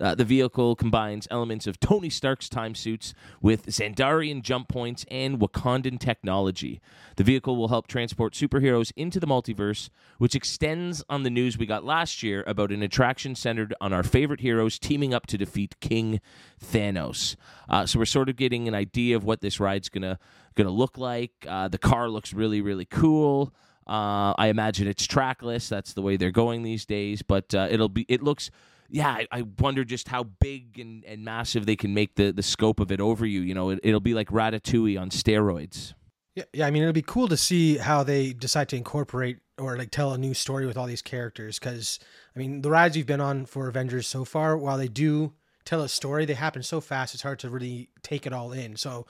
Uh, 0.00 0.14
the 0.14 0.24
vehicle 0.24 0.76
combines 0.76 1.26
elements 1.30 1.66
of 1.66 1.80
Tony 1.80 2.10
Stark's 2.10 2.48
time 2.48 2.74
suits 2.74 3.14
with 3.40 3.66
Xandarian 3.66 4.42
jump 4.42 4.68
points 4.68 5.04
and 5.10 5.38
Wakandan 5.38 5.98
technology. 5.98 6.80
The 7.16 7.24
vehicle 7.24 7.56
will 7.56 7.68
help 7.68 7.86
transport 7.86 8.34
superheroes 8.34 8.92
into 8.96 9.18
the 9.20 9.26
multiverse, 9.26 9.88
which 10.18 10.34
extends 10.34 11.02
on 11.08 11.22
the 11.22 11.30
news 11.30 11.56
we 11.56 11.66
got 11.66 11.84
last 11.84 12.22
year 12.22 12.44
about 12.46 12.72
an 12.72 12.82
attraction 12.82 13.34
centered 13.34 13.74
on 13.80 13.92
our 13.92 14.02
favorite 14.02 14.40
heroes 14.40 14.78
teaming 14.78 15.14
up 15.14 15.26
to 15.26 15.38
defeat 15.38 15.78
King 15.80 16.20
Thanos. 16.62 17.36
Uh, 17.68 17.86
so 17.86 17.98
we're 17.98 18.04
sort 18.04 18.28
of 18.28 18.36
getting 18.36 18.68
an 18.68 18.74
idea 18.74 19.16
of 19.16 19.24
what 19.24 19.40
this 19.40 19.58
ride's 19.60 19.88
gonna 19.88 20.18
gonna 20.54 20.70
look 20.70 20.98
like. 20.98 21.32
Uh, 21.46 21.68
the 21.68 21.78
car 21.78 22.08
looks 22.08 22.32
really 22.32 22.60
really 22.60 22.84
cool. 22.86 23.52
Uh, 23.86 24.34
I 24.36 24.48
imagine 24.48 24.88
it's 24.88 25.06
trackless. 25.06 25.68
That's 25.68 25.92
the 25.92 26.02
way 26.02 26.16
they're 26.16 26.32
going 26.32 26.62
these 26.62 26.84
days. 26.84 27.22
But 27.22 27.54
uh, 27.54 27.68
it'll 27.70 27.88
be. 27.88 28.04
It 28.08 28.22
looks. 28.22 28.50
Yeah, 28.88 29.08
I, 29.08 29.26
I 29.30 29.42
wonder 29.58 29.84
just 29.84 30.08
how 30.08 30.24
big 30.24 30.78
and, 30.78 31.04
and 31.04 31.24
massive 31.24 31.66
they 31.66 31.76
can 31.76 31.94
make 31.94 32.14
the, 32.14 32.32
the 32.32 32.42
scope 32.42 32.80
of 32.80 32.90
it 32.92 33.00
over 33.00 33.26
you. 33.26 33.40
You 33.40 33.54
know, 33.54 33.70
it, 33.70 33.80
it'll 33.82 34.00
be 34.00 34.14
like 34.14 34.28
Ratatouille 34.28 35.00
on 35.00 35.10
steroids. 35.10 35.94
Yeah, 36.34 36.44
yeah. 36.52 36.66
I 36.66 36.70
mean, 36.70 36.82
it'll 36.82 36.92
be 36.92 37.02
cool 37.02 37.28
to 37.28 37.36
see 37.36 37.78
how 37.78 38.02
they 38.02 38.32
decide 38.32 38.68
to 38.70 38.76
incorporate 38.76 39.38
or 39.58 39.76
like 39.76 39.90
tell 39.90 40.12
a 40.12 40.18
new 40.18 40.34
story 40.34 40.66
with 40.66 40.76
all 40.76 40.86
these 40.86 41.02
characters. 41.02 41.58
Because 41.58 41.98
I 42.34 42.38
mean, 42.38 42.62
the 42.62 42.70
rides 42.70 42.96
we've 42.96 43.06
been 43.06 43.20
on 43.20 43.46
for 43.46 43.68
Avengers 43.68 44.06
so 44.06 44.24
far, 44.24 44.56
while 44.56 44.78
they 44.78 44.88
do 44.88 45.32
tell 45.64 45.82
a 45.82 45.88
story, 45.88 46.24
they 46.24 46.34
happen 46.34 46.62
so 46.62 46.80
fast 46.80 47.14
it's 47.14 47.22
hard 47.22 47.38
to 47.40 47.50
really 47.50 47.88
take 48.02 48.26
it 48.26 48.32
all 48.32 48.52
in. 48.52 48.76
So 48.76 49.06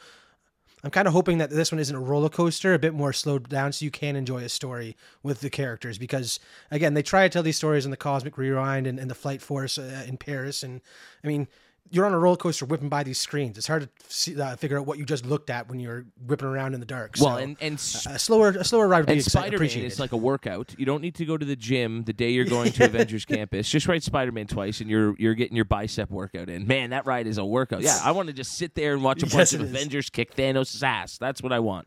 I'm 0.87 0.93
kind 0.93 1.09
of 1.09 1.15
hoping 1.15 1.39
that 1.39 1.51
this 1.51 1.73
one 1.73 1.81
isn't 1.81 1.97
a 1.97 1.99
roller 1.99 2.29
coaster, 2.29 2.73
a 2.73 2.79
bit 2.79 2.95
more 2.95 3.13
slowed 3.13 3.49
down, 3.49 3.73
so 3.73 3.85
you 3.85 3.91
can 3.91 4.15
enjoy 4.15 4.45
a 4.45 4.49
story 4.49 4.97
with 5.21 5.41
the 5.41 5.51
characters. 5.51 5.99
Because 5.99 6.39
again, 6.71 6.95
they 6.95 7.03
try 7.03 7.25
to 7.25 7.29
tell 7.29 7.43
these 7.43 7.57
stories 7.57 7.85
in 7.85 7.91
the 7.91 7.97
Cosmic 7.97 8.39
Rewind 8.39 8.87
and, 8.87 8.97
and 9.01 9.11
the 9.11 9.15
Flight 9.17 9.43
Force 9.43 9.79
uh, 9.79 10.05
in 10.07 10.17
Paris, 10.17 10.63
and 10.63 10.81
I 11.25 11.27
mean, 11.27 11.49
you're 11.91 12.05
on 12.07 12.13
a 12.13 12.19
roller 12.19 12.37
coaster 12.37 12.65
whipping 12.65 12.89
by 12.89 13.03
these 13.03 13.19
screens. 13.19 13.57
It's 13.59 13.67
hard 13.67 13.83
to 13.83 13.89
see, 14.09 14.41
uh, 14.41 14.57
figure 14.57 14.79
out 14.79 14.87
what 14.87 14.99
you 14.99 15.05
just 15.05 15.25
looked 15.25 15.51
at 15.51 15.69
when 15.69 15.79
you're 15.81 16.05
whipping 16.27 16.49
around 16.49 16.75
in 16.75 16.81
the 16.81 16.87
dark. 16.87 17.15
Well, 17.21 17.37
So, 17.37 17.43
and 17.43 17.57
and 17.61 17.75
s- 17.75 18.07
a 18.07 18.19
slower 18.19 18.49
a 18.51 18.65
slower 18.65 18.89
ride 18.89 19.01
would 19.01 19.11
and 19.11 19.21
exci- 19.21 19.31
Spider 19.31 19.47
Man 19.49 19.55
appreciated. 19.55 19.87
is 19.93 20.01
like 20.01 20.13
a 20.13 20.17
workout. 20.17 20.75
You 20.79 20.87
don't 20.87 21.01
need 21.01 21.15
to 21.17 21.25
go 21.25 21.37
to 21.37 21.45
the 21.47 21.57
gym 21.57 22.05
the 22.05 22.13
day 22.13 22.31
you're 22.31 22.45
going 22.45 22.73
to 22.73 22.85
Avengers 22.85 23.25
Campus. 23.27 23.69
Just 23.69 23.87
ride 23.89 24.03
Spider 24.03 24.33
Man 24.33 24.47
twice, 24.47 24.81
and 24.81 24.91
you're 24.91 25.15
you're 25.19 25.35
getting 25.35 25.55
your 25.57 25.65
bicep 25.65 26.11
workout 26.11 26.49
in. 26.49 26.67
Man, 26.67 26.91
that 26.91 27.07
ride 27.07 27.27
is 27.27 27.39
a 27.39 27.45
workout. 27.45 27.83
Yeah, 27.83 27.99
I 28.03 28.13
want 28.13 28.29
to 28.29 28.33
just 28.33 28.53
sit 28.59 28.75
there 28.75 28.95
and 28.95 29.03
watch 29.05 29.23
a 29.23 29.27
bunch 29.27 29.35
Yes, 29.35 29.53
of 29.53 29.61
it 29.61 29.65
is. 29.65 29.71
Avengers 29.71 30.11
kick 30.11 30.35
Thanos' 30.37 30.83
ass. 30.83 31.19
That's 31.19 31.43
what 31.43 31.53
I 31.53 31.61
want. 31.61 31.87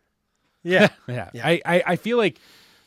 yeah. 0.63 0.89
Yeah. 1.07 1.29
Yeah. 1.33 1.47
I, 1.47 1.61
I, 1.65 1.83
I 1.87 1.95
feel 1.95 2.17
like 2.17 2.39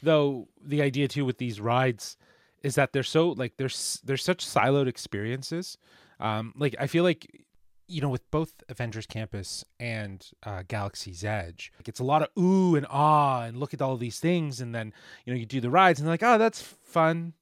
though 0.03 0.49
the 0.65 0.83
idea 0.83 1.09
too 1.09 1.25
with 1.25 1.39
these 1.39 1.61
rides 1.61 2.17
is 2.63 2.77
that 2.77 2.93
they're 2.93 3.03
so 3.03 3.31
like 3.31 3.53
they're 3.57 3.71
they're 4.05 4.17
such 4.17 4.47
siloed 4.47 4.87
experiences. 4.87 5.77
Um, 6.23 6.55
like 6.57 6.75
I 6.79 6.87
feel 6.87 7.03
like 7.05 7.45
you 7.89 8.01
know 8.01 8.09
with 8.09 8.31
both 8.31 8.63
Avengers 8.69 9.07
Campus 9.07 9.65
and 9.79 10.25
uh, 10.45 10.63
Galaxy's 10.67 11.25
Edge, 11.25 11.73
like, 11.79 11.89
it's 11.89 12.01
a 12.01 12.05
lot 12.05 12.23
of 12.23 12.29
ooh 12.43 12.77
and 12.77 12.87
ah 12.89 13.43
and 13.43 13.59
look 13.59 13.75
at 13.75 13.83
all 13.83 13.97
these 13.99 14.21
things, 14.21 14.61
and 14.61 14.75
then 14.75 14.95
you 15.27 15.35
know 15.35 15.39
you 15.39 15.45
do 15.45 15.61
the 15.61 15.69
rides 15.69 16.01
and 16.01 16.09
like 16.09 16.23
oh 16.23 16.39
that's 16.39 16.63
fun. 16.63 17.35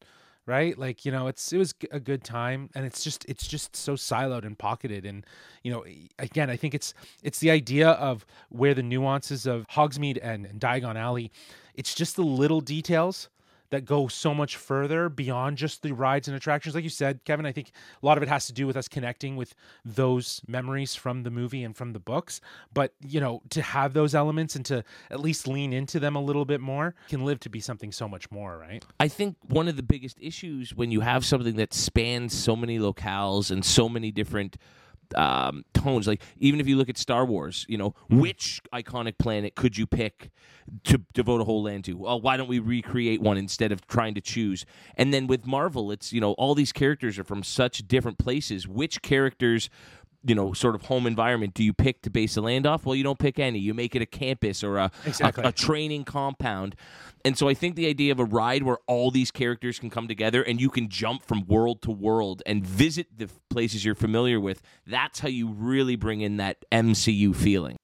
Right, 0.46 0.76
like 0.76 1.04
you 1.04 1.12
know, 1.12 1.28
it's 1.28 1.52
it 1.52 1.58
was 1.58 1.74
a 1.92 2.00
good 2.00 2.24
time, 2.24 2.70
and 2.74 2.84
it's 2.84 3.04
just 3.04 3.24
it's 3.28 3.46
just 3.46 3.76
so 3.76 3.92
siloed 3.92 4.44
and 4.44 4.58
pocketed, 4.58 5.04
and 5.04 5.24
you 5.62 5.70
know, 5.70 5.84
again, 6.18 6.50
I 6.50 6.56
think 6.56 6.74
it's 6.74 6.92
it's 7.22 7.38
the 7.38 7.50
idea 7.52 7.90
of 7.90 8.26
where 8.48 8.74
the 8.74 8.82
nuances 8.82 9.46
of 9.46 9.68
Hogsmeade 9.68 10.18
and, 10.20 10.46
and 10.46 10.58
Diagon 10.58 10.96
Alley, 10.96 11.30
it's 11.74 11.94
just 11.94 12.16
the 12.16 12.24
little 12.24 12.60
details 12.60 13.28
that 13.70 13.84
go 13.84 14.08
so 14.08 14.34
much 14.34 14.56
further 14.56 15.08
beyond 15.08 15.56
just 15.56 15.82
the 15.82 15.92
rides 15.92 16.28
and 16.28 16.36
attractions. 16.36 16.74
Like 16.74 16.84
you 16.84 16.90
said, 16.90 17.24
Kevin, 17.24 17.46
I 17.46 17.52
think 17.52 17.72
a 18.02 18.06
lot 18.06 18.16
of 18.16 18.22
it 18.22 18.28
has 18.28 18.46
to 18.46 18.52
do 18.52 18.66
with 18.66 18.76
us 18.76 18.88
connecting 18.88 19.36
with 19.36 19.54
those 19.84 20.42
memories 20.46 20.94
from 20.94 21.22
the 21.22 21.30
movie 21.30 21.64
and 21.64 21.76
from 21.76 21.92
the 21.92 21.98
books. 21.98 22.40
But, 22.72 22.94
you 23.00 23.20
know, 23.20 23.42
to 23.50 23.62
have 23.62 23.92
those 23.92 24.14
elements 24.14 24.56
and 24.56 24.64
to 24.66 24.84
at 25.10 25.20
least 25.20 25.46
lean 25.46 25.72
into 25.72 26.00
them 26.00 26.16
a 26.16 26.22
little 26.22 26.44
bit 26.44 26.60
more 26.60 26.94
can 27.08 27.24
live 27.24 27.40
to 27.40 27.48
be 27.48 27.60
something 27.60 27.92
so 27.92 28.08
much 28.08 28.30
more, 28.30 28.58
right? 28.58 28.84
I 28.98 29.08
think 29.08 29.36
one 29.48 29.68
of 29.68 29.76
the 29.76 29.82
biggest 29.82 30.18
issues 30.20 30.74
when 30.74 30.90
you 30.90 31.00
have 31.00 31.24
something 31.24 31.56
that 31.56 31.72
spans 31.72 32.36
so 32.36 32.56
many 32.56 32.78
locales 32.78 33.50
and 33.50 33.64
so 33.64 33.88
many 33.88 34.10
different 34.10 34.56
um, 35.16 35.64
tones, 35.74 36.06
like 36.06 36.22
even 36.38 36.60
if 36.60 36.66
you 36.66 36.76
look 36.76 36.88
at 36.88 36.98
Star 36.98 37.24
Wars, 37.24 37.66
you 37.68 37.78
know, 37.78 37.94
which 38.08 38.60
iconic 38.72 39.18
planet 39.18 39.54
could 39.54 39.76
you 39.76 39.86
pick 39.86 40.30
to 40.84 40.98
devote 41.12 41.40
a 41.40 41.44
whole 41.44 41.62
land 41.62 41.84
to? 41.84 41.96
Well, 41.96 42.20
why 42.20 42.36
don't 42.36 42.48
we 42.48 42.58
recreate 42.58 43.20
one 43.20 43.36
instead 43.36 43.72
of 43.72 43.86
trying 43.86 44.14
to 44.14 44.20
choose? 44.20 44.64
And 44.96 45.12
then 45.12 45.26
with 45.26 45.46
Marvel, 45.46 45.90
it's 45.90 46.12
you 46.12 46.20
know 46.20 46.32
all 46.32 46.54
these 46.54 46.72
characters 46.72 47.18
are 47.18 47.24
from 47.24 47.42
such 47.42 47.86
different 47.88 48.18
places. 48.18 48.68
Which 48.68 49.02
characters? 49.02 49.70
You 50.22 50.34
know, 50.34 50.52
sort 50.52 50.74
of 50.74 50.82
home 50.82 51.06
environment. 51.06 51.54
Do 51.54 51.64
you 51.64 51.72
pick 51.72 52.02
to 52.02 52.10
base 52.10 52.34
the 52.34 52.42
land 52.42 52.66
off? 52.66 52.84
Well, 52.84 52.94
you 52.94 53.02
don't 53.02 53.18
pick 53.18 53.38
any. 53.38 53.58
You 53.58 53.72
make 53.72 53.96
it 53.96 54.02
a 54.02 54.06
campus 54.06 54.62
or 54.62 54.76
a, 54.76 54.90
Exactly. 55.06 55.44
a, 55.44 55.48
a 55.48 55.52
training 55.52 56.04
compound. 56.04 56.76
And 57.24 57.38
so 57.38 57.48
I 57.48 57.54
think 57.54 57.74
the 57.74 57.86
idea 57.86 58.12
of 58.12 58.18
a 58.20 58.24
ride 58.24 58.62
where 58.62 58.78
all 58.86 59.10
these 59.10 59.30
characters 59.30 59.78
can 59.78 59.88
come 59.90 60.08
together 60.08 60.42
and 60.42 60.60
you 60.60 60.68
can 60.70 60.88
jump 60.88 61.22
from 61.24 61.46
world 61.46 61.80
to 61.82 61.90
world 61.90 62.42
and 62.46 62.66
visit 62.66 63.06
the 63.16 63.28
places 63.48 63.84
you're 63.84 63.94
familiar 63.94 64.38
with, 64.40 64.62
that's 64.86 65.20
how 65.20 65.28
you 65.28 65.48
really 65.48 65.96
bring 65.96 66.20
in 66.20 66.36
that 66.38 66.64
MCU 66.70 67.34
feeling. 67.34 67.76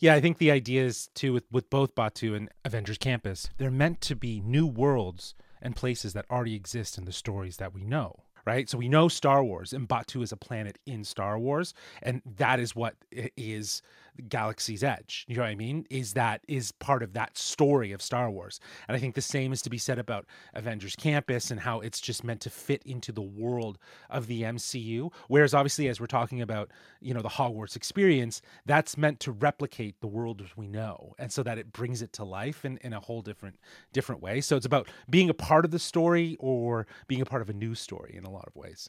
Yeah, 0.00 0.14
I 0.14 0.20
think 0.20 0.38
the 0.38 0.50
idea 0.50 0.84
is 0.84 1.08
too 1.14 1.32
with, 1.32 1.44
with 1.50 1.70
both 1.70 1.94
Batuu 1.94 2.36
and 2.36 2.48
Avengers 2.64 2.98
Campus, 2.98 3.48
they're 3.58 3.70
meant 3.70 4.00
to 4.02 4.16
be 4.16 4.40
new 4.40 4.66
worlds 4.66 5.34
and 5.62 5.74
places 5.76 6.12
that 6.12 6.24
already 6.30 6.54
exist 6.54 6.98
in 6.98 7.04
the 7.04 7.12
stories 7.12 7.56
that 7.58 7.74
we 7.74 7.84
know. 7.84 8.24
Right, 8.48 8.66
so 8.66 8.78
we 8.78 8.88
know 8.88 9.08
Star 9.08 9.44
Wars, 9.44 9.74
and 9.74 9.86
Batuu 9.86 10.22
is 10.22 10.32
a 10.32 10.36
planet 10.38 10.78
in 10.86 11.04
Star 11.04 11.38
Wars, 11.38 11.74
and 12.02 12.22
that 12.38 12.58
is 12.58 12.74
what 12.74 12.94
is 13.36 13.82
Galaxy's 14.28 14.82
Edge. 14.82 15.24
You 15.28 15.36
know 15.36 15.42
what 15.42 15.48
I 15.48 15.54
mean? 15.54 15.86
Is 15.90 16.14
that 16.14 16.42
is 16.48 16.72
part 16.72 17.02
of 17.02 17.12
that 17.14 17.36
story 17.36 17.92
of 17.92 18.02
Star 18.02 18.30
Wars, 18.30 18.60
and 18.86 18.96
I 18.96 19.00
think 19.00 19.14
the 19.14 19.20
same 19.20 19.52
is 19.52 19.62
to 19.62 19.70
be 19.70 19.78
said 19.78 19.98
about 19.98 20.26
Avengers 20.54 20.96
Campus 20.96 21.50
and 21.50 21.60
how 21.60 21.80
it's 21.80 22.00
just 22.00 22.24
meant 22.24 22.40
to 22.42 22.50
fit 22.50 22.82
into 22.84 23.12
the 23.12 23.22
world 23.22 23.78
of 24.10 24.26
the 24.26 24.42
MCU. 24.42 25.12
Whereas 25.28 25.54
obviously, 25.54 25.88
as 25.88 26.00
we're 26.00 26.06
talking 26.06 26.42
about, 26.42 26.70
you 27.00 27.14
know, 27.14 27.22
the 27.22 27.28
Hogwarts 27.28 27.76
experience, 27.76 28.42
that's 28.66 28.96
meant 28.96 29.20
to 29.20 29.32
replicate 29.32 30.00
the 30.00 30.06
world 30.06 30.42
as 30.42 30.56
we 30.56 30.66
know, 30.66 31.14
and 31.18 31.32
so 31.32 31.42
that 31.42 31.58
it 31.58 31.72
brings 31.72 32.02
it 32.02 32.12
to 32.14 32.24
life 32.24 32.64
in, 32.64 32.78
in 32.78 32.92
a 32.92 33.00
whole 33.00 33.22
different 33.22 33.56
different 33.92 34.22
way. 34.22 34.40
So 34.40 34.56
it's 34.56 34.66
about 34.66 34.88
being 35.08 35.30
a 35.30 35.34
part 35.34 35.64
of 35.64 35.70
the 35.70 35.78
story 35.78 36.36
or 36.38 36.86
being 37.06 37.20
a 37.20 37.26
part 37.26 37.42
of 37.42 37.50
a 37.50 37.52
new 37.54 37.74
story 37.74 38.14
in 38.16 38.24
a 38.24 38.30
lot 38.30 38.46
of 38.46 38.56
ways. 38.56 38.88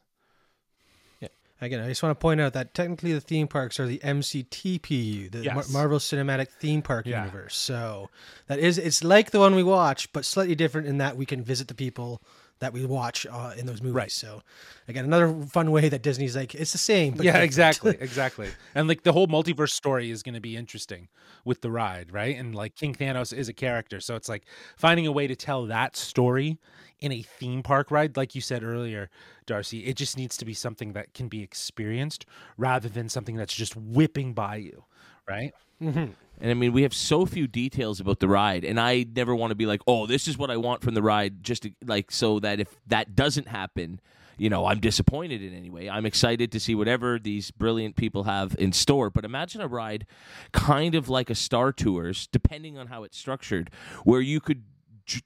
Again, 1.61 1.81
I 1.81 1.87
just 1.89 2.01
want 2.01 2.17
to 2.17 2.21
point 2.21 2.39
out 2.39 2.53
that 2.53 2.73
technically 2.73 3.11
the 3.13 3.19
theme 3.21 3.47
parks 3.47 3.79
are 3.79 3.85
the 3.85 3.99
MCTPU, 3.99 5.31
the 5.31 5.43
Mar- 5.53 5.63
Marvel 5.71 5.99
Cinematic 5.99 6.47
Theme 6.49 6.81
Park 6.81 7.05
Yeah. 7.05 7.19
Universe. 7.25 7.55
So 7.57 8.09
that 8.47 8.59
is 8.59 8.77
it's 8.77 9.03
like 9.03 9.31
the 9.31 9.39
one 9.39 9.55
we 9.55 9.63
watch, 9.63 10.11
but 10.13 10.25
slightly 10.25 10.55
different 10.55 10.87
in 10.87 10.97
that 10.99 11.17
we 11.17 11.25
can 11.25 11.43
visit 11.43 11.67
the 11.67 11.73
people 11.73 12.21
that 12.59 12.73
we 12.73 12.85
watch 12.85 13.25
uh, 13.29 13.53
in 13.57 13.65
those 13.65 13.81
movies. 13.81 13.95
Right. 13.95 14.11
So 14.11 14.41
again, 14.87 15.05
another 15.05 15.33
fun 15.47 15.71
way 15.71 15.89
that 15.89 16.01
Disney's 16.01 16.35
like 16.35 16.55
it's 16.55 16.71
the 16.71 16.77
same. 16.77 17.13
But 17.13 17.25
yeah, 17.25 17.31
different. 17.31 17.45
exactly, 17.45 17.97
exactly. 17.99 18.49
And 18.75 18.87
like 18.87 19.03
the 19.03 19.13
whole 19.13 19.27
multiverse 19.27 19.71
story 19.71 20.11
is 20.11 20.23
going 20.23 20.35
to 20.35 20.41
be 20.41 20.55
interesting 20.55 21.07
with 21.45 21.61
the 21.61 21.71
ride, 21.71 22.11
right? 22.11 22.35
And 22.37 22.53
like 22.53 22.75
King 22.75 22.93
Thanos 22.93 23.33
is 23.33 23.49
a 23.49 23.53
character, 23.53 23.99
so 23.99 24.15
it's 24.15 24.29
like 24.29 24.45
finding 24.77 25.07
a 25.07 25.11
way 25.11 25.27
to 25.27 25.35
tell 25.35 25.65
that 25.65 25.95
story 25.95 26.57
in 26.99 27.11
a 27.11 27.21
theme 27.21 27.63
park 27.63 27.91
ride, 27.91 28.17
like 28.17 28.35
you 28.35 28.41
said 28.41 28.63
earlier, 28.63 29.09
Darcy. 29.45 29.85
It 29.85 29.95
just 29.95 30.17
needs 30.17 30.35
to 30.37 30.45
be 30.45 30.53
something 30.53 30.93
that 30.93 31.13
can 31.13 31.27
be 31.27 31.41
experienced 31.41 32.25
rather 32.57 32.89
than 32.89 33.09
something 33.09 33.35
that's 33.35 33.53
just 33.55 33.75
whipping 33.75 34.33
by 34.33 34.57
you, 34.57 34.83
right? 35.27 35.53
And 36.39 36.49
I 36.51 36.53
mean, 36.53 36.71
we 36.71 36.83
have 36.83 36.93
so 36.93 37.25
few 37.25 37.47
details 37.47 37.99
about 37.99 38.19
the 38.19 38.27
ride, 38.27 38.63
and 38.63 38.79
I 38.79 39.05
never 39.15 39.35
want 39.35 39.51
to 39.51 39.55
be 39.55 39.65
like, 39.65 39.81
"Oh, 39.87 40.05
this 40.05 40.27
is 40.27 40.37
what 40.37 40.49
I 40.49 40.57
want 40.57 40.81
from 40.81 40.93
the 40.93 41.01
ride," 41.01 41.43
just 41.43 41.63
to, 41.63 41.71
like 41.85 42.11
so 42.11 42.39
that 42.39 42.59
if 42.59 42.79
that 42.87 43.15
doesn't 43.15 43.47
happen, 43.47 43.99
you 44.37 44.49
know, 44.49 44.65
I'm 44.65 44.79
disappointed 44.79 45.43
in 45.43 45.53
any 45.53 45.69
way. 45.69 45.89
I'm 45.89 46.05
excited 46.05 46.51
to 46.53 46.59
see 46.59 46.73
whatever 46.73 47.19
these 47.19 47.51
brilliant 47.51 47.97
people 47.97 48.23
have 48.23 48.55
in 48.57 48.71
store. 48.71 49.09
But 49.09 49.25
imagine 49.25 49.61
a 49.61 49.67
ride, 49.67 50.05
kind 50.53 50.95
of 50.95 51.09
like 51.09 51.29
a 51.29 51.35
Star 51.35 51.73
Tours, 51.73 52.27
depending 52.27 52.77
on 52.77 52.87
how 52.87 53.03
it's 53.03 53.17
structured, 53.17 53.69
where 54.05 54.21
you 54.21 54.39
could 54.39 54.63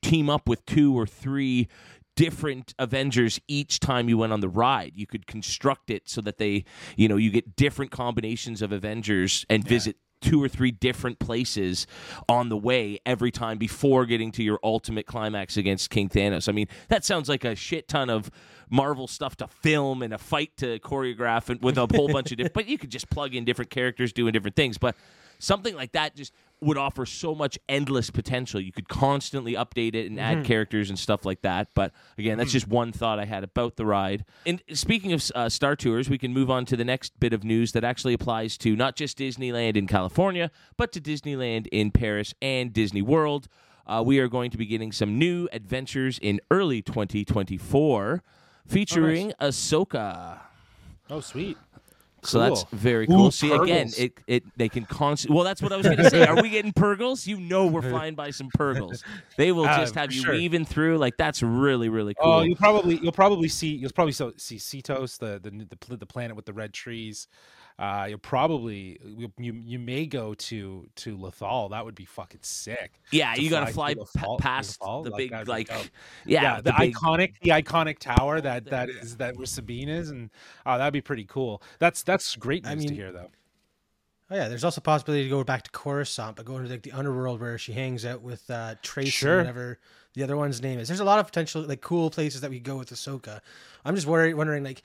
team 0.01 0.29
up 0.29 0.47
with 0.47 0.65
two 0.65 0.97
or 0.97 1.05
three 1.05 1.67
different 2.15 2.73
Avengers 2.77 3.39
each 3.47 3.79
time 3.79 4.07
you 4.07 4.17
went 4.17 4.33
on 4.33 4.39
the 4.39 4.49
ride. 4.49 4.93
You 4.95 5.07
could 5.07 5.27
construct 5.27 5.89
it 5.89 6.07
so 6.07 6.21
that 6.21 6.37
they, 6.37 6.63
you 6.95 7.07
know, 7.07 7.17
you 7.17 7.31
get 7.31 7.55
different 7.55 7.91
combinations 7.91 8.61
of 8.61 8.71
Avengers 8.71 9.45
and 9.49 9.67
visit 9.67 9.97
two 10.23 10.41
or 10.41 10.47
three 10.47 10.71
different 10.71 11.19
places 11.19 11.85
on 12.27 12.49
the 12.49 12.57
way 12.57 12.99
every 13.05 13.29
time 13.29 13.57
before 13.57 14.05
getting 14.05 14.31
to 14.31 14.43
your 14.43 14.59
ultimate 14.63 15.05
climax 15.05 15.57
against 15.57 15.89
King 15.89 16.09
Thanos. 16.09 16.49
I 16.49 16.53
mean, 16.53 16.67
that 16.87 17.05
sounds 17.05 17.29
like 17.29 17.43
a 17.43 17.55
shit 17.55 17.87
ton 17.87 18.09
of 18.09 18.31
Marvel 18.69 19.07
stuff 19.07 19.35
to 19.37 19.47
film 19.47 20.01
and 20.01 20.13
a 20.13 20.17
fight 20.17 20.55
to 20.57 20.79
choreograph 20.79 21.49
and 21.49 21.61
with 21.61 21.77
a 21.77 21.87
whole 21.93 22.07
bunch 22.07 22.31
of 22.31 22.37
different 22.37 22.53
but 22.53 22.67
you 22.67 22.77
could 22.77 22.89
just 22.89 23.09
plug 23.09 23.35
in 23.35 23.45
different 23.45 23.69
characters 23.69 24.13
doing 24.13 24.31
different 24.31 24.55
things, 24.55 24.77
but 24.77 24.95
something 25.43 25.75
like 25.75 25.91
that 25.91 26.15
just 26.15 26.33
would 26.61 26.77
offer 26.77 27.05
so 27.05 27.35
much 27.35 27.59
endless 27.67 28.09
potential. 28.09 28.59
You 28.61 28.71
could 28.71 28.87
constantly 28.87 29.53
update 29.53 29.95
it 29.95 30.09
and 30.09 30.17
add 30.19 30.45
characters 30.45 30.89
and 30.89 30.97
stuff 30.97 31.25
like 31.25 31.41
that. 31.41 31.67
But 31.73 31.91
again, 32.17 32.37
that's 32.37 32.53
just 32.53 32.67
one 32.67 32.93
thought 32.93 33.19
I 33.19 33.25
had 33.25 33.43
about 33.43 33.75
the 33.75 33.85
ride. 33.85 34.23
And 34.45 34.61
speaking 34.73 35.11
of 35.11 35.23
uh, 35.35 35.49
Star 35.49 35.75
Tours, 35.75 36.09
we 36.09 36.17
can 36.17 36.33
move 36.33 36.49
on 36.49 36.65
to 36.65 36.77
the 36.77 36.85
next 36.85 37.19
bit 37.19 37.33
of 37.33 37.43
news 37.43 37.73
that 37.73 37.83
actually 37.83 38.13
applies 38.13 38.57
to 38.59 38.75
not 38.77 38.95
just 38.95 39.17
Disneyland 39.17 39.75
in 39.75 39.87
California, 39.87 40.51
but 40.77 40.93
to 40.93 41.01
Disneyland 41.01 41.67
in 41.71 41.91
Paris 41.91 42.33
and 42.41 42.71
Disney 42.71 43.01
World. 43.01 43.49
Uh, 43.85 44.01
we 44.05 44.19
are 44.19 44.29
going 44.29 44.49
to 44.49 44.57
be 44.57 44.65
getting 44.65 44.93
some 44.93 45.19
new 45.19 45.49
adventures 45.51 46.17
in 46.21 46.39
early 46.49 46.81
2024 46.81 48.23
featuring 48.65 49.33
Ahsoka. 49.41 50.39
Oh, 51.09 51.19
sweet. 51.19 51.57
So 52.25 52.39
that's 52.39 52.63
Cool. 52.63 52.79
very 52.79 53.03
Ooh, 53.05 53.07
cool. 53.07 53.31
See 53.31 53.51
again, 53.51 53.89
it 53.97 54.13
it 54.27 54.43
they 54.57 54.69
can 54.69 54.85
constantly. 54.85 55.35
Well, 55.35 55.43
that's 55.43 55.61
what 55.61 55.71
I 55.71 55.77
was 55.77 55.85
going 55.85 55.97
to 55.97 56.09
say. 56.09 56.25
Are 56.25 56.41
we 56.41 56.49
getting 56.49 56.73
Purrgils? 56.73 57.27
You 57.27 57.39
know, 57.39 57.67
we're 57.67 57.81
flying 57.89 58.15
by 58.15 58.31
some 58.31 58.49
Purrgils. 58.57 59.03
They 59.37 59.51
will 59.51 59.65
Uh, 59.65 59.77
just 59.77 59.95
have 59.95 60.11
you 60.11 60.21
sure. 60.21 60.33
weaving 60.33 60.65
through. 60.65 60.97
Like 60.97 61.17
that's 61.17 61.41
really 61.43 61.89
really 61.89 62.13
cool. 62.15 62.31
Oh, 62.31 62.41
you'll 62.41 62.55
probably 62.57 62.97
you'll 63.01 63.11
probably 63.11 63.47
see 63.47 63.75
you'll 63.75 63.91
probably 63.91 64.13
see 64.13 64.57
Seatos, 64.57 65.17
the, 65.17 65.39
the 65.43 65.67
the 65.89 65.97
the 65.97 66.05
planet 66.05 66.35
with 66.35 66.45
the 66.45 66.53
red 66.53 66.73
trees. 66.73 67.27
Uh, 67.79 68.05
you'll 68.07 68.19
probably 68.19 68.99
you, 69.03 69.31
you 69.37 69.53
you 69.65 69.79
may 69.79 70.05
go 70.05 70.33
to 70.35 70.87
to 70.95 71.17
Lothal. 71.17 71.71
That 71.71 71.83
would 71.83 71.95
be 71.95 72.05
fucking 72.05 72.41
sick. 72.43 73.01
yeah, 73.11 73.33
to 73.33 73.41
you 73.41 73.49
got 73.49 73.67
to 73.67 73.73
fly 73.73 73.93
fly 73.93 73.93
through 73.93 74.05
pa- 74.15 74.27
Lothal- 74.27 74.39
past 74.39 74.79
Lothal, 74.79 75.03
the 75.03 75.09
like, 75.09 75.17
big 75.17 75.31
that'd 75.31 75.47
like 75.47 75.67
dope. 75.69 75.87
yeah, 76.25 76.61
the, 76.61 76.73
big, 76.77 76.93
iconic 76.93 77.39
the 77.41 77.49
iconic 77.49 77.97
tower 77.99 78.39
that 78.41 78.65
that 78.65 78.89
is 78.89 79.17
that 79.17 79.35
where 79.35 79.45
Sabine 79.47 79.89
is, 79.89 80.09
and 80.11 80.29
oh, 80.65 80.77
that'd 80.77 80.93
be 80.93 81.01
pretty 81.01 81.25
cool. 81.25 81.63
That's 81.79 82.03
that's 82.03 82.35
great 82.35 82.63
news 82.63 82.85
I 82.85 82.87
to 82.87 82.93
hear, 82.93 83.11
though. 83.11 83.31
Oh 84.29 84.35
yeah, 84.35 84.47
there's 84.47 84.63
also 84.63 84.79
a 84.79 84.83
possibility 84.83 85.23
to 85.25 85.29
go 85.29 85.43
back 85.43 85.63
to 85.63 85.71
Coruscant, 85.71 86.35
but 86.37 86.45
go 86.45 86.57
into 86.57 86.69
like 86.69 86.81
the 86.83 86.91
underworld 86.93 87.41
where 87.41 87.57
she 87.57 87.73
hangs 87.73 88.05
out 88.05 88.21
with 88.21 88.49
uh, 88.49 88.75
Trace 88.81 89.09
Sure. 89.09 89.37
whatever 89.37 89.79
the 90.13 90.23
other 90.23 90.37
one's 90.37 90.61
name 90.61 90.79
is. 90.79 90.87
There's 90.87 90.99
a 91.01 91.05
lot 91.05 91.19
of 91.19 91.25
potential 91.25 91.61
like 91.63 91.81
cool 91.81 92.09
places 92.09 92.41
that 92.41 92.49
we 92.49 92.59
go 92.59 92.77
with 92.77 92.89
Ahsoka. 92.89 93.41
I'm 93.83 93.95
just 93.95 94.07
worried, 94.07 94.35
wondering 94.35 94.63
like, 94.63 94.83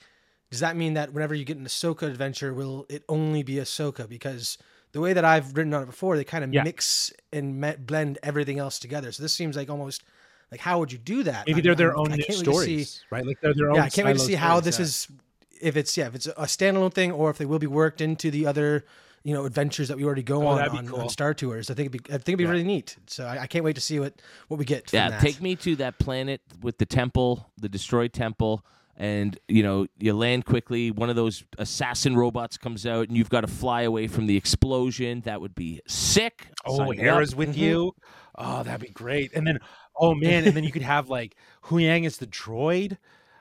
does 0.51 0.59
that 0.61 0.75
mean 0.75 0.93
that 0.95 1.13
whenever 1.13 1.35
you 1.35 1.45
get 1.45 1.57
an 1.57 1.65
Ahsoka 1.65 2.03
adventure, 2.03 2.53
will 2.53 2.85
it 2.89 3.03
only 3.07 3.43
be 3.43 3.55
Ahsoka? 3.55 4.07
Because 4.09 4.57
the 4.91 4.99
way 4.99 5.13
that 5.13 5.23
I've 5.25 5.55
written 5.55 5.73
on 5.73 5.83
it 5.83 5.85
before, 5.85 6.17
they 6.17 6.23
kind 6.23 6.43
of 6.43 6.53
Yeah. 6.53 6.63
mix 6.63 7.11
and 7.31 7.59
me- 7.61 7.75
blend 7.77 8.17
everything 8.23 8.57
else 8.57 8.79
together. 8.79 9.11
So 9.11 9.21
this 9.21 9.33
seems 9.33 9.55
like 9.55 9.69
almost 9.69 10.03
like 10.51 10.61
how 10.61 10.79
would 10.79 10.91
you 10.91 10.97
do 10.97 11.21
that? 11.23 11.45
Maybe 11.45 11.61
they're 11.61 11.75
their 11.75 11.91
I'm- 11.91 11.99
own 11.99 12.13
I 12.13 12.15
new 12.15 12.23
can't 12.23 12.39
wait 12.39 12.45
to 12.45 12.51
see- 12.51 12.83
stories, 12.83 13.05
right? 13.11 13.25
Like 13.25 13.39
they're 13.41 13.53
their 13.53 13.69
own. 13.69 13.75
yeah, 13.75 13.83
I 13.83 13.89
can't 13.89 14.07
wait 14.07 14.13
to 14.17 14.19
see 14.19 14.33
how 14.35 14.59
this 14.59 14.79
yeah. 14.79 14.83
is. 14.85 15.07
If 15.61 15.75
it's 15.77 15.95
yeah, 15.97 16.07
if 16.07 16.15
it's 16.15 16.25
a 16.25 16.33
standalone 16.45 16.93
thing 16.93 17.11
or 17.11 17.29
if 17.29 17.37
they 17.37 17.45
will 17.45 17.59
be 17.59 17.67
worked 17.67 18.01
into 18.01 18.31
the 18.31 18.47
other, 18.47 18.85
you 19.23 19.33
know, 19.33 19.45
adventures 19.45 19.89
that 19.89 19.97
we 19.97 20.05
already 20.05 20.23
go 20.23 20.41
Oh, 20.43 20.47
on 20.47 20.69
on, 20.69 20.87
cool. 20.87 21.01
on 21.01 21.09
Star 21.09 21.33
Tours. 21.35 21.69
I 21.69 21.73
think 21.75 21.93
it'd 21.93 22.03
be 22.03 22.09
I 22.09 22.13
think 22.17 22.29
it'd 22.29 22.37
be 22.37 22.43
Yeah. 22.45 22.49
really 22.49 22.63
neat. 22.63 22.95
So 23.07 23.25
I, 23.25 23.41
I 23.43 23.47
can't 23.47 23.63
wait 23.65 23.75
to 23.75 23.81
see 23.81 23.99
what 23.99 24.13
what 24.47 24.57
we 24.57 24.65
get. 24.65 24.89
From 24.89 24.97
Yeah, 24.97 25.09
that. 25.09 25.21
take 25.21 25.39
me 25.41 25.55
to 25.57 25.75
that 25.75 25.99
planet 25.99 26.41
with 26.61 26.77
the 26.79 26.85
temple, 26.87 27.51
the 27.57 27.69
destroyed 27.69 28.13
temple, 28.13 28.65
and 28.99 29.39
you 29.47 29.63
know 29.63 29.87
you 29.97 30.13
land 30.13 30.45
quickly. 30.45 30.91
One 30.91 31.09
of 31.09 31.15
those 31.15 31.43
assassin 31.57 32.15
robots 32.15 32.57
comes 32.57 32.85
out, 32.85 33.07
and 33.07 33.17
you've 33.17 33.29
got 33.29 33.41
to 33.41 33.47
fly 33.47 33.83
away 33.83 34.07
from 34.07 34.27
the 34.27 34.37
explosion. 34.37 35.21
That 35.21 35.41
would 35.41 35.55
be 35.55 35.81
sick. 35.87 36.47
Oh, 36.65 36.77
Sign 36.77 36.89
me 36.89 36.97
up. 36.97 37.03
Era's 37.03 37.35
with 37.35 37.51
mm-hmm. 37.51 37.59
you. 37.59 37.95
Oh, 38.35 38.63
that'd 38.63 38.81
be 38.81 38.89
great. 38.89 39.33
And 39.33 39.47
then, 39.47 39.59
oh 39.97 40.13
man, 40.13 40.45
and 40.45 40.55
then 40.55 40.63
you 40.63 40.71
could 40.71 40.81
have 40.81 41.09
like 41.09 41.35
Huyang 41.65 42.05
as 42.05 42.17
the 42.17 42.27
droid, 42.27 42.97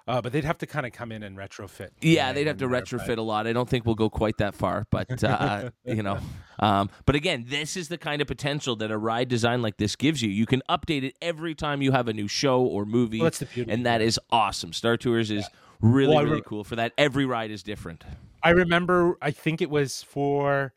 uh, 0.09 0.21
but 0.23 0.33
they'd 0.33 0.45
have 0.45 0.59
to 0.59 0.67
kind 0.67 0.87
of 0.87 0.93
come 0.93 1.13
in 1.13 1.23
and 1.23 1.37
retrofit. 1.37 1.91
Yeah, 2.01 2.33
they'd 2.33 2.47
have 2.47 2.57
to 2.57 2.67
there, 2.67 2.83
retrofit 2.83 3.07
but- 3.09 3.19
a 3.19 3.23
lot. 3.23 3.47
I 3.47 3.53
don't 3.53 3.69
think 3.69 3.85
we'll 3.87 3.95
go 3.95 4.09
quite 4.11 4.39
that 4.39 4.55
far, 4.55 4.87
but 4.91 5.23
uh, 5.25 5.71
you 5.85 6.03
know. 6.03 6.19
Um, 6.59 6.91
but 7.07 7.15
again, 7.15 7.45
this 7.47 7.77
is 7.77 7.89
the 7.89 7.99
kind 7.99 8.21
of 8.21 8.27
potential 8.27 8.75
that 8.77 8.91
a 8.91 8.99
ride 8.99 9.29
design 9.29 9.63
like 9.63 9.77
this 9.77 9.95
gives 9.95 10.23
you. 10.23 10.31
You 10.31 10.47
can 10.47 10.63
update 10.69 11.05
it 11.05 11.15
every 11.23 11.55
time 11.55 11.83
you 11.83 11.93
have 11.93 12.09
a 12.09 12.13
new 12.13 12.27
show 12.27 12.63
or 12.63 12.85
movie, 12.85 13.21
Well, 13.21 13.31
and 13.69 13.87
that 13.87 14.01
is 14.01 14.19
awesome. 14.31 14.73
Star 14.73 14.97
Tours 14.97 15.31
is 15.31 15.47
really, 15.81 16.15
Well, 16.15 16.19
I 16.19 16.23
really 16.23 16.43
cool 16.45 16.65
for 16.65 16.75
that. 16.77 16.93
Every 16.99 17.27
ride 17.27 17.51
is 17.51 17.63
different. 17.63 18.03
I 18.43 18.51
remember, 18.51 19.17
I 19.21 19.31
think 19.31 19.61
it 19.61 19.71
was 19.71 20.03
for 20.03 20.73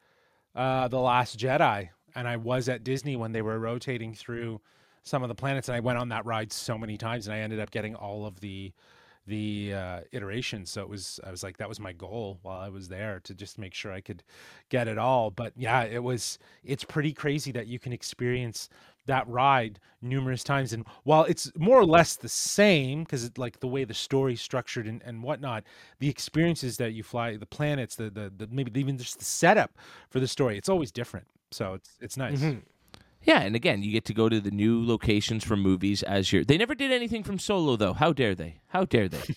uh, 0.55 0.87
the 0.89 0.99
Last 0.99 1.39
Jedi, 1.39 1.89
and 2.15 2.27
I 2.27 2.35
was 2.37 2.67
at 2.69 2.83
Disney 2.83 3.15
when 3.15 3.31
they 3.31 3.41
were 3.41 3.57
rotating 3.57 4.13
through 4.13 4.59
some 5.03 5.23
of 5.23 5.29
the 5.29 5.35
planets, 5.35 5.69
and 5.69 5.75
I 5.75 5.79
went 5.79 5.97
on 5.97 6.09
that 6.09 6.25
ride 6.25 6.51
so 6.51 6.77
many 6.77 6.97
times, 6.97 7.27
and 7.27 7.33
I 7.33 7.39
ended 7.39 7.59
up 7.59 7.71
getting 7.71 7.95
all 7.95 8.25
of 8.25 8.39
the 8.39 8.71
the 9.27 9.73
uh, 9.73 9.99
iterations. 10.11 10.69
So 10.71 10.81
it 10.81 10.89
was, 10.89 11.19
I 11.25 11.31
was 11.31 11.43
like, 11.43 11.57
that 11.57 11.69
was 11.69 11.79
my 11.79 11.93
goal 11.93 12.39
while 12.41 12.59
I 12.59 12.69
was 12.69 12.87
there 12.87 13.19
to 13.23 13.33
just 13.33 13.57
make 13.59 13.73
sure 13.73 13.91
I 13.91 14.01
could 14.01 14.23
get 14.69 14.87
it 14.87 14.97
all. 14.97 15.31
But 15.31 15.53
yeah, 15.55 15.83
it 15.83 16.03
was, 16.03 16.39
it's 16.63 16.83
pretty 16.83 17.13
crazy 17.13 17.51
that 17.51 17.67
you 17.67 17.79
can 17.79 17.93
experience 17.93 18.69
that 19.07 19.27
ride 19.27 19.79
numerous 20.01 20.43
times 20.43 20.73
and 20.73 20.85
while 21.03 21.23
it's 21.23 21.51
more 21.57 21.79
or 21.79 21.85
less 21.85 22.15
the 22.15 22.29
same 22.29 23.03
because 23.03 23.31
like 23.37 23.59
the 23.59 23.67
way 23.67 23.83
the 23.83 23.93
story's 23.93 24.41
structured 24.41 24.85
and, 24.87 25.01
and 25.03 25.23
whatnot 25.23 25.63
the 25.99 26.07
experiences 26.07 26.77
that 26.77 26.93
you 26.93 27.01
fly 27.03 27.35
the 27.35 27.45
planets 27.45 27.95
the, 27.95 28.09
the 28.11 28.31
the 28.37 28.47
maybe 28.51 28.79
even 28.79 28.97
just 28.97 29.17
the 29.17 29.25
setup 29.25 29.71
for 30.09 30.19
the 30.19 30.27
story 30.27 30.55
it's 30.57 30.69
always 30.69 30.91
different 30.91 31.25
so 31.51 31.73
it's 31.73 31.97
it's 31.99 32.15
nice 32.17 32.39
Mhm. 32.41 32.61
Yeah, 33.23 33.41
and 33.41 33.55
again, 33.55 33.83
you 33.83 33.91
get 33.91 34.05
to 34.05 34.13
go 34.13 34.29
to 34.29 34.39
the 34.39 34.51
new 34.51 34.85
locations 34.85 35.43
from 35.43 35.61
movies 35.61 36.01
as 36.03 36.31
your. 36.31 36.43
They 36.43 36.57
never 36.57 36.73
did 36.73 36.91
anything 36.91 37.23
from 37.23 37.37
Solo, 37.37 37.75
though. 37.75 37.93
How 37.93 38.13
dare 38.13 38.33
they? 38.33 38.61
How 38.69 38.85
dare 38.85 39.07
they? 39.07 39.35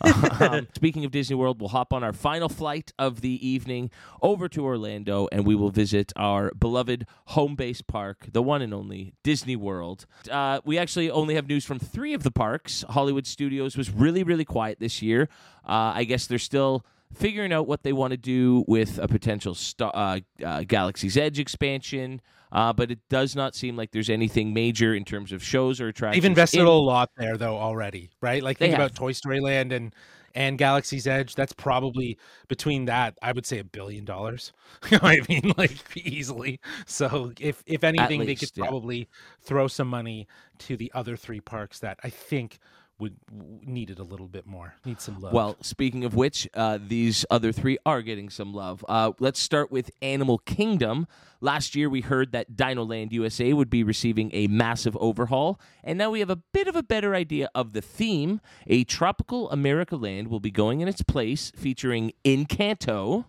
um, 0.40 0.68
speaking 0.74 1.04
of 1.04 1.10
Disney 1.10 1.34
World, 1.34 1.60
we'll 1.60 1.70
hop 1.70 1.92
on 1.92 2.04
our 2.04 2.12
final 2.12 2.48
flight 2.48 2.92
of 2.98 3.20
the 3.20 3.46
evening 3.46 3.90
over 4.20 4.48
to 4.48 4.64
Orlando, 4.64 5.28
and 5.32 5.46
we 5.46 5.54
will 5.54 5.70
visit 5.70 6.12
our 6.16 6.52
beloved 6.52 7.06
home 7.26 7.56
base 7.56 7.82
park, 7.82 8.26
the 8.32 8.42
one 8.42 8.62
and 8.62 8.72
only 8.72 9.14
Disney 9.22 9.56
World. 9.56 10.06
Uh, 10.30 10.60
we 10.64 10.78
actually 10.78 11.10
only 11.10 11.34
have 11.34 11.48
news 11.48 11.64
from 11.64 11.78
three 11.78 12.14
of 12.14 12.22
the 12.22 12.30
parks. 12.30 12.84
Hollywood 12.90 13.26
Studios 13.26 13.76
was 13.76 13.90
really, 13.90 14.22
really 14.22 14.44
quiet 14.44 14.78
this 14.78 15.02
year. 15.02 15.28
Uh, 15.66 15.92
I 15.94 16.04
guess 16.04 16.26
they're 16.26 16.38
still 16.38 16.84
figuring 17.14 17.52
out 17.52 17.66
what 17.66 17.82
they 17.82 17.92
want 17.92 18.12
to 18.12 18.16
do 18.16 18.64
with 18.66 18.98
a 18.98 19.08
potential 19.08 19.54
star, 19.54 19.92
uh, 19.94 20.20
uh, 20.44 20.62
Galaxy's 20.66 21.16
Edge 21.16 21.38
expansion. 21.38 22.20
Uh, 22.52 22.72
but 22.72 22.90
it 22.90 22.98
does 23.08 23.34
not 23.34 23.54
seem 23.54 23.76
like 23.76 23.90
there's 23.92 24.10
anything 24.10 24.52
major 24.52 24.94
in 24.94 25.04
terms 25.04 25.32
of 25.32 25.42
shows 25.42 25.80
or 25.80 25.88
attractions. 25.88 26.22
they've 26.22 26.28
invested 26.28 26.60
in- 26.60 26.66
a 26.66 26.70
lot 26.70 27.10
there 27.16 27.36
though 27.38 27.56
already 27.56 28.10
right? 28.20 28.42
Like 28.42 28.58
think 28.58 28.74
about 28.74 28.94
toy 28.94 29.12
story 29.12 29.40
land 29.40 29.72
and 29.72 29.94
and 30.34 30.56
galaxy's 30.56 31.06
edge. 31.06 31.34
That's 31.34 31.52
probably 31.52 32.18
between 32.48 32.86
that 32.86 33.18
i 33.22 33.32
would 33.32 33.46
say 33.46 33.58
a 33.58 33.64
billion 33.64 34.04
dollars. 34.04 34.52
You 34.90 34.98
know 34.98 35.08
i 35.08 35.20
mean? 35.28 35.52
Like 35.58 35.78
easily. 35.96 36.60
So 36.86 37.32
if 37.40 37.62
if 37.66 37.84
anything 37.84 38.24
they 38.26 38.34
could 38.34 38.50
yeah. 38.54 38.64
probably 38.64 39.08
throw 39.40 39.66
some 39.68 39.88
money 39.88 40.28
to 40.58 40.76
the 40.76 40.90
other 40.94 41.16
three 41.16 41.40
parks 41.40 41.78
that 41.80 41.98
i 42.04 42.10
think 42.10 42.58
would 43.02 43.16
needed 43.62 43.98
a 43.98 44.02
little 44.02 44.28
bit 44.28 44.46
more 44.46 44.74
need 44.84 45.00
some 45.00 45.20
love 45.20 45.32
Well, 45.32 45.56
speaking 45.60 46.04
of 46.04 46.14
which, 46.14 46.48
uh, 46.54 46.78
these 46.86 47.26
other 47.30 47.50
three 47.52 47.76
are 47.84 48.00
getting 48.00 48.30
some 48.30 48.54
love. 48.54 48.84
Uh, 48.88 49.12
let's 49.18 49.40
start 49.40 49.70
with 49.70 49.90
Animal 50.00 50.38
Kingdom. 50.38 51.06
Last 51.40 51.74
year, 51.74 51.90
we 51.90 52.00
heard 52.02 52.30
that 52.32 52.56
Dino 52.56 52.84
Land 52.84 53.12
USA 53.12 53.52
would 53.52 53.68
be 53.68 53.82
receiving 53.82 54.30
a 54.32 54.46
massive 54.46 54.96
overhaul, 54.98 55.60
and 55.82 55.98
now 55.98 56.10
we 56.10 56.20
have 56.20 56.30
a 56.30 56.36
bit 56.36 56.68
of 56.68 56.76
a 56.76 56.82
better 56.84 57.14
idea 57.14 57.50
of 57.54 57.72
the 57.72 57.82
theme. 57.82 58.40
A 58.68 58.84
tropical 58.84 59.50
America 59.50 59.96
land 59.96 60.28
will 60.28 60.40
be 60.40 60.52
going 60.52 60.80
in 60.80 60.86
its 60.88 61.02
place, 61.02 61.50
featuring 61.56 62.12
Encanto. 62.24 63.24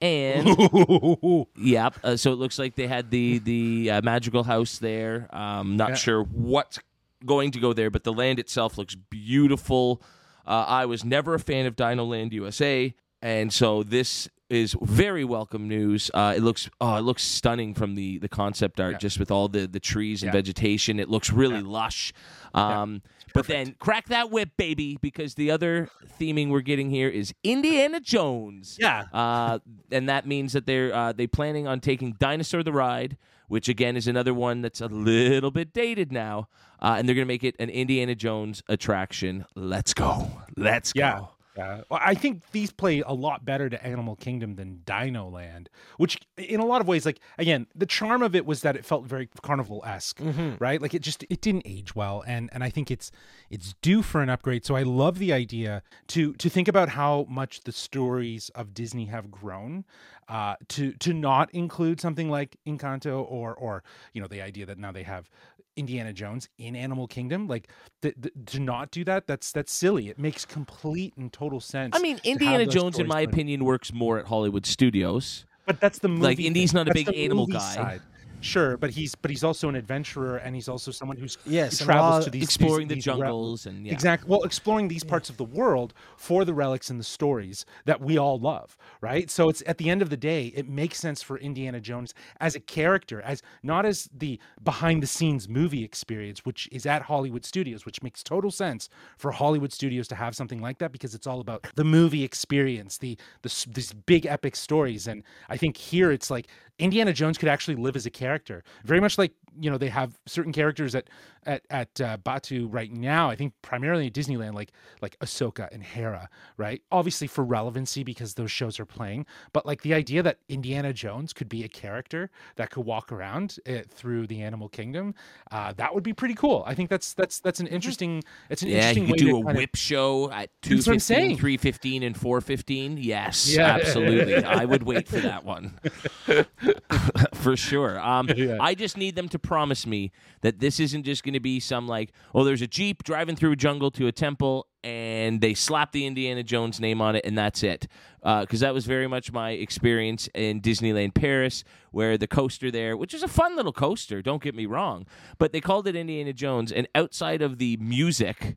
And 0.00 0.46
Yep. 1.56 1.94
Uh, 2.02 2.16
so 2.16 2.32
it 2.32 2.36
looks 2.36 2.58
like 2.58 2.74
they 2.76 2.88
had 2.88 3.10
the 3.10 3.38
the 3.38 3.90
uh, 3.90 4.02
magical 4.02 4.42
house 4.44 4.78
there. 4.78 5.28
Um, 5.34 5.76
not 5.76 5.90
Yeah. 5.90 5.94
sure 5.96 6.22
what's 6.24 6.78
going 7.26 7.50
to 7.52 7.60
go 7.60 7.72
there, 7.72 7.90
but 7.90 8.04
the 8.04 8.12
land 8.12 8.38
itself 8.38 8.76
looks 8.78 8.94
beautiful. 8.94 10.02
Uh, 10.46 10.64
I 10.66 10.86
was 10.86 11.04
never 11.04 11.34
a 11.34 11.38
fan 11.38 11.66
of 11.66 11.76
Dino 11.76 12.04
Land 12.04 12.32
USA, 12.32 12.94
and 13.20 13.52
so 13.52 13.82
this 13.82 14.28
is 14.50 14.76
very 14.82 15.24
welcome 15.24 15.66
news. 15.68 16.10
Uh, 16.12 16.34
it 16.36 16.42
looks 16.42 16.68
oh, 16.80 16.96
it 16.96 17.02
looks 17.02 17.22
stunning 17.22 17.72
from 17.74 17.94
the 17.94 18.18
the 18.18 18.28
concept 18.28 18.80
art, 18.80 18.92
Yeah. 18.92 18.98
just 18.98 19.18
with 19.18 19.30
all 19.30 19.48
the 19.48 19.66
the 19.66 19.80
trees 19.80 20.22
and 20.22 20.28
Yeah. 20.28 20.32
vegetation. 20.38 20.98
It 21.00 21.08
looks 21.08 21.30
really 21.32 21.56
Yeah. 21.60 21.62
lush. 21.66 22.12
Um, 22.54 23.02
But 23.34 23.46
then 23.46 23.76
crack 23.78 24.08
that 24.08 24.30
whip, 24.30 24.50
baby, 24.58 24.98
because 25.00 25.36
the 25.36 25.50
other 25.50 25.88
theming 26.20 26.50
we're 26.50 26.60
getting 26.60 26.90
here 26.90 27.08
is 27.08 27.32
Indiana 27.42 27.98
Jones. 27.98 28.76
yeah 28.78 29.04
Uh, 29.12 29.58
and 29.90 30.06
that 30.08 30.26
means 30.26 30.52
that 30.52 30.66
they're 30.66 30.92
uh, 30.94 31.12
they 31.12 31.26
planning 31.26 31.66
on 31.66 31.80
taking 31.80 32.12
Dinosaur 32.18 32.62
the 32.62 32.72
Ride, 32.72 33.16
which 33.52 33.68
again 33.68 33.98
is 33.98 34.08
another 34.08 34.32
one 34.32 34.62
that's 34.62 34.80
a 34.80 34.86
little 34.86 35.50
bit 35.50 35.74
dated 35.74 36.10
now, 36.10 36.48
uh, 36.80 36.94
and 36.96 37.06
they're 37.06 37.14
gonna 37.14 37.26
make 37.26 37.44
it 37.44 37.54
an 37.58 37.68
Indiana 37.68 38.14
Jones 38.14 38.62
attraction. 38.66 39.44
Let's 39.54 39.92
go, 39.92 40.30
let's 40.56 40.94
Yeah. 40.96 41.18
go. 41.18 41.28
Yeah. 41.56 41.82
Well, 41.90 42.00
I 42.02 42.14
think 42.14 42.50
these 42.52 42.70
play 42.70 43.02
a 43.06 43.12
lot 43.12 43.44
better 43.44 43.68
to 43.68 43.86
Animal 43.86 44.16
Kingdom 44.16 44.54
than 44.56 44.80
Dino 44.86 45.28
Land, 45.28 45.68
which, 45.98 46.18
in 46.38 46.60
a 46.60 46.64
lot 46.64 46.80
of 46.80 46.88
ways, 46.88 47.04
like 47.04 47.20
again, 47.36 47.66
the 47.74 47.84
charm 47.84 48.22
of 48.22 48.34
it 48.34 48.46
was 48.46 48.62
that 48.62 48.74
it 48.74 48.86
felt 48.86 49.04
very 49.04 49.28
carnival 49.42 49.82
esque, 49.86 50.18
right? 50.58 50.80
Like 50.80 50.94
it 50.94 51.02
just 51.02 51.24
it 51.28 51.40
didn't 51.42 51.64
age 51.66 51.94
well, 51.94 52.24
and 52.26 52.48
and 52.52 52.64
I 52.64 52.70
think 52.70 52.90
it's 52.90 53.10
it's 53.50 53.74
due 53.82 54.00
for 54.02 54.22
an 54.22 54.30
upgrade. 54.30 54.64
So 54.64 54.76
I 54.76 54.82
love 54.82 55.18
the 55.18 55.32
idea 55.32 55.82
to 56.08 56.32
to 56.34 56.48
think 56.48 56.68
about 56.68 56.90
how 56.90 57.26
much 57.28 57.60
the 57.60 57.72
stories 57.72 58.48
of 58.54 58.72
Disney 58.72 59.06
have 59.06 59.30
grown, 59.30 59.84
uh, 60.28 60.54
to 60.68 60.92
to 60.94 61.12
not 61.12 61.50
include 61.52 62.00
something 62.00 62.30
like 62.30 62.56
Encanto 62.66 63.22
or 63.28 63.54
or 63.54 63.82
you 64.14 64.22
know 64.22 64.28
the 64.28 64.40
idea 64.40 64.64
that 64.64 64.78
now 64.78 64.92
they 64.92 65.02
have 65.02 65.28
Indiana 65.76 66.12
Jones 66.12 66.48
in 66.58 66.76
Animal 66.76 67.06
Kingdom, 67.06 67.48
like 67.48 67.68
th- 68.02 68.14
th- 68.20 68.34
to 68.46 68.60
not 68.60 68.90
do 68.90 69.04
that, 69.04 69.26
that's 69.26 69.52
that's 69.52 69.72
silly. 69.72 70.08
It 70.08 70.18
makes 70.18 70.44
complete 70.44 71.14
and 71.16 71.32
total 71.32 71.60
sense. 71.60 71.96
I 71.96 72.00
mean, 72.00 72.20
Indiana 72.24 72.66
Jones, 72.66 72.98
in 72.98 73.06
my 73.06 73.20
opinion, 73.20 73.64
works 73.64 73.92
more 73.92 74.18
at 74.18 74.26
Hollywood 74.26 74.66
Studios. 74.66 75.44
but 75.66 75.80
that's 75.80 75.98
the 76.00 76.08
movie. 76.08 76.22
like, 76.22 76.40
Indy's 76.40 76.74
not 76.74 76.88
a 76.88 76.92
That's 76.92 77.04
big 77.04 77.16
animal 77.16 77.46
guy. 77.46 77.58
side. 77.74 78.02
Sure, 78.42 78.76
but 78.76 78.90
he's 78.90 79.14
but 79.14 79.30
he's 79.30 79.44
also 79.44 79.68
an 79.68 79.76
adventurer, 79.76 80.36
and 80.36 80.54
he's 80.54 80.68
also 80.68 80.90
someone 80.90 81.16
who's 81.16 81.38
Yes, 81.46 81.78
who 81.78 81.86
travels 81.86 82.24
to 82.24 82.30
these 82.30 82.42
Exploring 82.42 82.88
these, 82.88 83.04
the 83.04 83.10
these 83.10 83.18
re- 83.18 83.20
jungles 83.20 83.66
and 83.66 83.86
yeah. 83.86 83.92
Exactly. 83.92 84.28
Well, 84.28 84.42
exploring 84.42 84.88
these 84.88 85.04
parts 85.04 85.30
of 85.30 85.36
the 85.36 85.44
world 85.44 85.94
for 86.16 86.44
the 86.44 86.52
relics 86.52 86.90
and 86.90 86.98
the 86.98 87.04
stories 87.04 87.64
that 87.84 88.00
we 88.00 88.18
all 88.18 88.38
love, 88.38 88.76
right? 89.00 89.30
So 89.30 89.48
it's 89.48 89.62
at 89.66 89.78
the 89.78 89.88
end 89.88 90.02
of 90.02 90.10
the 90.10 90.16
day, 90.16 90.52
it 90.56 90.68
makes 90.68 90.98
sense 90.98 91.22
for 91.22 91.38
Indiana 91.38 91.80
Jones 91.80 92.14
as 92.40 92.54
a 92.54 92.60
character, 92.60 93.22
as 93.22 93.42
not 93.62 93.86
as 93.86 94.08
the 94.12 94.40
behind 94.62 95.02
the 95.02 95.06
scenes 95.06 95.48
movie 95.48 95.84
experience, 95.84 96.44
which 96.44 96.68
is 96.72 96.84
at 96.84 97.02
Hollywood 97.02 97.44
Studios, 97.44 97.86
which 97.86 98.02
makes 98.02 98.22
total 98.22 98.50
sense 98.50 98.88
for 99.16 99.30
Hollywood 99.30 99.72
Studios 99.72 100.08
to 100.08 100.14
have 100.16 100.34
something 100.34 100.60
like 100.60 100.78
that 100.78 100.90
because 100.92 101.14
it's 101.14 101.26
all 101.26 101.40
about 101.40 101.66
the 101.74 101.84
movie 101.84 102.24
experience, 102.24 102.98
the 102.98 103.16
the 103.42 103.66
these 103.72 103.92
big 103.92 104.26
epic 104.26 104.56
stories, 104.56 105.06
and 105.06 105.22
I 105.48 105.56
think 105.56 105.76
here 105.76 106.10
it's 106.10 106.30
like 106.30 106.48
Indiana 106.78 107.12
Jones 107.12 107.38
could 107.38 107.48
actually 107.48 107.76
live 107.76 107.96
as 107.96 108.06
a 108.06 108.10
character. 108.10 108.64
Very 108.84 109.00
much 109.00 109.18
like 109.18 109.32
you 109.60 109.70
know 109.70 109.78
they 109.78 109.88
have 109.88 110.18
certain 110.26 110.52
characters 110.52 110.94
at 110.94 111.08
at 111.46 111.62
at 111.70 112.00
uh, 112.00 112.16
Batuu 112.18 112.66
right 112.70 112.90
now. 112.92 113.28
I 113.30 113.36
think 113.36 113.52
primarily 113.62 114.06
at 114.06 114.12
Disneyland, 114.12 114.54
like 114.54 114.72
like 115.00 115.18
Ahsoka 115.20 115.68
and 115.72 115.82
Hera, 115.82 116.28
right? 116.56 116.82
Obviously 116.90 117.26
for 117.26 117.44
relevancy 117.44 118.02
because 118.04 118.34
those 118.34 118.50
shows 118.50 118.78
are 118.80 118.84
playing, 118.86 119.26
but 119.52 119.66
like 119.66 119.82
the 119.82 119.94
idea 119.94 120.22
that 120.22 120.38
Indiana 120.48 120.92
Jones 120.92 121.32
could 121.32 121.48
be 121.48 121.64
a 121.64 121.68
character 121.68 122.30
that 122.56 122.70
could 122.70 122.84
walk 122.84 123.10
around 123.12 123.58
uh, 123.68 123.78
through 123.88 124.26
the 124.26 124.42
animal 124.42 124.68
kingdom, 124.68 125.14
uh, 125.50 125.72
that 125.74 125.94
would 125.94 126.04
be 126.04 126.12
pretty 126.12 126.34
cool. 126.34 126.64
I 126.66 126.74
think 126.74 126.90
that's 126.90 127.12
that's 127.14 127.40
that's 127.40 127.60
an 127.60 127.66
interesting. 127.66 128.22
It's 128.50 128.62
an 128.62 128.68
Yeah, 128.68 128.90
interesting 128.90 129.08
you 129.08 129.14
do 129.16 129.28
a 129.38 129.42
kind 129.44 129.50
of- 129.50 129.56
whip 129.56 129.74
show 129.74 130.30
at 130.30 130.50
That's 130.62 130.84
215, 130.84 131.36
315, 131.38 132.02
and 132.02 132.16
415. 132.16 132.96
Yes, 132.98 133.54
Yeah. 133.54 133.74
absolutely. 133.80 134.44
I 134.44 134.64
would 134.64 134.82
wait 134.84 135.08
for 135.08 135.20
that 135.20 135.44
one. 135.44 135.78
for 137.34 137.56
sure. 137.56 137.98
Um, 138.00 138.28
Yeah. 138.42 138.56
I 138.60 138.74
just 138.74 138.96
need 138.96 139.14
them 139.14 139.28
to 139.28 139.38
promise 139.38 139.86
me 139.86 140.10
that 140.40 140.58
this 140.58 140.80
isn't 140.80 141.04
just 141.04 141.22
going 141.22 141.31
to 141.32 141.40
be 141.40 141.60
some 141.60 141.86
like, 141.88 142.12
oh, 142.34 142.44
there's 142.44 142.62
a 142.62 142.66
Jeep 142.66 143.04
driving 143.04 143.36
through 143.36 143.52
a 143.52 143.56
jungle 143.56 143.90
to 143.92 144.06
a 144.06 144.12
temple 144.12 144.66
and 144.84 145.40
they 145.40 145.54
slap 145.54 145.92
the 145.92 146.06
Indiana 146.06 146.42
Jones 146.42 146.80
name 146.80 147.00
on 147.00 147.14
it 147.16 147.24
and 147.24 147.36
that's 147.38 147.62
it. 147.62 147.86
Because 148.22 148.60
that 148.60 148.74
was 148.74 148.86
very 148.86 149.06
much 149.06 149.32
my 149.32 149.50
experience 149.50 150.28
in 150.34 150.60
Disneyland 150.60 151.14
Paris, 151.14 151.64
where 151.90 152.16
the 152.16 152.26
coaster 152.26 152.70
there, 152.70 152.96
which 152.96 153.14
is 153.14 153.22
a 153.22 153.28
fun 153.28 153.56
little 153.56 153.72
coaster, 153.72 154.22
don't 154.22 154.42
get 154.42 154.54
me 154.54 154.66
wrong, 154.66 155.06
but 155.38 155.52
they 155.52 155.60
called 155.60 155.86
it 155.88 155.96
Indiana 155.96 156.32
Jones. 156.32 156.72
And 156.72 156.88
outside 156.94 157.42
of 157.42 157.58
the 157.58 157.76
music, 157.78 158.56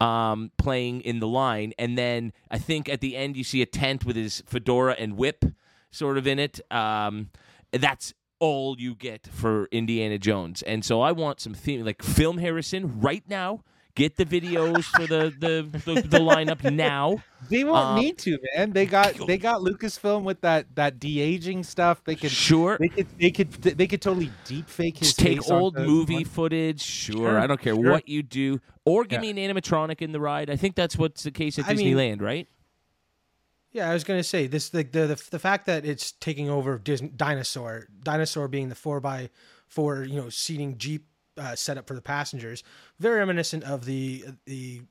um, 0.00 0.50
playing 0.58 1.02
in 1.02 1.20
the 1.20 1.28
line, 1.28 1.72
and 1.78 1.96
then 1.96 2.32
I 2.50 2.58
think 2.58 2.88
at 2.88 3.00
the 3.00 3.16
end 3.16 3.36
you 3.36 3.44
see 3.44 3.62
a 3.62 3.66
tent 3.66 4.04
with 4.04 4.16
his 4.16 4.42
fedora 4.46 4.96
and 4.98 5.16
whip 5.16 5.44
sort 5.90 6.18
of 6.18 6.26
in 6.26 6.38
it. 6.38 6.60
Um, 6.72 7.30
that's 7.72 8.12
all 8.42 8.74
you 8.78 8.94
get 8.96 9.28
for 9.28 9.68
Indiana 9.70 10.18
Jones, 10.18 10.62
and 10.62 10.84
so 10.84 11.00
I 11.00 11.12
want 11.12 11.40
some 11.40 11.54
theme 11.54 11.84
like 11.84 12.02
film 12.02 12.38
Harrison 12.38 13.00
right 13.00 13.22
now. 13.28 13.62
Get 13.94 14.16
the 14.16 14.24
videos 14.24 14.84
for 14.84 15.06
the 15.06 15.32
the, 15.38 15.68
the, 15.84 16.00
the 16.00 16.18
lineup 16.18 16.64
now. 16.72 17.22
They 17.50 17.62
won't 17.62 17.76
Um, 17.88 18.00
need 18.00 18.16
to, 18.18 18.38
man. 18.56 18.72
They 18.72 18.86
got 18.86 19.14
they 19.26 19.36
got 19.38 19.60
Lucasfilm 19.60 20.22
with 20.24 20.40
that 20.40 20.74
that 20.76 20.98
de 20.98 21.20
aging 21.20 21.62
stuff. 21.62 22.02
They 22.02 22.16
could 22.16 22.30
Sure. 22.30 22.78
they 22.80 22.88
could 22.88 23.06
they 23.18 23.30
could 23.30 23.52
they 23.52 23.86
could 23.86 24.00
totally 24.02 24.32
deep 24.46 24.68
fake 24.68 24.96
his 24.98 25.08
Just 25.08 25.18
take 25.20 25.50
old 25.50 25.76
movie 25.76 26.14
one- 26.14 26.24
footage. 26.24 26.80
Sure, 26.80 27.16
Sure, 27.16 27.38
I 27.38 27.46
don't 27.46 27.60
care 27.60 27.74
sure. 27.74 27.90
what 27.92 28.08
you 28.08 28.22
do, 28.22 28.60
or 28.86 29.04
give 29.04 29.22
Yeah. 29.22 29.32
me 29.32 29.42
an 29.44 29.54
animatronic 29.54 30.00
in 30.00 30.12
the 30.12 30.20
ride. 30.20 30.48
I 30.50 30.56
think 30.56 30.74
that's 30.74 30.96
what's 30.96 31.22
the 31.22 31.30
case 31.30 31.58
at 31.58 31.66
I 31.68 31.74
mean- 31.74 31.86
Disneyland, 31.94 32.22
right? 32.22 32.48
Yeah, 33.72 33.88
I 33.88 33.94
was 33.94 34.04
gonna 34.04 34.22
say 34.22 34.46
this 34.46 34.68
the 34.68 34.82
the 34.82 35.06
the, 35.06 35.28
the 35.30 35.38
fact 35.38 35.66
that 35.66 35.84
it's 35.84 36.12
taking 36.12 36.50
over 36.50 36.78
Disney, 36.78 37.08
dinosaur 37.08 37.88
dinosaur 38.02 38.48
being 38.48 38.68
the 38.68 38.74
four 38.74 39.00
by 39.00 39.30
four 39.66 40.04
you 40.04 40.20
know 40.20 40.28
seating 40.28 40.76
jeep 40.76 41.06
uh, 41.38 41.54
setup 41.56 41.86
for 41.88 41.94
the 41.94 42.02
passengers, 42.02 42.62
very 42.98 43.18
reminiscent 43.18 43.64
of 43.64 43.86
the 43.86 44.24
the 44.44 44.82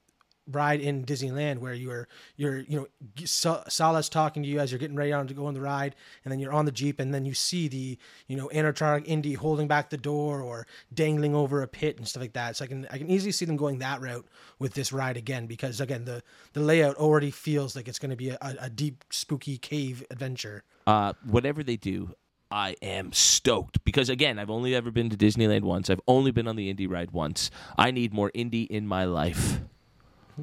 ride 0.48 0.82
in 0.82 1.06
Disneyland 1.06 1.60
where 1.60 1.74
you're 1.74 2.08
you're 2.36 2.60
you 2.60 2.80
know 2.80 2.88
Sa- 3.26 3.64
Sallah's 3.68 4.10
talking 4.10 4.44
to 4.44 4.50
you 4.50 4.60
as 4.60 4.72
you're 4.72 4.80
getting 4.80 4.96
ready 4.96 5.14
on 5.14 5.28
to 5.28 5.34
go 5.34 5.46
on 5.46 5.54
the 5.54 5.62
ride, 5.62 5.96
and 6.24 6.32
then 6.32 6.40
you're 6.40 6.54
on 6.54 6.66
the 6.66 6.72
jeep, 6.72 7.00
and 7.00 7.14
then 7.14 7.26
you 7.26 7.34
see 7.34 7.68
the 7.68 7.98
you 8.28 8.36
know 8.36 8.50
animatronic 8.54 9.04
Indy 9.06 9.34
holding 9.34 9.68
back 9.68 9.90
the 9.90 9.98
door 9.98 10.42
or 10.42 10.68
dangling 10.94 11.36
over 11.36 11.62
a 11.62 11.68
pit 11.68 11.98
and 11.98 12.08
stuff 12.08 12.22
like 12.22 12.34
that. 12.34 12.58
So 12.58 12.66
I 12.66 12.68
can 12.68 12.88
I 12.92 12.98
can 12.98 13.10
easily 13.10 13.32
see 13.32 13.46
them 13.46 13.58
going 13.58 13.80
that 13.80 14.02
route 14.02 14.28
with 14.60 14.74
this 14.74 14.92
ride 14.92 15.18
again 15.18 15.48
because 15.48 15.80
again 15.82 16.06
the 16.06 16.24
the 16.54 16.62
layout 16.62 16.96
already 16.96 17.32
feels 17.32 17.76
like 17.76 17.88
it's 17.88 18.00
going 18.00 18.12
to 18.12 18.16
be 18.18 18.30
a, 18.30 18.38
a, 18.42 18.56
a 18.62 18.70
deep 18.70 19.04
spooky 19.10 19.58
cave 19.58 20.04
adventure. 20.10 20.64
uh, 20.88 21.14
whatever 21.24 21.64
they 21.64 21.78
do, 21.78 22.14
I 22.50 22.76
am 22.82 23.14
stoked 23.14 23.84
because 23.86 24.10
again, 24.10 24.38
I've 24.40 24.50
only 24.50 24.76
ever 24.76 24.92
been 24.92 25.10
to 25.10 25.16
Disneyland 25.18 25.62
once. 25.62 25.90
I've 25.90 26.02
only 26.08 26.32
been 26.32 26.48
on 26.48 26.56
the 26.58 26.70
Indy 26.70 26.86
ride 26.88 27.12
once. 27.12 27.50
I 27.78 27.92
need 27.92 28.14
more 28.14 28.32
Indy 28.34 28.64
in 28.64 28.88
my 28.88 29.06
life. 29.06 29.62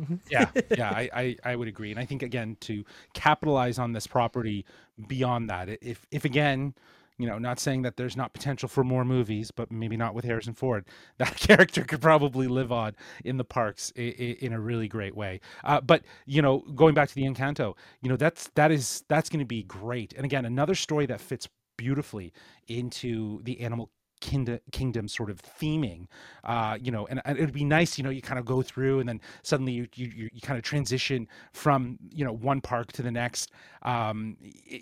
yeah, 0.30 0.50
yeah, 0.70 0.90
I, 0.90 1.10
I, 1.12 1.36
I 1.44 1.56
would 1.56 1.68
agree, 1.68 1.90
and 1.90 1.98
I 2.00 2.04
think 2.04 2.22
again 2.22 2.56
to 2.60 2.84
capitalize 3.14 3.78
on 3.78 3.92
this 3.92 4.06
property 4.06 4.64
beyond 5.06 5.50
that, 5.50 5.68
if 5.82 6.06
if 6.10 6.24
again, 6.24 6.74
you 7.18 7.26
know, 7.26 7.38
not 7.38 7.58
saying 7.58 7.82
that 7.82 7.96
there's 7.96 8.16
not 8.16 8.32
potential 8.32 8.68
for 8.68 8.84
more 8.84 9.04
movies, 9.04 9.50
but 9.50 9.70
maybe 9.72 9.96
not 9.96 10.14
with 10.14 10.24
Harrison 10.24 10.54
Ford, 10.54 10.84
that 11.18 11.36
character 11.36 11.84
could 11.84 12.00
probably 12.00 12.46
live 12.46 12.72
on 12.72 12.94
in 13.24 13.36
the 13.36 13.44
parks 13.44 13.90
in, 13.96 14.12
in 14.12 14.52
a 14.52 14.60
really 14.60 14.88
great 14.88 15.16
way. 15.16 15.40
Uh, 15.64 15.80
but 15.80 16.02
you 16.26 16.42
know, 16.42 16.60
going 16.74 16.94
back 16.94 17.08
to 17.08 17.14
the 17.14 17.24
Encanto, 17.24 17.74
you 18.02 18.08
know, 18.08 18.16
that's 18.16 18.48
that 18.54 18.70
is 18.70 19.04
that's 19.08 19.28
going 19.28 19.40
to 19.40 19.46
be 19.46 19.62
great, 19.62 20.12
and 20.14 20.24
again, 20.24 20.44
another 20.44 20.74
story 20.74 21.06
that 21.06 21.20
fits 21.20 21.48
beautifully 21.76 22.32
into 22.66 23.40
the 23.44 23.60
animal 23.60 23.90
kingdom, 24.20 24.58
kingdom 24.72 25.08
sort 25.08 25.30
of 25.30 25.40
theming 25.42 26.06
uh 26.44 26.76
you 26.80 26.90
know 26.90 27.06
and, 27.06 27.20
and 27.24 27.38
it'd 27.38 27.52
be 27.52 27.64
nice 27.64 27.98
you 27.98 28.04
know 28.04 28.10
you 28.10 28.22
kind 28.22 28.38
of 28.38 28.44
go 28.44 28.62
through 28.62 29.00
and 29.00 29.08
then 29.08 29.20
suddenly 29.42 29.72
you 29.72 29.88
you, 29.94 30.06
you 30.14 30.30
you 30.32 30.40
kind 30.40 30.58
of 30.58 30.64
transition 30.64 31.26
from 31.52 31.98
you 32.12 32.24
know 32.24 32.32
one 32.32 32.60
park 32.60 32.92
to 32.92 33.02
the 33.02 33.10
next 33.10 33.50
um 33.82 34.36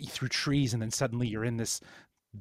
through 0.09 0.29
trees 0.29 0.73
and 0.73 0.83
then 0.83 0.91
suddenly 0.91 1.27
you're 1.27 1.45
in 1.45 1.57
this 1.57 1.81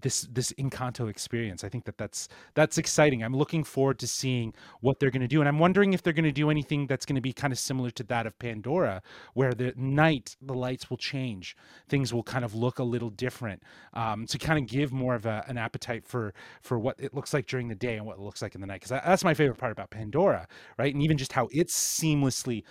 this 0.02 0.22
this 0.32 0.52
Encanto 0.54 1.10
experience. 1.10 1.64
I 1.64 1.70
think 1.70 1.86
that 1.86 1.98
that's 1.98 2.28
that's 2.54 2.78
exciting. 2.78 3.24
I'm 3.24 3.36
looking 3.36 3.64
forward 3.64 4.00
to 4.00 4.08
seeing 4.08 4.54
what 4.82 5.00
they're 5.00 5.12
going 5.12 5.22
to 5.22 5.28
do, 5.28 5.42
and 5.42 5.48
I'm 5.48 5.60
wondering 5.60 5.94
if 5.94 6.04
they're 6.04 6.14
going 6.14 6.26
to 6.26 6.32
do 6.32 6.50
anything 6.50 6.88
that's 6.88 7.06
going 7.06 7.16
to 7.16 7.22
be 7.22 7.34
kind 7.34 7.54
of 7.54 7.60
similar 7.60 7.92
to 7.92 8.04
that 8.04 8.26
of 8.26 8.38
Pandora, 8.40 9.02
where 9.34 9.54
the 9.54 9.74
night 9.76 10.36
the 10.42 10.54
lights 10.54 10.90
will 10.90 10.98
change, 10.98 11.56
things 11.88 12.14
will 12.14 12.24
kind 12.24 12.46
of 12.46 12.56
look 12.56 12.80
a 12.80 12.84
little 12.84 13.10
different, 13.10 13.64
um, 13.94 14.26
to 14.28 14.38
kind 14.38 14.60
of 14.60 14.68
give 14.68 14.92
more 14.92 15.16
of 15.16 15.26
a, 15.26 15.44
an 15.48 15.58
appetite 15.58 16.06
for 16.06 16.34
for 16.62 16.80
what 16.80 16.96
it 17.00 17.14
looks 17.14 17.34
like 17.34 17.48
during 17.48 17.68
the 17.68 17.76
day 17.76 17.98
and 17.98 18.06
what 18.06 18.18
it 18.18 18.22
looks 18.22 18.42
like 18.42 18.56
in 18.56 18.62
the 18.62 18.68
night. 18.68 18.82
Because 18.82 19.02
that's 19.04 19.24
my 19.24 19.34
favorite 19.34 19.58
part 19.58 19.72
about 19.72 19.90
Pandora, 19.90 20.48
right? 20.78 20.94
And 20.94 21.04
even 21.04 21.18
just 21.18 21.34
how 21.34 21.48
it 21.52 21.68
seamlessly 21.68 22.64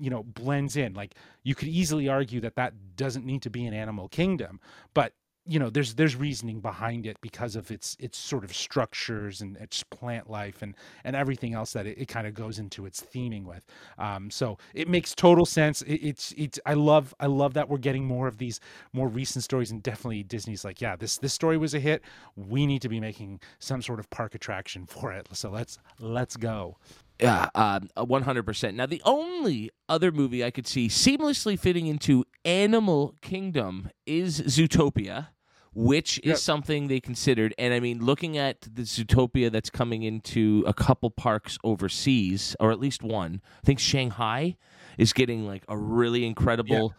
you 0.00 0.10
know 0.10 0.22
blends 0.24 0.76
in 0.76 0.92
like 0.92 1.14
you 1.44 1.54
could 1.54 1.68
easily 1.68 2.08
argue 2.08 2.40
that 2.40 2.56
that 2.56 2.72
doesn't 2.96 3.24
need 3.24 3.42
to 3.42 3.50
be 3.50 3.64
an 3.64 3.72
animal 3.72 4.08
kingdom 4.08 4.60
but 4.92 5.12
you 5.46 5.58
know 5.58 5.70
there's 5.70 5.94
there's 5.94 6.16
reasoning 6.16 6.60
behind 6.60 7.06
it 7.06 7.16
because 7.20 7.56
of 7.56 7.70
its 7.70 7.96
its 8.00 8.16
sort 8.16 8.44
of 8.44 8.54
structures 8.54 9.40
and 9.40 9.56
its 9.58 9.82
plant 9.84 10.30
life 10.30 10.62
and 10.62 10.74
and 11.04 11.14
everything 11.14 11.54
else 11.54 11.72
that 11.72 11.86
it, 11.86 11.98
it 11.98 12.08
kind 12.08 12.26
of 12.26 12.34
goes 12.34 12.58
into 12.58 12.86
its 12.86 13.00
theming 13.00 13.44
with. 13.44 13.66
Um 13.98 14.30
so 14.30 14.58
it 14.74 14.88
makes 14.88 15.14
total 15.14 15.46
sense. 15.46 15.82
It, 15.82 15.94
it's 15.94 16.34
it's 16.36 16.58
i 16.66 16.74
love 16.74 17.14
i 17.20 17.26
love 17.26 17.54
that 17.54 17.68
we're 17.68 17.78
getting 17.78 18.04
more 18.04 18.26
of 18.28 18.38
these 18.38 18.60
more 18.92 19.08
recent 19.08 19.44
stories 19.44 19.70
and 19.70 19.82
definitely 19.82 20.22
disney's 20.22 20.64
like 20.64 20.80
yeah 20.80 20.96
this 20.96 21.18
this 21.18 21.32
story 21.32 21.58
was 21.58 21.74
a 21.74 21.80
hit. 21.80 22.02
We 22.36 22.66
need 22.66 22.82
to 22.82 22.88
be 22.88 23.00
making 23.00 23.40
some 23.58 23.82
sort 23.82 24.00
of 24.00 24.08
park 24.10 24.34
attraction 24.34 24.86
for 24.86 25.12
it. 25.12 25.28
So 25.32 25.50
let's 25.50 25.78
let's 26.00 26.36
go. 26.36 26.76
Yeah, 27.20 27.48
um, 27.54 27.88
one 27.96 28.22
hundred 28.22 28.44
percent. 28.44 28.76
Now, 28.76 28.86
the 28.86 29.02
only 29.04 29.70
other 29.88 30.10
movie 30.10 30.44
I 30.44 30.50
could 30.50 30.66
see 30.66 30.88
seamlessly 30.88 31.58
fitting 31.58 31.86
into 31.86 32.24
Animal 32.44 33.14
Kingdom 33.22 33.90
is 34.04 34.40
Zootopia, 34.40 35.28
which 35.74 36.18
is 36.18 36.24
Yep. 36.26 36.36
something 36.38 36.88
they 36.88 37.00
considered. 37.00 37.54
And 37.58 37.74
I 37.74 37.80
mean, 37.80 38.04
looking 38.04 38.38
at 38.38 38.60
the 38.62 38.82
Zootopia 38.82 39.50
that's 39.50 39.70
coming 39.70 40.02
into 40.02 40.64
a 40.66 40.72
couple 40.74 41.10
parks 41.10 41.58
overseas, 41.64 42.54
or 42.60 42.70
at 42.70 42.78
least 42.80 43.02
one, 43.02 43.40
I 43.62 43.66
think 43.66 43.78
Shanghai 43.78 44.56
is 44.98 45.12
getting 45.12 45.46
like 45.46 45.64
a 45.68 45.76
really 45.76 46.24
incredible. 46.24 46.94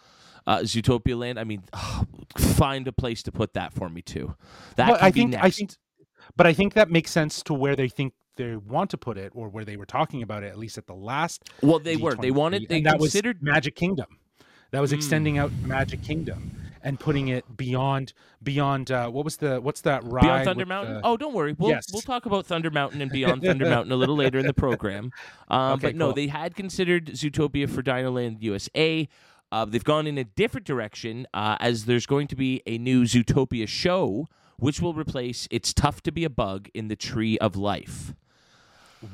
Uh, 0.47 0.59
Zootopia 0.59 1.17
Land. 1.17 1.39
I 1.39 1.43
mean, 1.43 1.63
find 2.37 2.87
a 2.87 2.91
place 2.91 3.23
to 3.23 3.31
put 3.31 3.53
that 3.53 3.73
for 3.73 3.89
me 3.89 4.01
too. 4.03 4.35
That 4.75 4.89
Well, 4.91 4.97
I 5.01 5.09
be 5.09 5.21
think 5.21 5.31
next. 5.31 5.43
I 5.45 5.49
think, 5.49 5.71
but 6.35 6.45
I 6.45 6.53
think 6.53 6.73
that 6.73 6.91
makes 6.91 7.09
sense 7.11 7.41
to 7.43 7.53
where 7.55 7.75
they 7.75 7.87
think 7.89 8.13
they 8.35 8.55
want 8.55 8.89
to 8.91 8.97
put 8.97 9.17
it, 9.17 9.31
or 9.33 9.49
where 9.49 9.65
they 9.65 9.75
were 9.77 9.85
talking 9.87 10.21
about 10.21 10.43
it, 10.43 10.47
at 10.47 10.57
least 10.59 10.77
at 10.77 10.85
the 10.87 10.93
last. 10.93 11.49
well, 11.63 11.79
they 11.79 11.95
were. 11.95 12.15
They 12.15 12.31
wanted. 12.31 12.67
They 12.69 12.77
and 12.77 12.85
that 12.85 12.99
considered. 12.99 13.37
was 13.41 13.43
Magic 13.53 13.75
Kingdom. 13.75 14.19
That 14.71 14.81
was 14.81 14.91
Mm. 14.91 14.95
extending 14.97 15.37
out 15.37 15.51
Magic 15.63 16.03
Kingdom 16.03 16.51
and 16.85 16.97
putting 16.99 17.27
it 17.27 17.57
beyond 17.57 18.13
beyond. 18.41 18.91
Uh, 18.91 19.09
what 19.09 19.25
was 19.25 19.37
the 19.37 19.59
what's 19.59 19.81
that 19.81 20.03
ride? 20.05 20.21
Beyond 20.21 20.45
Thunder 20.45 20.65
Mountain. 20.65 20.93
the- 20.95 21.01
oh, 21.03 21.17
don't 21.17 21.33
worry. 21.33 21.53
We'll 21.57 21.71
Yes. 21.71 21.87
we'll 21.91 22.01
talk 22.01 22.25
about 22.25 22.45
Thunder 22.45 22.71
Mountain 22.71 23.01
and 23.01 23.11
Beyond 23.11 23.41
Thunder 23.41 23.65
Mountain 23.69 23.91
a 23.91 23.95
little 23.97 24.15
later 24.15 24.39
in 24.39 24.45
the 24.45 24.53
program. 24.65 25.11
Um, 25.49 25.73
Okay, 25.73 25.87
but 25.87 25.95
no, 25.95 26.05
cool. 26.07 26.13
they 26.13 26.27
had 26.27 26.55
considered 26.55 27.07
Zootopia 27.07 27.69
for 27.69 27.81
Dino 27.81 28.13
Dinoland 28.13 28.37
USA. 28.41 29.09
Uh, 29.51 29.65
they've 29.65 29.83
gone 29.83 30.05
in 30.07 30.17
a 30.17 30.23
different 30.23 30.65
direction 30.65 31.25
uh, 31.33 31.57
as 31.59 31.85
there's 31.85 32.05
going 32.05 32.27
to 32.27 32.35
be 32.35 32.61
a 32.65 32.77
new 32.77 33.03
Zootopia 33.03 33.67
show, 33.67 34.27
which 34.57 34.81
will 34.81 34.93
replace 34.93 35.47
"It's 35.51 35.73
Tough 35.73 36.01
to 36.03 36.11
Be 36.11 36.23
a 36.23 36.29
Bug 36.29 36.69
in 36.73 36.87
the 36.87 36.95
Tree 36.95 37.37
of 37.39 37.55
Life." 37.55 38.13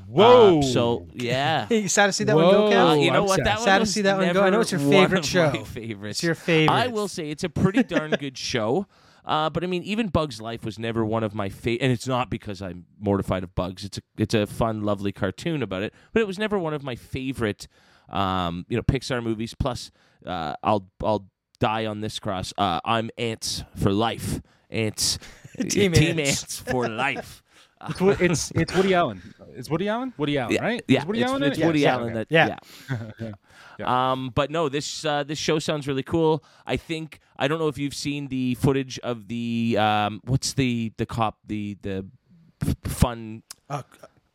Whoa! 0.08 0.60
Uh, 0.60 0.62
so 0.62 1.08
yeah. 1.14 1.68
Hey, 1.68 1.80
you 1.82 1.88
sad 1.88 2.08
to 2.08 2.14
see 2.14 2.24
that 2.26 2.36
one 2.36 2.52
go, 2.52 2.66
Whoa. 2.66 2.72
Kev? 2.72 2.90
Uh, 2.92 2.94
you 2.96 3.12
know 3.12 3.22
I'm 3.22 3.26
what? 3.26 3.38
sad. 3.38 3.46
That 3.46 3.56
one 3.58 3.66
Sad 3.66 3.80
to 3.80 3.86
see 3.86 4.02
that 4.02 4.18
one 4.18 4.34
go. 4.34 4.42
I 4.42 4.46
know 4.46 4.50
never 4.52 4.62
it's 4.62 4.72
your 4.72 4.82
favorite 4.82 5.26
show. 5.26 5.52
My 5.52 5.64
favorites. 5.64 6.20
It's 6.20 6.24
your 6.24 6.36
favorite. 6.36 6.74
I 6.74 6.88
will 6.88 7.08
say 7.08 7.30
it's 7.30 7.44
a 7.44 7.50
pretty 7.50 7.84
darn 7.84 8.12
good 8.12 8.38
show. 8.38 8.88
Uh, 9.24 9.50
but 9.50 9.64
I 9.64 9.68
mean, 9.68 9.84
even 9.84 10.08
Bugs 10.08 10.42
Life 10.42 10.66
was 10.66 10.80
never 10.80 11.06
one 11.06 11.24
of 11.24 11.36
my 11.36 11.50
favorite, 11.50 11.84
and 11.84 11.92
it's 11.92 12.08
not 12.08 12.30
because 12.30 12.62
I'm 12.62 12.86
mortified 13.00 13.44
of 13.44 13.54
Bugs. 13.54 13.86
It's 13.86 13.98
a 13.98 14.02
it's 14.18 14.34
a 14.34 14.48
fun, 14.48 14.82
lovely 14.84 15.12
cartoon 15.12 15.62
about 15.62 15.84
it, 15.84 15.94
but 16.14 16.22
it 16.22 16.28
was 16.28 16.40
never 16.40 16.58
one 16.58 16.74
of 16.74 16.84
my 16.84 16.96
favorite, 16.96 17.68
um, 18.10 18.66
you 18.68 18.76
know, 18.76 18.84
Pixar 18.84 19.22
movies. 19.22 19.54
Plus, 19.54 19.92
uh, 20.26 20.56
I'll 20.64 20.90
I'll 21.04 21.28
die 21.60 21.86
on 21.86 22.02
this 22.02 22.20
cross. 22.20 22.54
Uh, 22.58 22.80
I'm 22.84 23.10
ants 23.18 23.64
for 23.76 23.92
life. 23.92 24.42
Ants. 24.70 25.20
Team 25.70 25.92
Team 25.94 26.20
Ants. 26.20 26.42
Ants 26.42 26.58
for 26.58 26.90
life. 26.90 27.44
It's 28.00 28.52
it's 28.52 28.76
Woody 28.76 28.94
Allen. 28.94 29.22
It's 29.56 29.70
Woody 29.70 29.88
Allen. 29.90 30.14
Woody 30.18 30.38
Allen, 30.38 30.54
Yeah, 30.56 30.62
right? 30.64 30.84
yeah, 30.88 31.00
Is 31.02 31.06
Woody 31.06 31.22
it's, 31.22 31.30
Allen. 31.32 31.44
it's 31.44 31.58
it? 31.60 31.66
Woody 31.66 31.80
Yeah, 31.82 31.94
Allen. 31.94 32.04
okay. 32.10 32.14
That, 32.14 32.28
Yeah. 32.30 32.58
yeah. 33.20 33.32
Yeah. 33.80 34.12
Um, 34.12 34.32
but 34.36 34.52
no, 34.52 34.70
this 34.70 35.06
uh, 35.06 35.24
this 35.24 35.40
show 35.40 35.58
sounds 35.60 35.88
really 35.88 36.04
cool. 36.04 36.44
I 36.68 36.78
think 36.78 37.20
I 37.40 37.48
don't 37.48 37.58
know 37.60 37.68
if 37.68 37.78
you've 37.78 37.96
seen 37.96 38.28
the 38.28 38.56
footage 38.56 39.00
of 39.00 39.28
the 39.28 39.78
um, 39.80 40.22
what's 40.26 40.54
the 40.54 40.92
the 40.98 41.06
cop 41.06 41.38
the 41.48 41.78
the 41.82 42.06
fun 42.86 43.44
Uh, 43.70 43.84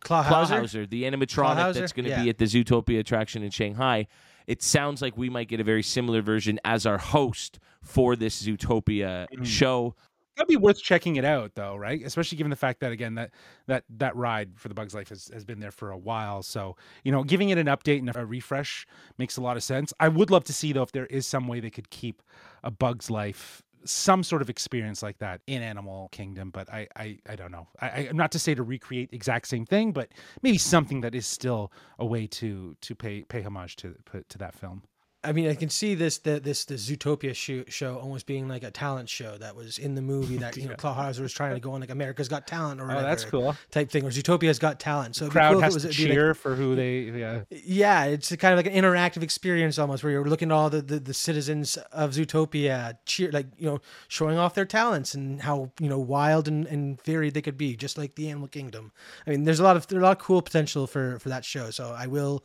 Clawhauser. 0.00 0.24
Clawhauser, 0.62 0.88
the 0.90 1.02
animatronic 1.04 1.56
Clawhauser? 1.56 1.74
that's 1.74 1.92
going 1.92 2.04
to 2.04 2.10
Yeah. 2.10 2.22
be 2.24 2.28
at 2.30 2.38
the 2.38 2.44
Zootopia 2.44 2.98
attraction 3.00 3.42
in 3.42 3.50
Shanghai. 3.50 4.06
It 4.46 4.62
sounds 4.62 5.02
like 5.02 5.16
we 5.16 5.28
might 5.28 5.48
get 5.48 5.58
a 5.60 5.64
very 5.64 5.82
similar 5.82 6.22
version 6.22 6.60
as 6.64 6.86
our 6.86 6.98
host 6.98 7.58
for 7.82 8.14
this 8.14 8.40
Zootopia 8.46 9.26
Mm. 9.34 9.44
show. 9.44 9.94
That'd 10.36 10.48
be 10.48 10.56
worth 10.56 10.82
checking 10.82 11.16
it 11.16 11.24
out, 11.24 11.54
though, 11.54 11.76
right? 11.76 12.02
Especially 12.04 12.36
given 12.36 12.50
the 12.50 12.56
fact 12.56 12.80
that 12.80 12.92
again 12.92 13.14
that 13.14 13.30
that 13.68 13.84
that 13.88 14.14
ride 14.14 14.50
for 14.58 14.68
the 14.68 14.74
Bugs 14.74 14.94
Life 14.94 15.08
has, 15.08 15.30
has 15.32 15.44
been 15.46 15.60
there 15.60 15.70
for 15.70 15.90
a 15.90 15.96
while. 15.96 16.42
So 16.42 16.76
you 17.04 17.12
know, 17.12 17.24
giving 17.24 17.48
it 17.48 17.56
an 17.58 17.66
update 17.68 18.00
and 18.00 18.14
a 18.14 18.26
refresh 18.26 18.86
makes 19.16 19.38
a 19.38 19.40
lot 19.40 19.56
of 19.56 19.62
sense. 19.62 19.94
I 19.98 20.08
would 20.08 20.30
love 20.30 20.44
to 20.44 20.52
see 20.52 20.72
though 20.72 20.82
if 20.82 20.92
there 20.92 21.06
is 21.06 21.26
some 21.26 21.48
way 21.48 21.60
they 21.60 21.70
could 21.70 21.88
keep 21.88 22.22
a 22.62 22.70
Bugs 22.70 23.10
Life 23.10 23.62
some 23.84 24.24
sort 24.24 24.42
of 24.42 24.50
experience 24.50 25.00
like 25.02 25.16
that 25.18 25.40
in 25.46 25.62
Animal 25.62 26.08
Kingdom, 26.12 26.50
but 26.50 26.68
I 26.70 26.86
I, 26.96 27.18
I 27.26 27.36
don't 27.36 27.52
know. 27.52 27.68
I, 27.80 27.86
I 27.88 28.10
not 28.12 28.30
to 28.32 28.38
say 28.38 28.54
to 28.54 28.62
recreate 28.62 29.10
exact 29.12 29.48
same 29.48 29.64
thing, 29.64 29.92
but 29.92 30.10
maybe 30.42 30.58
something 30.58 31.00
that 31.00 31.14
is 31.14 31.26
still 31.26 31.72
a 31.98 32.04
way 32.04 32.26
to 32.28 32.76
to 32.82 32.94
pay 32.94 33.22
pay 33.22 33.40
homage 33.40 33.76
to 33.76 33.94
to 34.28 34.38
that 34.38 34.54
film. 34.54 34.82
I 35.26 35.32
mean, 35.32 35.48
I 35.48 35.54
can 35.54 35.68
see 35.68 35.94
this 35.94 36.18
the, 36.18 36.40
this 36.40 36.64
the 36.64 36.74
Zootopia 36.74 37.34
show, 37.34 37.64
show 37.68 37.96
almost 37.98 38.26
being 38.26 38.48
like 38.48 38.62
a 38.62 38.70
talent 38.70 39.08
show 39.08 39.36
that 39.38 39.54
was 39.56 39.78
in 39.78 39.94
the 39.94 40.02
movie 40.02 40.36
that 40.38 40.56
you 40.56 40.68
know 40.68 40.74
Clawhauser 40.78 41.20
was 41.20 41.32
trying 41.32 41.54
to 41.54 41.60
go 41.60 41.72
on 41.72 41.80
like 41.80 41.90
America's 41.90 42.28
Got 42.28 42.46
Talent 42.46 42.80
or 42.80 42.84
Oh, 42.84 42.88
whatever 42.88 43.06
that's 43.06 43.24
cool. 43.24 43.56
type 43.70 43.90
thing, 43.90 44.04
or 44.04 44.10
Zootopia's 44.10 44.58
Got 44.58 44.78
Talent. 44.80 45.16
So 45.16 45.26
be 45.26 45.32
Crowd 45.32 45.52
cool 45.54 45.60
has 45.62 45.74
it 45.74 45.76
was 45.76 45.82
to 45.84 45.88
it'd 45.90 46.00
like- 46.08 46.12
cheer 46.14 46.34
for 46.34 46.54
who 46.54 46.76
they 46.76 47.00
yeah. 47.18 47.40
Yeah, 47.50 48.04
it's 48.04 48.34
kind 48.36 48.58
of 48.58 48.64
like 48.64 48.72
an 48.72 48.80
interactive 48.80 49.22
experience 49.22 49.78
almost 49.78 50.02
where 50.04 50.12
you're 50.12 50.24
looking 50.24 50.50
at 50.50 50.54
all 50.54 50.70
the, 50.70 50.80
the, 50.82 50.98
the 51.00 51.14
citizens 51.14 51.76
of 51.92 52.10
Zootopia 52.12 52.96
cheer 53.06 53.30
like, 53.32 53.46
you 53.58 53.66
know, 53.66 53.80
showing 54.08 54.38
off 54.38 54.54
their 54.54 54.64
talents 54.64 55.14
and 55.14 55.42
how, 55.42 55.72
you 55.80 55.88
know, 55.88 55.98
wild 55.98 56.48
and, 56.48 56.66
and 56.66 57.02
varied 57.02 57.34
they 57.34 57.42
could 57.42 57.58
be, 57.58 57.76
just 57.76 57.98
like 57.98 58.14
the 58.14 58.28
Animal 58.28 58.48
Kingdom. 58.48 58.92
I 59.26 59.30
mean, 59.30 59.44
there's 59.44 59.60
a 59.60 59.64
lot 59.64 59.76
of 59.76 59.86
there's 59.88 60.00
a 60.02 60.04
lot 60.04 60.16
of 60.18 60.22
cool 60.22 60.42
potential 60.42 60.86
for 60.86 61.18
for 61.18 61.28
that 61.28 61.44
show. 61.44 61.70
So 61.70 61.94
I 61.98 62.06
will 62.06 62.44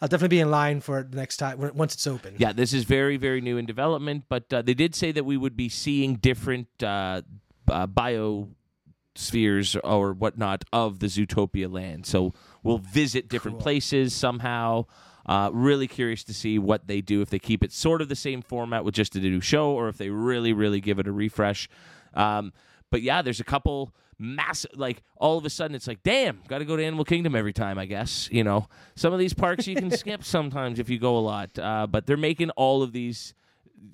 I'll 0.00 0.08
definitely 0.08 0.36
be 0.36 0.40
in 0.40 0.50
line 0.50 0.80
for 0.80 1.00
it 1.00 1.10
the 1.10 1.16
next 1.18 1.36
time 1.36 1.58
once 1.74 1.94
it's 1.94 2.06
open. 2.06 2.34
Yeah, 2.38 2.52
this 2.52 2.72
is 2.72 2.84
very, 2.84 3.16
very 3.18 3.40
new 3.42 3.58
in 3.58 3.66
development, 3.66 4.24
but 4.28 4.50
uh, 4.52 4.62
they 4.62 4.72
did 4.74 4.94
say 4.94 5.12
that 5.12 5.24
we 5.24 5.36
would 5.36 5.56
be 5.56 5.68
seeing 5.68 6.14
different 6.14 6.68
uh, 6.82 7.20
uh, 7.68 7.86
biospheres 7.86 9.78
or 9.84 10.12
whatnot 10.12 10.64
of 10.72 11.00
the 11.00 11.06
Zootopia 11.06 11.70
land. 11.70 12.06
So 12.06 12.32
we'll 12.62 12.78
visit 12.78 13.28
different 13.28 13.58
Cool. 13.58 13.62
places 13.62 14.14
somehow. 14.14 14.86
Uh, 15.26 15.50
really 15.52 15.86
curious 15.86 16.24
to 16.24 16.34
see 16.34 16.58
what 16.58 16.86
they 16.88 17.00
do 17.02 17.20
if 17.20 17.28
they 17.28 17.38
keep 17.38 17.62
it 17.62 17.70
sort 17.70 18.00
of 18.00 18.08
the 18.08 18.16
same 18.16 18.40
format 18.40 18.84
with 18.84 18.94
just 18.94 19.14
a 19.14 19.20
new 19.20 19.40
show, 19.40 19.70
or 19.70 19.88
if 19.88 19.98
they 19.98 20.08
really, 20.08 20.52
really 20.52 20.80
give 20.80 20.98
it 20.98 21.06
a 21.06 21.12
refresh. 21.12 21.68
Um, 22.14 22.52
but 22.90 23.02
yeah, 23.02 23.20
there's 23.22 23.38
a 23.38 23.44
couple 23.44 23.94
massive 24.22 24.70
like 24.76 25.02
all 25.16 25.38
of 25.38 25.46
a 25.46 25.50
sudden 25.50 25.74
it's 25.74 25.86
like 25.88 26.02
damn 26.02 26.40
got 26.46 26.58
to 26.58 26.64
go 26.66 26.76
to 26.76 26.84
animal 26.84 27.06
kingdom 27.06 27.34
every 27.34 27.54
time 27.54 27.78
i 27.78 27.86
guess 27.86 28.28
you 28.30 28.44
know? 28.44 28.68
Some 28.94 29.14
of 29.14 29.18
these 29.18 29.32
parks 29.32 29.66
you 29.66 29.74
can 29.76 29.90
skip 30.02 30.22
sometimes 30.22 30.78
if 30.78 30.90
you 30.90 30.98
go 30.98 31.16
a 31.16 31.20
lot 31.20 31.58
uh, 31.58 31.86
but 31.86 32.06
they're 32.06 32.18
making 32.18 32.50
all 32.50 32.82
of 32.82 32.92
these 32.92 33.32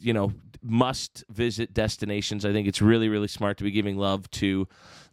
you 0.00 0.12
know 0.12 0.32
must 0.62 1.22
visit 1.30 1.72
destinations. 1.72 2.44
I 2.44 2.52
think 2.52 2.66
it's 2.66 2.82
really 2.82 3.08
really 3.08 3.28
smart 3.28 3.56
to 3.58 3.64
be 3.64 3.70
giving 3.70 3.96
love 3.96 4.28
to 4.32 4.66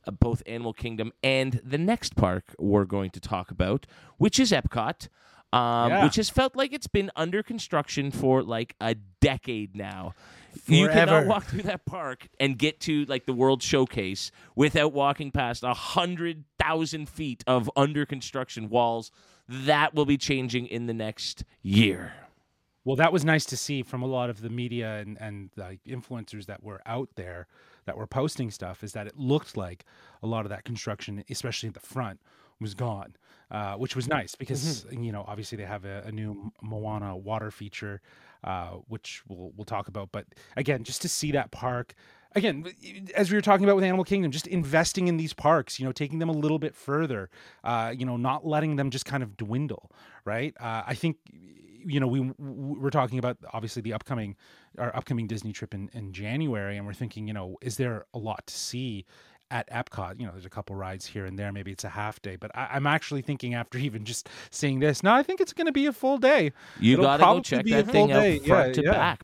uh, 0.07 0.11
both 0.11 0.41
animal 0.47 0.73
kingdom 0.73 1.11
and 1.21 1.61
the 1.63 1.77
next 1.77 2.15
park 2.15 2.55
we're 2.57 2.85
going 2.85 3.11
to 3.11 3.19
talk 3.19 3.51
about 3.51 3.85
which 4.17 4.39
is 4.39 4.51
epcot 4.51 5.09
um, 5.53 5.91
Yeah. 5.91 6.03
which 6.05 6.15
has 6.15 6.31
felt 6.31 6.55
like 6.55 6.73
it's 6.73 6.87
been 6.87 7.11
under 7.15 7.43
construction 7.43 8.09
for 8.09 8.41
like 8.41 8.75
a 8.81 8.95
decade 9.21 9.75
now 9.75 10.13
you 10.67 10.87
cannot 10.87 11.25
walk 11.25 11.45
through 11.45 11.63
that 11.63 11.85
park 11.85 12.27
and 12.39 12.57
get 12.57 12.79
to 12.81 13.05
like 13.05 13.25
the 13.25 13.33
World 13.33 13.61
Showcase 13.61 14.31
without 14.55 14.93
walking 14.93 15.31
past 15.31 15.63
a 15.63 15.73
hundred 15.73 16.43
thousand 16.59 17.09
feet 17.09 17.43
of 17.47 17.69
under 17.75 18.05
construction 18.05 18.69
walls. 18.69 19.11
That 19.47 19.93
will 19.93 20.05
be 20.05 20.17
changing 20.17 20.67
in 20.67 20.85
the 20.85 20.93
next 20.93 21.43
year. 21.61 22.13
Well, 22.85 22.95
that 22.97 23.13
was 23.13 23.23
nice 23.23 23.45
to 23.45 23.57
see 23.57 23.81
from 23.81 24.01
a 24.01 24.07
lot 24.07 24.29
of 24.29 24.41
the 24.41 24.49
media 24.49 24.97
and 24.97 25.17
and 25.19 25.49
like 25.55 25.79
influencers 25.87 26.45
that 26.47 26.63
were 26.63 26.81
out 26.85 27.09
there 27.15 27.47
that 27.85 27.97
were 27.97 28.07
posting 28.07 28.51
stuff. 28.51 28.83
Is 28.83 28.93
that 28.93 29.07
it 29.07 29.17
looked 29.17 29.55
like 29.55 29.85
a 30.21 30.27
lot 30.27 30.45
of 30.45 30.49
that 30.49 30.63
construction, 30.65 31.23
especially 31.29 31.67
at 31.67 31.73
the 31.73 31.79
front, 31.79 32.19
was 32.59 32.73
gone, 32.73 33.15
uh, 33.51 33.75
which 33.75 33.95
was 33.95 34.07
nice 34.07 34.35
because 34.35 34.85
you 34.91 35.11
know 35.11 35.23
obviously 35.27 35.57
they 35.57 35.65
have 35.65 35.85
a, 35.85 36.03
a 36.05 36.11
new 36.11 36.51
Moana 36.61 37.15
water 37.15 37.51
feature, 37.51 38.01
uh, 38.43 38.77
which 38.87 39.23
we'll 39.27 39.51
we'll 39.55 39.65
talk 39.65 39.87
about. 39.87 40.11
But 40.11 40.27
again, 40.55 40.83
just 40.83 41.01
to 41.03 41.09
see 41.09 41.31
that 41.31 41.51
park. 41.51 41.93
Again, 42.35 42.65
as 43.15 43.29
we 43.29 43.37
were 43.37 43.41
talking 43.41 43.63
about 43.63 43.75
with 43.75 43.85
Animal 43.85 44.03
Kingdom, 44.03 44.31
just 44.31 44.47
investing 44.47 45.07
in 45.07 45.17
these 45.17 45.33
parks, 45.33 45.79
you 45.79 45.85
know, 45.85 45.91
taking 45.91 46.17
them 46.17 46.29
a 46.29 46.33
little 46.33 46.57
bit 46.57 46.73
further, 46.75 47.29
uh, 47.63 47.93
you 47.95 48.07
know, 48.07 48.17
not 48.17 48.43
letting 48.43 48.75
them 48.75 48.89
just 48.89 49.05
kind 49.05 49.21
of 49.21 49.37
dwindle, 49.37 49.91
right? 50.25 50.55
Uh, 50.59 50.81
I 50.87 50.95
think 50.95 51.17
you 51.85 51.99
know 51.99 52.07
we 52.07 52.21
we're 52.39 52.89
talking 52.89 53.19
about 53.19 53.37
obviously 53.53 53.81
the 53.81 53.93
upcoming 53.93 54.35
our 54.77 54.95
upcoming 54.95 55.27
Disney 55.27 55.53
trip 55.53 55.73
in, 55.73 55.89
in 55.93 56.11
January, 56.11 56.77
and 56.77 56.85
we're 56.85 56.93
thinking, 56.93 57.27
you 57.27 57.33
know, 57.33 57.57
is 57.61 57.77
there 57.77 58.05
a 58.13 58.17
lot 58.17 58.47
to 58.47 58.53
see 58.53 59.05
at 59.51 59.69
Epcot? 59.69 60.19
You 60.19 60.25
know, 60.25 60.31
there's 60.31 60.45
a 60.45 60.49
couple 60.49 60.75
rides 60.75 61.05
here 61.05 61.25
and 61.25 61.37
there. 61.37 61.51
Maybe 61.51 61.71
it's 61.71 61.83
a 61.83 61.89
half 61.89 62.21
day, 62.21 62.35
but 62.35 62.51
I, 62.55 62.69
I'm 62.71 62.87
actually 62.87 63.21
thinking 63.21 63.53
after 63.53 63.77
even 63.87 64.05
just 64.05 64.29
seeing 64.51 64.79
this, 64.79 65.03
no, 65.03 65.13
I 65.13 65.23
think 65.23 65.41
it's 65.41 65.53
going 65.53 65.67
to 65.67 65.73
be 65.73 65.85
a 65.85 65.93
full 65.93 66.17
day. 66.17 66.51
You 66.79 66.93
It'll 66.93 67.05
got 67.05 67.17
to 67.17 67.23
go 67.23 67.39
check 67.41 67.65
be 67.65 67.73
a 67.73 67.77
that 67.77 67.85
full 67.85 67.93
thing 68.07 68.11
out 68.11 68.21
day. 68.21 68.39
front 68.39 68.67
Yeah, 68.69 68.73
to 68.73 68.83
yeah. 68.83 68.91
back. 68.91 69.23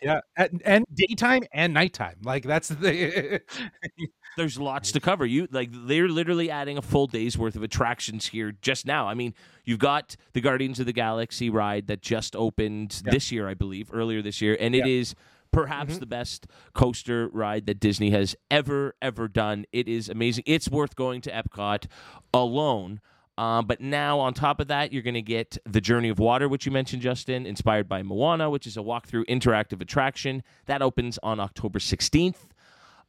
Yeah, 0.00 0.20
at, 0.36 0.52
and 0.64 0.84
daytime 0.94 1.42
and 1.52 1.74
nighttime. 1.74 2.18
Like 2.22 2.44
that's 2.44 2.68
the. 2.68 3.40
There's 4.36 4.56
lots 4.56 4.92
to 4.92 5.00
cover. 5.00 5.26
You 5.26 5.48
like 5.50 5.70
they're 5.72 6.08
literally 6.08 6.48
adding 6.48 6.78
a 6.78 6.82
full 6.82 7.08
day's 7.08 7.36
worth 7.36 7.56
of 7.56 7.64
attractions 7.64 8.28
here 8.28 8.52
just 8.62 8.86
now. 8.86 9.08
I 9.08 9.14
mean, 9.14 9.34
you've 9.64 9.80
got 9.80 10.14
the 10.34 10.40
Guardians 10.40 10.78
of 10.78 10.86
the 10.86 10.92
Galaxy 10.92 11.50
ride 11.50 11.88
that 11.88 12.02
just 12.02 12.36
opened 12.36 13.02
Yeah. 13.04 13.10
this 13.10 13.32
year, 13.32 13.48
I 13.48 13.54
believe, 13.54 13.90
earlier 13.92 14.22
this 14.22 14.40
year, 14.40 14.56
and 14.60 14.76
it 14.76 14.86
is 14.86 15.16
perhaps 15.50 15.98
the 15.98 16.06
best 16.06 16.46
coaster 16.74 17.28
ride 17.28 17.66
that 17.66 17.80
Disney 17.80 18.10
has 18.10 18.36
ever 18.50 18.94
ever 19.02 19.28
done. 19.28 19.64
It 19.72 19.88
is 19.88 20.08
amazing. 20.08 20.44
It's 20.46 20.68
worth 20.68 20.96
going 20.96 21.20
to 21.22 21.30
Epcot 21.30 21.86
alone. 22.32 23.00
Um, 23.36 23.66
but 23.66 23.80
now, 23.80 24.18
on 24.18 24.34
top 24.34 24.58
of 24.58 24.66
that, 24.66 24.92
you're 24.92 25.02
going 25.02 25.14
to 25.14 25.22
get 25.22 25.56
the 25.64 25.80
Journey 25.80 26.08
of 26.08 26.18
Water, 26.18 26.48
which 26.48 26.66
you 26.66 26.72
mentioned, 26.72 27.02
Justin, 27.02 27.46
inspired 27.46 27.88
by 27.88 28.02
Moana, 28.02 28.50
which 28.50 28.66
is 28.66 28.76
a 28.76 28.80
walkthrough 28.80 29.24
interactive 29.26 29.80
attraction 29.80 30.42
that 30.66 30.82
opens 30.82 31.20
on 31.22 31.38
October 31.38 31.78
16th. 31.78 32.48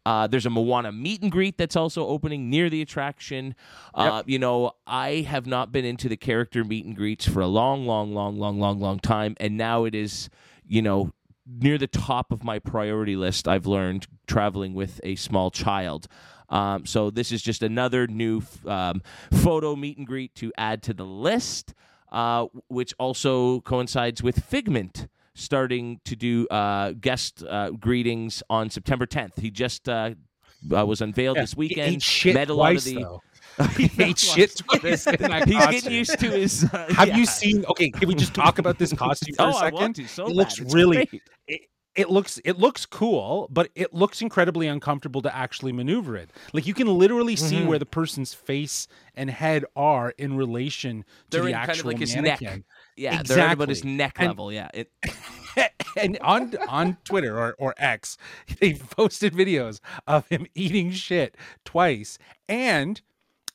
Uh, 0.06 0.28
there's 0.28 0.46
a 0.46 0.50
Moana 0.52 0.92
meet 0.92 1.22
and 1.24 1.32
greet 1.32 1.58
that's 1.58 1.76
also 1.76 2.06
opening 2.08 2.48
near 2.50 2.70
the 2.70 2.82
attraction. 2.82 3.56
Uh, 3.94 4.24
You 4.28 4.38
know, 4.40 4.72
I 4.86 5.26
have 5.28 5.48
not 5.48 5.72
been 5.72 5.84
into 5.84 6.08
the 6.08 6.16
character 6.18 6.64
meet 6.64 6.86
and 6.86 6.96
greets 6.96 7.28
for 7.28 7.42
a 7.42 7.48
long, 7.48 7.88
long, 7.88 8.14
long, 8.14 8.38
long, 8.38 8.60
long, 8.60 8.80
long 8.80 9.00
time, 9.00 9.36
and 9.40 9.58
now 9.58 9.84
it 9.86 9.96
is, 9.96 10.30
you 10.66 10.82
know, 10.84 11.12
near 11.50 11.78
the 11.78 11.88
top 11.88 12.32
of 12.32 12.44
my 12.44 12.60
priority 12.60 13.16
list. 13.16 13.48
I've 13.48 13.66
learned 13.66 14.08
traveling 14.28 14.74
with 14.74 15.00
a 15.04 15.16
small 15.16 15.52
child. 15.52 16.08
Um, 16.50 16.86
so 16.86 17.10
this 17.10 17.32
is 17.32 17.42
just 17.42 17.62
another 17.64 18.08
new 18.08 18.40
f- 18.40 18.66
um, 18.68 19.02
photo 19.32 19.76
meet 19.76 19.98
and 19.98 20.08
greet 20.08 20.34
to 20.36 20.52
add 20.58 20.82
to 20.84 20.94
the 20.94 21.06
list, 21.06 21.74
uh, 22.12 22.48
which 22.68 22.94
also 22.98 23.62
coincides 23.62 24.24
with 24.24 24.44
Figment 24.44 25.08
starting 25.36 26.02
to 26.06 26.16
do 26.16 26.48
uh, 26.48 26.92
guest 27.00 27.44
uh, 27.48 27.70
greetings 27.72 28.44
on 28.50 28.70
September 28.70 29.06
10th. 29.06 29.40
He 29.40 29.52
just 29.52 29.88
uh, 29.88 30.12
uh, 30.76 30.86
was 30.86 31.02
unveiled 31.02 31.38
this 31.38 31.56
weekend. 31.56 31.94
met 32.36 32.50
a 32.50 32.54
lot 32.54 32.76
of 32.76 32.84
the. 32.84 33.04
though. 33.04 33.22
he 33.78 33.92
ate 34.02 34.18
shit 34.20 34.56
twice. 34.58 35.06
He's 35.06 35.16
getting 35.18 35.92
used 35.92 36.20
to 36.20 36.32
his. 36.32 36.64
Uh, 36.66 36.88
Have 36.96 37.10
yeah. 37.10 37.18
you 37.18 37.26
seen? 37.26 37.66
Okay, 37.70 37.90
can 37.90 38.08
we 38.08 38.16
just 38.16 38.34
talk 38.44 38.60
about 38.60 38.78
this 38.78 38.94
costume 38.94 39.36
for 39.36 39.44
Oh, 39.44 39.46
a 39.48 39.50
I 39.50 39.60
second? 39.66 39.80
want 39.80 39.96
to 39.98 40.08
so 40.08 40.26
it 40.28 40.36
looks. 40.36 40.60
It's 40.60 40.74
really. 40.74 41.10
It, 41.48 41.62
it 41.96 42.10
looks 42.10 42.40
it 42.46 42.58
looks 42.58 42.86
cool, 42.86 43.48
but 43.52 43.70
it 43.76 43.94
looks 43.94 44.22
incredibly 44.22 44.68
uncomfortable 44.68 45.22
to 45.24 45.36
actually 45.36 45.72
maneuver 45.74 46.16
it. 46.16 46.30
Like 46.54 46.66
you 46.68 46.74
can 46.74 46.88
literally 46.88 47.36
see 47.36 47.58
Mm-hmm. 47.58 47.68
where 47.68 47.80
the 47.80 47.86
person's 47.86 48.34
face 48.34 48.88
and 49.16 49.30
head 49.30 49.66
are 49.76 50.12
in 50.18 50.38
relation 50.38 51.02
to 51.02 51.06
They're 51.32 51.42
the 51.42 51.48
in 51.50 51.54
actual 51.56 51.74
kind 51.74 51.80
of 51.80 51.86
like 51.88 51.98
his 52.00 52.16
neck. 52.16 52.42
Yeah, 52.96 53.24
they're 53.24 53.38
right 53.40 53.54
about 53.54 53.70
his 53.70 53.80
Exactly. 53.80 53.98
neck 53.98 54.16
And- 54.20 54.28
level. 54.28 54.54
Yeah, 54.54 54.70
it, 54.74 54.92
and 55.98 56.18
on 56.22 56.56
on 56.70 56.98
Twitter 57.04 57.38
or, 57.38 57.56
or 57.58 57.74
X, 57.78 58.18
they 58.62 58.74
posted 58.76 59.34
videos 59.34 59.80
of 60.08 60.28
him 60.28 60.46
eating 60.56 60.92
shit 60.92 61.36
twice, 61.66 62.18
and 62.48 63.02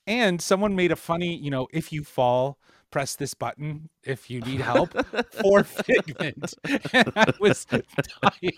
and 0.06 0.40
someone 0.40 0.76
made 0.76 0.92
a 0.92 0.96
funny, 0.96 1.36
you 1.36 1.50
know, 1.50 1.68
if 1.72 1.92
you 1.92 2.04
fall, 2.04 2.58
press 2.94 3.16
this 3.16 3.34
button 3.34 3.88
if 4.04 4.30
you 4.30 4.40
need 4.42 4.60
help 4.60 4.92
for 5.42 5.64
Figment. 5.64 6.54
And 6.92 7.12
I 7.16 7.32
was 7.40 7.64
dying. 7.64 8.52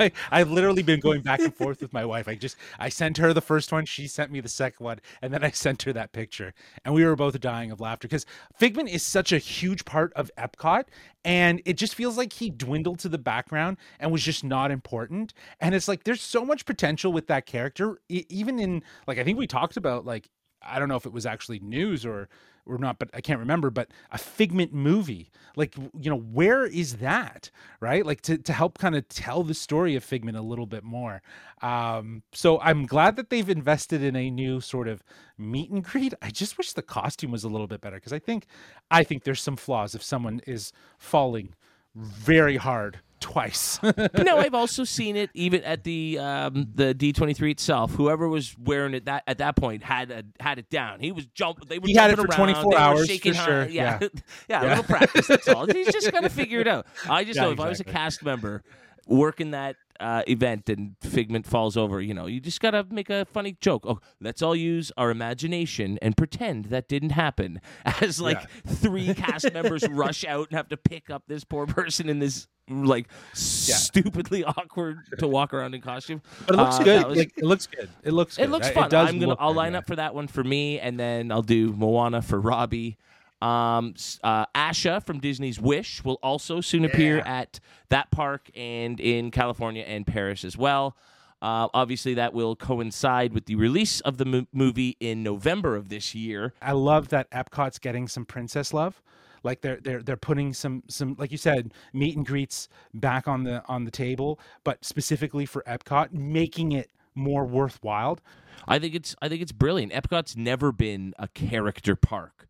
I, 0.00 0.10
I've 0.32 0.50
literally 0.50 0.82
been 0.82 0.98
going 0.98 1.22
back 1.22 1.38
and 1.38 1.54
forth 1.54 1.80
with 1.80 1.92
my 1.92 2.04
wife. 2.04 2.26
I 2.26 2.34
just 2.34 2.56
I 2.80 2.88
sent 2.88 3.18
her 3.18 3.32
the 3.32 3.40
first 3.40 3.70
one, 3.70 3.84
she 3.84 4.08
sent 4.08 4.32
me 4.32 4.40
the 4.40 4.48
second 4.48 4.82
one, 4.82 4.98
and 5.22 5.32
then 5.32 5.44
I 5.44 5.50
sent 5.50 5.84
her 5.84 5.92
that 5.92 6.12
picture. 6.12 6.54
And 6.84 6.92
we 6.92 7.04
were 7.04 7.14
both 7.14 7.38
dying 7.38 7.70
of 7.70 7.80
laughter 7.80 8.08
because 8.08 8.26
Figment 8.58 8.88
is 8.88 9.04
such 9.04 9.30
a 9.30 9.38
huge 9.38 9.84
part 9.84 10.12
of 10.14 10.28
Epcot, 10.36 10.86
and 11.24 11.62
it 11.64 11.74
just 11.74 11.94
feels 11.94 12.16
like 12.16 12.32
he 12.32 12.50
dwindled 12.50 12.98
to 13.00 13.08
the 13.08 13.16
background 13.16 13.76
and 14.00 14.10
was 14.10 14.24
just 14.24 14.42
not 14.42 14.72
important. 14.72 15.34
And 15.60 15.72
it's 15.72 15.86
like 15.86 16.02
there's 16.02 16.20
so 16.20 16.44
much 16.44 16.66
potential 16.66 17.12
with 17.12 17.28
that 17.28 17.46
character, 17.46 18.00
even 18.08 18.58
in 18.58 18.82
like 19.06 19.18
I 19.18 19.22
think 19.22 19.38
we 19.38 19.46
talked 19.46 19.76
about 19.76 20.04
like 20.04 20.30
I 20.62 20.78
don't 20.78 20.88
know 20.88 20.96
if 20.96 21.06
it 21.06 21.12
was 21.12 21.26
actually 21.26 21.60
news 21.60 22.04
or 22.04 22.28
or 22.66 22.76
not, 22.76 22.98
but 22.98 23.08
I 23.14 23.20
can't 23.20 23.40
remember. 23.40 23.70
But 23.70 23.88
a 24.10 24.18
Figment 24.18 24.72
movie, 24.72 25.30
like 25.56 25.74
you 25.76 26.10
know, 26.10 26.18
where 26.18 26.66
is 26.66 26.96
that, 26.96 27.50
right? 27.80 28.04
Like 28.04 28.20
to 28.22 28.38
to 28.38 28.52
help 28.52 28.78
kind 28.78 28.94
of 28.94 29.08
tell 29.08 29.42
the 29.42 29.54
story 29.54 29.96
of 29.96 30.04
Figment 30.04 30.36
a 30.36 30.42
little 30.42 30.66
bit 30.66 30.84
more. 30.84 31.22
Um, 31.62 32.22
so 32.32 32.60
I'm 32.60 32.86
glad 32.86 33.16
that 33.16 33.30
they've 33.30 33.48
invested 33.48 34.02
in 34.02 34.16
a 34.16 34.30
new 34.30 34.60
sort 34.60 34.88
of 34.88 35.02
meet 35.36 35.70
and 35.70 35.82
greet. 35.82 36.14
I 36.20 36.30
just 36.30 36.58
wish 36.58 36.72
the 36.72 36.82
costume 36.82 37.30
was 37.30 37.44
a 37.44 37.48
little 37.48 37.66
bit 37.66 37.80
better 37.80 37.96
because 37.96 38.12
I 38.12 38.18
think 38.18 38.46
I 38.90 39.04
think 39.04 39.24
there's 39.24 39.42
some 39.42 39.56
flaws 39.56 39.94
if 39.94 40.02
someone 40.02 40.40
is 40.46 40.72
falling 40.98 41.54
very 41.94 42.56
hard 42.56 43.00
twice. 43.20 43.80
no, 43.82 44.38
I've 44.38 44.54
also 44.54 44.84
seen 44.84 45.16
it 45.16 45.30
even 45.34 45.62
at 45.64 45.84
the 45.84 46.18
um, 46.18 46.68
the 46.74 46.94
D 46.94 47.12
twenty 47.12 47.34
three 47.34 47.50
itself. 47.50 47.92
Whoever 47.92 48.28
was 48.28 48.56
wearing 48.58 48.94
it 48.94 49.04
that 49.06 49.24
at 49.26 49.38
that 49.38 49.56
point 49.56 49.82
had 49.82 50.10
a, 50.10 50.24
had 50.40 50.58
it 50.58 50.70
down. 50.70 51.00
He 51.00 51.12
was 51.12 51.26
jump. 51.26 51.68
They 51.68 51.78
were 51.78 51.86
He 51.86 51.94
had 51.94 52.10
it 52.10 52.16
jumping 52.16 52.32
for 52.32 52.36
24 52.36 52.62
they 52.62 52.68
were 52.68 52.76
hours, 52.80 53.06
shaking 53.06 53.34
for 53.34 53.40
sure. 53.42 53.68
Yeah, 53.68 53.98
yeah, 54.00 54.08
Yeah. 54.48 54.62
a 54.62 54.68
little 54.68 54.84
practice. 54.84 55.26
That's 55.26 55.48
all. 55.48 55.66
He's 55.72 55.92
just 55.92 56.12
gonna 56.12 56.28
figure 56.30 56.60
it 56.60 56.68
out. 56.68 56.86
I 57.08 57.24
just 57.24 57.36
Yeah, 57.36 57.44
know 57.44 57.50
if 57.52 57.60
I 57.60 57.68
was 57.68 57.80
a 57.80 57.84
cast 57.84 58.22
member 58.22 58.62
working 59.08 59.50
that 59.50 59.76
uh, 60.00 60.22
event 60.28 60.68
and 60.68 60.94
Figment 61.02 61.44
falls 61.44 61.76
over, 61.76 62.00
you 62.00 62.14
know, 62.14 62.26
you 62.26 62.38
just 62.38 62.60
gotta 62.60 62.86
make 62.88 63.10
a 63.10 63.24
funny 63.24 63.56
joke. 63.60 63.84
Oh, 63.84 63.98
let's 64.20 64.42
all 64.42 64.54
use 64.54 64.92
our 64.96 65.10
imagination 65.10 65.98
and 66.00 66.16
pretend 66.16 66.66
that 66.66 66.86
didn't 66.88 67.10
happen. 67.10 67.60
As 68.00 68.20
like 68.20 68.38
Yeah. 68.40 68.72
three 68.74 69.12
cast 69.14 69.52
members 69.52 69.82
rush 69.90 70.24
out 70.24 70.48
and 70.50 70.56
have 70.56 70.68
to 70.68 70.76
pick 70.76 71.10
up 71.10 71.24
this 71.26 71.42
poor 71.42 71.66
person 71.66 72.08
in 72.08 72.20
this 72.20 72.46
like 72.70 73.08
stupidly 73.32 74.44
awkward 74.44 74.98
to 75.18 75.26
walk 75.26 75.52
around 75.54 75.74
in 75.74 75.80
costume. 75.80 76.22
but 76.46 76.54
it 76.54 76.58
looks 76.58 76.76
Uh, 76.78 76.82
good. 76.84 77.06
was- 77.06 77.18
like, 77.18 77.32
it 77.36 77.44
looks 77.44 77.66
good. 77.66 77.88
It 78.04 78.12
looks. 78.12 78.36
Good. 78.36 78.44
it 78.44 78.50
looks 78.50 78.70
fun. 78.70 78.90
does 78.90 79.08
I'm 79.08 79.18
gonna. 79.18 79.34
I'll 79.38 79.50
good, 79.52 79.56
line 79.56 79.72
yeah. 79.72 79.78
up 79.78 79.86
for 79.86 79.96
that 79.96 80.14
one 80.14 80.28
for 80.28 80.44
me, 80.44 80.78
and 80.78 80.98
then 81.00 81.32
I'll 81.32 81.42
do 81.42 81.72
Moana 81.72 82.22
for 82.22 82.38
Robbie. 82.40 82.98
Um, 83.40 83.94
uh, 84.24 84.46
Asha 84.54 85.04
from 85.04 85.20
Disney's 85.20 85.60
Wish 85.60 86.04
will 86.04 86.18
also 86.22 86.60
soon 86.60 86.84
appear 86.84 87.20
at 87.20 87.60
that 87.88 88.10
park 88.10 88.50
and 88.56 88.98
in 88.98 89.30
California 89.30 89.84
and 89.84 90.06
Paris 90.06 90.44
as 90.44 90.56
well. 90.56 90.96
Uh, 91.40 91.68
obviously, 91.72 92.14
that 92.14 92.34
will 92.34 92.56
coincide 92.56 93.32
with 93.32 93.46
the 93.46 93.54
release 93.54 94.00
of 94.00 94.18
the 94.18 94.24
mo- 94.24 94.46
movie 94.52 94.96
in 94.98 95.22
November 95.22 95.76
of 95.76 95.88
this 95.88 96.12
year. 96.14 96.52
I 96.60 96.72
love 96.72 97.10
that 97.10 97.30
Epcot's 97.30 97.78
getting 97.78 98.08
some 98.08 98.24
princess 98.24 98.72
love. 98.72 99.00
Like 99.44 99.60
they're 99.60 99.78
they're 99.80 100.02
they're 100.02 100.16
putting 100.16 100.52
some 100.52 100.82
some 100.88 101.14
like 101.16 101.30
you 101.30 101.38
said 101.38 101.72
meet 101.92 102.16
and 102.16 102.26
greets 102.26 102.68
back 102.92 103.28
on 103.28 103.44
the 103.44 103.64
on 103.68 103.84
the 103.84 103.92
table, 103.92 104.40
but 104.64 104.84
specifically 104.84 105.46
for 105.46 105.62
Epcot, 105.62 106.12
making 106.12 106.72
it 106.72 106.90
more 107.14 107.44
worthwhile. 107.44 108.18
I 108.66 108.80
think 108.80 108.96
it's 108.96 109.14
I 109.22 109.28
think 109.28 109.40
it's 109.40 109.52
brilliant. 109.52 109.92
Epcot's 109.92 110.36
never 110.36 110.72
been 110.72 111.14
a 111.20 111.28
character 111.28 111.94
park. 111.94 112.47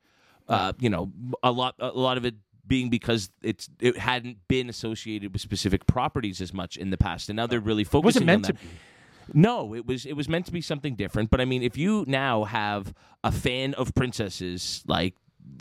Uh, 0.49 0.73
you 0.81 0.89
know, 0.91 1.13
a 1.43 1.51
lot 1.53 1.75
a 1.79 1.89
lot 1.89 2.17
of 2.17 2.25
it 2.25 2.35
being 2.67 2.91
because 2.91 3.31
it's 3.43 3.69
it 3.81 3.97
hadn't 3.99 4.39
been 4.49 4.69
associated 4.69 5.33
with 5.33 5.41
specific 5.43 5.87
properties 5.87 6.41
as 6.41 6.53
much 6.53 6.77
in 6.77 6.91
the 6.91 6.97
past, 6.99 7.29
and 7.29 7.37
now 7.37 7.47
they're 7.47 7.61
really 7.61 7.83
It 7.83 7.89
focusing 7.89 8.05
wasn't 8.05 8.27
meant 8.27 8.45
on 8.47 8.49
to 8.49 8.53
that. 8.55 8.63
be. 8.63 8.69
No, 9.35 9.75
it 9.75 9.87
was 9.87 10.07
it 10.07 10.15
was 10.15 10.29
meant 10.29 10.47
to 10.47 10.53
be 10.53 10.61
something 10.63 10.95
different. 10.95 11.31
But 11.31 11.41
I 11.41 11.45
mean, 11.45 11.63
if 11.63 11.77
you 11.77 12.05
now 12.09 12.45
have 12.45 12.95
a 13.23 13.31
fan 13.31 13.75
of 13.75 13.95
princesses, 13.95 14.83
like 14.87 15.15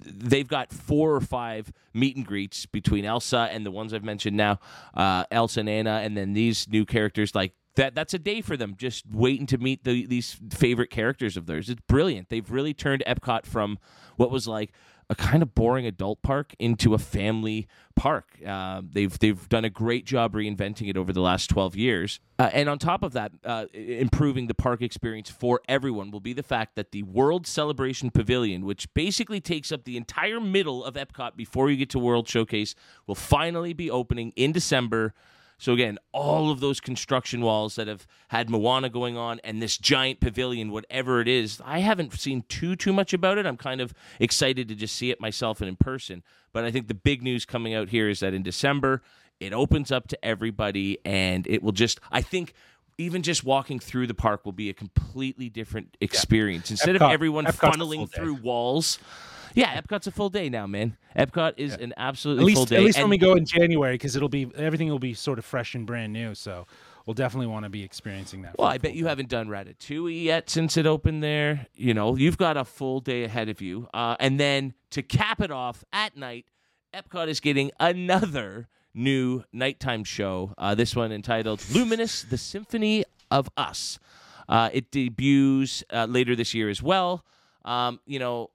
they've 0.06 0.48
got 0.48 0.72
four 0.72 1.14
or 1.16 1.22
five 1.22 1.72
meet 1.94 2.16
and 2.16 2.26
greets 2.26 2.66
between 2.66 3.04
Elsa 3.06 3.50
and 3.52 3.66
the 3.66 3.72
ones 3.72 3.94
I've 3.94 4.04
mentioned 4.04 4.38
now, 4.38 4.60
uh, 4.94 5.26
Elsa 5.32 5.60
and 5.62 5.70
Anna, 5.70 6.00
and 6.04 6.16
then 6.16 6.34
these 6.34 6.68
new 6.70 6.86
characters 6.86 7.36
like. 7.36 7.54
That, 7.78 7.94
that's 7.94 8.14
a 8.14 8.20
day 8.20 8.42
for 8.42 8.58
them 8.58 8.76
just 8.76 9.06
waiting 9.10 9.46
to 9.48 9.58
meet 9.60 9.84
the, 9.84 10.06
these 10.08 10.40
favorite 10.50 10.90
characters 10.90 11.38
of 11.38 11.46
theirs. 11.46 11.70
It's 11.70 11.82
brilliant. 11.88 12.30
They've 12.30 12.52
really 12.52 12.74
turned 12.74 13.04
Epcot 13.06 13.46
from 13.46 13.78
what 14.16 14.32
was 14.32 14.48
like 14.48 14.72
a 15.10 15.16
kind 15.16 15.42
of 15.42 15.54
boring 15.54 15.86
adult 15.86 16.22
park 16.22 16.54
into 16.58 16.94
a 16.94 16.98
family 16.98 17.68
park. 17.96 18.26
Uh, 18.46 18.82
they've 18.84 19.18
they've 19.20 19.48
done 19.48 19.64
a 19.64 19.70
great 19.70 20.06
job 20.06 20.34
reinventing 20.34 20.90
it 20.90 20.98
over 20.98 21.14
the 21.14 21.22
last 21.22 21.50
twelve 21.50 21.76
years, 21.76 22.20
uh, 22.40 22.50
and 22.52 22.68
on 22.68 22.78
top 22.80 23.04
of 23.04 23.14
that, 23.14 23.32
uh, 23.46 23.68
improving 23.74 24.48
the 24.48 24.54
park 24.54 24.82
experience 24.82 25.30
for 25.30 25.62
everyone 25.70 26.12
will 26.12 26.20
be 26.20 26.34
the 26.34 26.44
fact 26.44 26.76
that 26.76 26.92
the 26.92 27.04
World 27.04 27.48
Celebration 27.48 28.10
Pavilion, 28.12 28.66
which 28.66 28.94
basically 28.94 29.40
takes 29.40 29.72
up 29.72 29.86
the 29.86 29.98
entire 29.98 30.42
middle 30.42 30.84
of 30.84 30.96
Epcot 30.96 31.38
before 31.38 31.70
you 31.70 31.78
get 31.78 31.90
to 31.92 32.00
World 32.00 32.28
Showcase, 32.28 32.76
will 33.06 33.16
finally 33.16 33.74
be 33.74 33.90
opening 33.90 34.34
in 34.36 34.52
December. 34.52 35.14
So 35.58 35.74
again, 35.74 35.98
all 36.12 36.52
of 36.52 36.60
those 36.60 36.80
construction 36.80 37.42
walls 37.42 37.76
that 37.76 37.88
have 37.88 38.06
had 38.28 38.50
Moana 38.50 38.90
going 38.90 39.18
on 39.18 39.40
and 39.44 39.62
this 39.62 39.78
giant 39.78 40.20
pavilion, 40.20 40.72
whatever 40.72 41.20
it 41.20 41.28
is, 41.28 41.62
I 41.66 41.80
haven't 41.80 42.14
seen 42.14 42.44
too 42.48 42.76
too 42.76 42.94
much 42.94 43.14
about 43.14 43.38
it. 43.38 43.46
I'm 43.46 43.58
kind 43.58 43.82
of 43.82 43.94
excited 44.20 44.68
to 44.68 44.76
just 44.76 44.96
see 44.96 45.10
it 45.10 45.20
myself 45.20 45.60
and 45.60 45.68
in 45.68 45.76
person. 45.76 46.24
But 46.54 46.64
I 46.64 46.72
think 46.72 46.88
the 46.88 46.94
big 46.94 47.24
news 47.24 47.46
coming 47.46 47.74
out 47.74 47.90
here 47.90 48.08
is 48.08 48.20
that 48.20 48.34
in 48.34 48.44
December 48.44 49.02
it 49.40 49.54
opens 49.54 49.92
up 49.92 50.08
to 50.08 50.26
everybody 50.26 51.00
and 51.06 51.46
it 51.48 51.64
will 51.64 51.72
just 51.72 52.00
I 52.12 52.22
think 52.22 52.54
even 53.00 53.22
just 53.22 53.44
walking 53.44 53.80
through 53.80 54.08
the 54.08 54.16
park 54.16 54.46
will 54.46 54.52
be 54.52 54.70
a 54.70 54.74
completely 54.74 55.50
different 55.50 55.98
experience. 56.02 56.72
Instead 56.72 56.96
of 56.96 57.02
everyone 57.04 57.46
Epcot's 57.46 57.78
funneling 57.78 58.12
through 58.12 58.36
walls. 58.36 59.00
Yeah, 59.54 59.80
Epcot's 59.82 60.08
a 60.08 60.12
full 60.12 60.30
day 60.30 60.50
now, 60.50 60.68
man. 60.68 60.98
Epcot 61.18 61.54
is 61.58 61.74
an 61.76 61.94
absolutely 61.98 62.44
At 62.44 62.46
least 62.48 62.58
full 62.58 62.66
day. 62.66 62.76
at 62.78 62.84
least 62.84 62.98
when 62.98 63.04
and- 63.04 63.10
we 63.12 63.18
go 63.18 63.34
in 63.34 63.46
January, 63.46 63.96
because 63.96 64.16
it'll 64.16 64.30
be 64.30 64.50
everything 64.56 64.90
will 64.90 65.00
be 65.00 65.14
sort 65.14 65.40
of 65.40 65.46
fresh 65.46 65.76
and 65.76 65.86
brand 65.88 66.14
new. 66.14 66.36
So 66.36 66.68
we'll 67.06 67.14
definitely 67.14 67.48
want 67.48 67.64
to 67.64 67.70
be 67.70 67.84
experiencing 67.84 68.42
that. 68.44 68.56
Well, 68.58 68.68
I 68.68 68.78
bet 68.78 68.92
full 68.92 68.98
you 68.98 69.04
day. 69.04 69.10
haven't 69.10 69.30
done 69.30 69.48
Ratatouille 69.48 70.24
yet 70.24 70.50
since 70.50 70.78
it 70.78 70.86
opened 70.86 71.24
there. 71.24 71.68
You 71.76 71.94
know, 71.94 72.16
you've 72.16 72.38
got 72.38 72.58
a 72.58 72.66
full 72.66 73.00
day 73.00 73.24
ahead 73.24 73.50
of 73.50 73.62
you. 73.62 73.88
Uh, 73.94 74.16
and 74.20 74.40
then 74.40 74.74
to 74.92 75.02
cap 75.02 75.42
it 75.42 75.52
off 75.52 75.84
at 75.94 76.16
night, 76.18 76.46
Epcot 76.94 77.28
is 77.28 77.40
getting 77.40 77.72
another 77.80 78.68
new 78.94 79.44
nighttime 79.54 80.04
show. 80.04 80.54
Uh, 80.58 80.74
this 80.76 80.96
one 80.96 81.12
entitled 81.12 81.64
Luminous, 81.72 82.24
the 82.24 82.38
Symphony 82.38 83.04
of 83.30 83.50
Us. 83.58 84.00
Uh, 84.50 84.70
it 84.72 84.92
debuts 84.92 85.84
uh, 85.92 86.06
later 86.10 86.36
this 86.36 86.54
year 86.54 86.70
as 86.70 86.82
well. 86.82 87.26
Um, 87.66 88.00
you 88.06 88.18
know, 88.18 88.50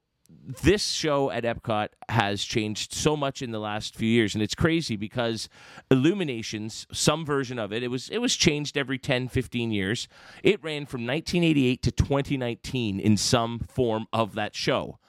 this 0.45 0.85
show 0.91 1.31
at 1.31 1.43
Epcot 1.43 1.89
has 2.09 2.43
changed 2.43 2.93
so 2.93 3.15
much 3.15 3.41
in 3.41 3.51
the 3.51 3.59
last 3.59 3.95
few 3.95 4.07
years, 4.07 4.33
and 4.33 4.43
it's 4.43 4.55
crazy 4.55 4.95
because 4.95 5.49
Illuminations, 5.89 6.87
some 6.91 7.25
version 7.25 7.59
of 7.59 7.71
it, 7.71 7.83
it 7.83 7.87
was 7.89 8.09
it 8.09 8.19
was 8.19 8.35
changed 8.35 8.77
every 8.77 8.97
10, 8.97 9.27
15 9.29 9.71
years. 9.71 10.07
It 10.43 10.63
ran 10.63 10.85
from 10.85 11.05
1988 11.05 11.81
to 11.83 11.91
2019 11.91 12.99
in 12.99 13.17
some 13.17 13.59
form 13.59 14.07
of 14.11 14.35
that 14.35 14.55
show. 14.55 14.99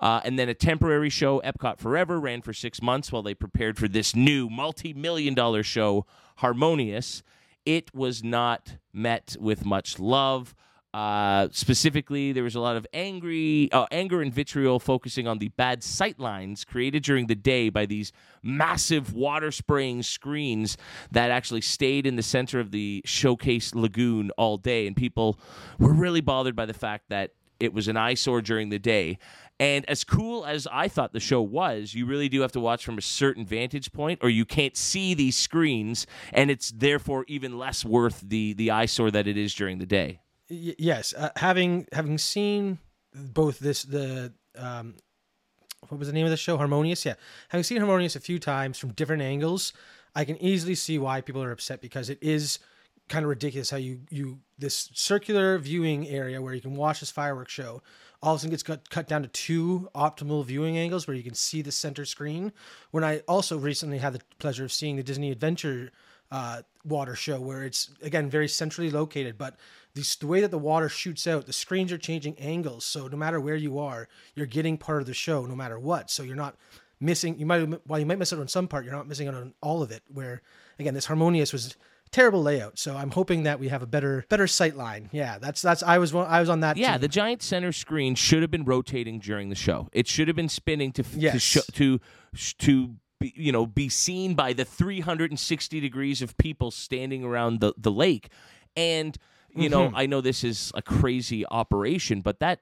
Uh, 0.00 0.20
and 0.24 0.38
then 0.38 0.48
a 0.48 0.54
temporary 0.54 1.08
show, 1.08 1.40
Epcot 1.40 1.78
Forever, 1.78 2.20
ran 2.20 2.42
for 2.42 2.52
six 2.52 2.82
months 2.82 3.10
while 3.10 3.22
they 3.22 3.34
prepared 3.34 3.78
for 3.78 3.88
this 3.88 4.14
new 4.14 4.50
multi 4.50 4.92
million 4.92 5.34
dollar 5.34 5.62
show, 5.62 6.06
Harmonious. 6.36 7.22
It 7.64 7.94
was 7.94 8.22
not 8.22 8.76
met 8.92 9.36
with 9.40 9.64
much 9.64 9.98
love. 9.98 10.54
Uh, 10.94 11.48
specifically, 11.50 12.30
there 12.30 12.44
was 12.44 12.54
a 12.54 12.60
lot 12.60 12.76
of 12.76 12.86
angry, 12.94 13.68
uh, 13.72 13.84
anger 13.90 14.22
and 14.22 14.32
vitriol 14.32 14.78
focusing 14.78 15.26
on 15.26 15.38
the 15.38 15.48
bad 15.48 15.82
sight 15.82 16.20
lines 16.20 16.64
created 16.64 17.02
during 17.02 17.26
the 17.26 17.34
day 17.34 17.68
by 17.68 17.84
these 17.84 18.12
massive 18.44 19.12
water 19.12 19.50
spraying 19.50 20.04
screens 20.04 20.76
that 21.10 21.32
actually 21.32 21.60
stayed 21.60 22.06
in 22.06 22.14
the 22.14 22.22
center 22.22 22.60
of 22.60 22.70
the 22.70 23.02
showcase 23.04 23.74
lagoon 23.74 24.30
all 24.38 24.56
day, 24.56 24.86
and 24.86 24.94
people 24.94 25.36
were 25.80 25.92
really 25.92 26.20
bothered 26.20 26.54
by 26.54 26.64
the 26.64 26.72
fact 26.72 27.08
that 27.08 27.32
it 27.58 27.74
was 27.74 27.88
an 27.88 27.96
eyesore 27.96 28.40
during 28.40 28.68
the 28.68 28.78
day. 28.78 29.18
And 29.58 29.84
as 29.90 30.04
cool 30.04 30.46
as 30.46 30.68
I 30.70 30.86
thought 30.86 31.12
the 31.12 31.18
show 31.18 31.42
was, 31.42 31.92
you 31.94 32.06
really 32.06 32.28
do 32.28 32.42
have 32.42 32.52
to 32.52 32.60
watch 32.60 32.84
from 32.84 32.98
a 32.98 33.02
certain 33.02 33.44
vantage 33.44 33.90
point, 33.90 34.20
or 34.22 34.28
you 34.28 34.44
can't 34.44 34.76
see 34.76 35.12
these 35.14 35.34
screens, 35.36 36.06
and 36.32 36.52
it's 36.52 36.70
therefore 36.70 37.24
even 37.26 37.58
less 37.58 37.84
worth 37.84 38.20
the 38.24 38.52
the 38.52 38.70
eyesore 38.70 39.10
that 39.10 39.26
it 39.26 39.36
is 39.36 39.52
during 39.54 39.78
the 39.78 39.86
day. 39.86 40.20
Y- 40.50 40.74
yes, 40.78 41.14
uh, 41.14 41.30
having 41.36 41.86
having 41.92 42.18
seen 42.18 42.78
both 43.14 43.58
this 43.58 43.82
the 43.82 44.32
um, 44.56 44.94
what 45.88 45.98
was 45.98 46.08
the 46.08 46.14
name 46.14 46.26
of 46.26 46.30
the 46.30 46.36
show? 46.36 46.56
Harmonious. 46.56 47.04
Yeah, 47.04 47.14
having 47.48 47.64
seen 47.64 47.78
Harmonious 47.78 48.16
a 48.16 48.20
few 48.20 48.38
times 48.38 48.78
from 48.78 48.92
different 48.92 49.22
angles, 49.22 49.72
I 50.14 50.24
can 50.24 50.36
easily 50.42 50.74
see 50.74 50.98
why 50.98 51.20
people 51.20 51.42
are 51.42 51.52
upset 51.52 51.80
because 51.80 52.10
it 52.10 52.18
is 52.20 52.58
kind 53.08 53.24
of 53.24 53.28
ridiculous 53.28 53.70
how 53.70 53.76
you 53.76 54.00
you 54.10 54.40
this 54.58 54.90
circular 54.94 55.58
viewing 55.58 56.08
area 56.08 56.40
where 56.40 56.54
you 56.54 56.60
can 56.60 56.74
watch 56.74 57.00
this 57.00 57.10
fireworks 57.10 57.52
show 57.52 57.82
all 58.24 58.32
of 58.32 58.38
a 58.38 58.40
sudden 58.40 58.50
gets 58.50 58.62
cut, 58.62 58.88
cut 58.88 59.06
down 59.06 59.20
to 59.20 59.28
two 59.28 59.86
optimal 59.94 60.44
viewing 60.44 60.78
angles 60.78 61.06
where 61.06 61.14
you 61.14 61.22
can 61.22 61.34
see 61.34 61.60
the 61.60 61.70
center 61.70 62.06
screen. 62.06 62.52
When 62.90 63.04
I 63.04 63.18
also 63.28 63.58
recently 63.58 63.98
had 63.98 64.14
the 64.14 64.20
pleasure 64.38 64.64
of 64.64 64.72
seeing 64.72 64.96
the 64.96 65.02
Disney 65.02 65.30
Adventure 65.30 65.92
uh, 66.34 66.62
water 66.84 67.14
show, 67.14 67.40
where 67.40 67.62
it's 67.62 67.90
again 68.02 68.28
very 68.28 68.48
centrally 68.48 68.90
located, 68.90 69.38
but 69.38 69.54
the, 69.94 70.16
the 70.18 70.26
way 70.26 70.40
that 70.40 70.50
the 70.50 70.58
water 70.58 70.88
shoots 70.88 71.28
out, 71.28 71.46
the 71.46 71.52
screens 71.52 71.92
are 71.92 71.98
changing 71.98 72.36
angles, 72.40 72.84
so 72.84 73.06
no 73.06 73.16
matter 73.16 73.40
where 73.40 73.54
you 73.54 73.78
are, 73.78 74.08
you're 74.34 74.44
getting 74.46 74.76
part 74.76 75.00
of 75.00 75.06
the 75.06 75.14
show 75.14 75.46
no 75.46 75.54
matter 75.54 75.78
what. 75.78 76.10
So 76.10 76.24
you're 76.24 76.34
not 76.34 76.56
missing. 76.98 77.38
You 77.38 77.46
might 77.46 77.86
while 77.86 78.00
you 78.00 78.06
might 78.06 78.18
miss 78.18 78.32
out 78.32 78.40
on 78.40 78.48
some 78.48 78.66
part, 78.66 78.84
you're 78.84 78.92
not 78.92 79.06
missing 79.06 79.28
out 79.28 79.34
on 79.34 79.54
all 79.60 79.80
of 79.80 79.92
it. 79.92 80.02
Where 80.12 80.42
again, 80.80 80.92
this 80.92 81.06
harmonious 81.06 81.52
was 81.52 81.76
terrible 82.10 82.42
layout. 82.42 82.80
So 82.80 82.96
I'm 82.96 83.12
hoping 83.12 83.44
that 83.44 83.60
we 83.60 83.68
have 83.68 83.82
a 83.82 83.86
better 83.86 84.24
better 84.28 84.48
sight 84.48 84.74
line. 84.74 85.10
Yeah, 85.12 85.38
that's 85.38 85.62
that's 85.62 85.84
I 85.84 85.98
was 85.98 86.12
I 86.12 86.40
was 86.40 86.48
on 86.48 86.60
that. 86.60 86.76
Yeah, 86.76 86.92
team. 86.92 87.00
the 87.02 87.08
giant 87.08 87.42
center 87.42 87.70
screen 87.70 88.16
should 88.16 88.42
have 88.42 88.50
been 88.50 88.64
rotating 88.64 89.20
during 89.20 89.50
the 89.50 89.54
show. 89.54 89.88
It 89.92 90.08
should 90.08 90.26
have 90.26 90.36
been 90.36 90.48
spinning 90.48 90.90
to 90.94 91.02
f- 91.04 91.32
to 91.32 91.38
show, 91.38 91.60
to 91.74 92.00
to 92.58 92.96
be, 93.20 93.32
you 93.36 93.52
know 93.52 93.66
be 93.66 93.88
seen 93.88 94.34
by 94.34 94.52
the 94.52 94.64
360 94.64 95.80
degrees 95.80 96.20
of 96.22 96.36
people 96.36 96.70
standing 96.70 97.24
around 97.24 97.60
the 97.60 97.72
the 97.78 97.90
lake. 97.92 98.28
And 98.76 99.16
you 99.56 99.68
know, 99.68 99.86
Mm-hmm. 99.86 99.96
I 99.96 100.06
know 100.06 100.20
this 100.20 100.42
is 100.42 100.72
a 100.74 100.82
crazy 100.82 101.46
operation, 101.46 102.20
but 102.20 102.40
that 102.40 102.60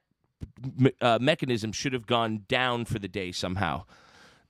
me- 0.76 0.92
uh, 1.00 1.18
mechanism 1.20 1.72
should 1.72 1.94
have 1.94 2.06
gone 2.06 2.44
down 2.48 2.84
for 2.84 2.98
the 2.98 3.08
day 3.08 3.32
somehow. 3.32 3.84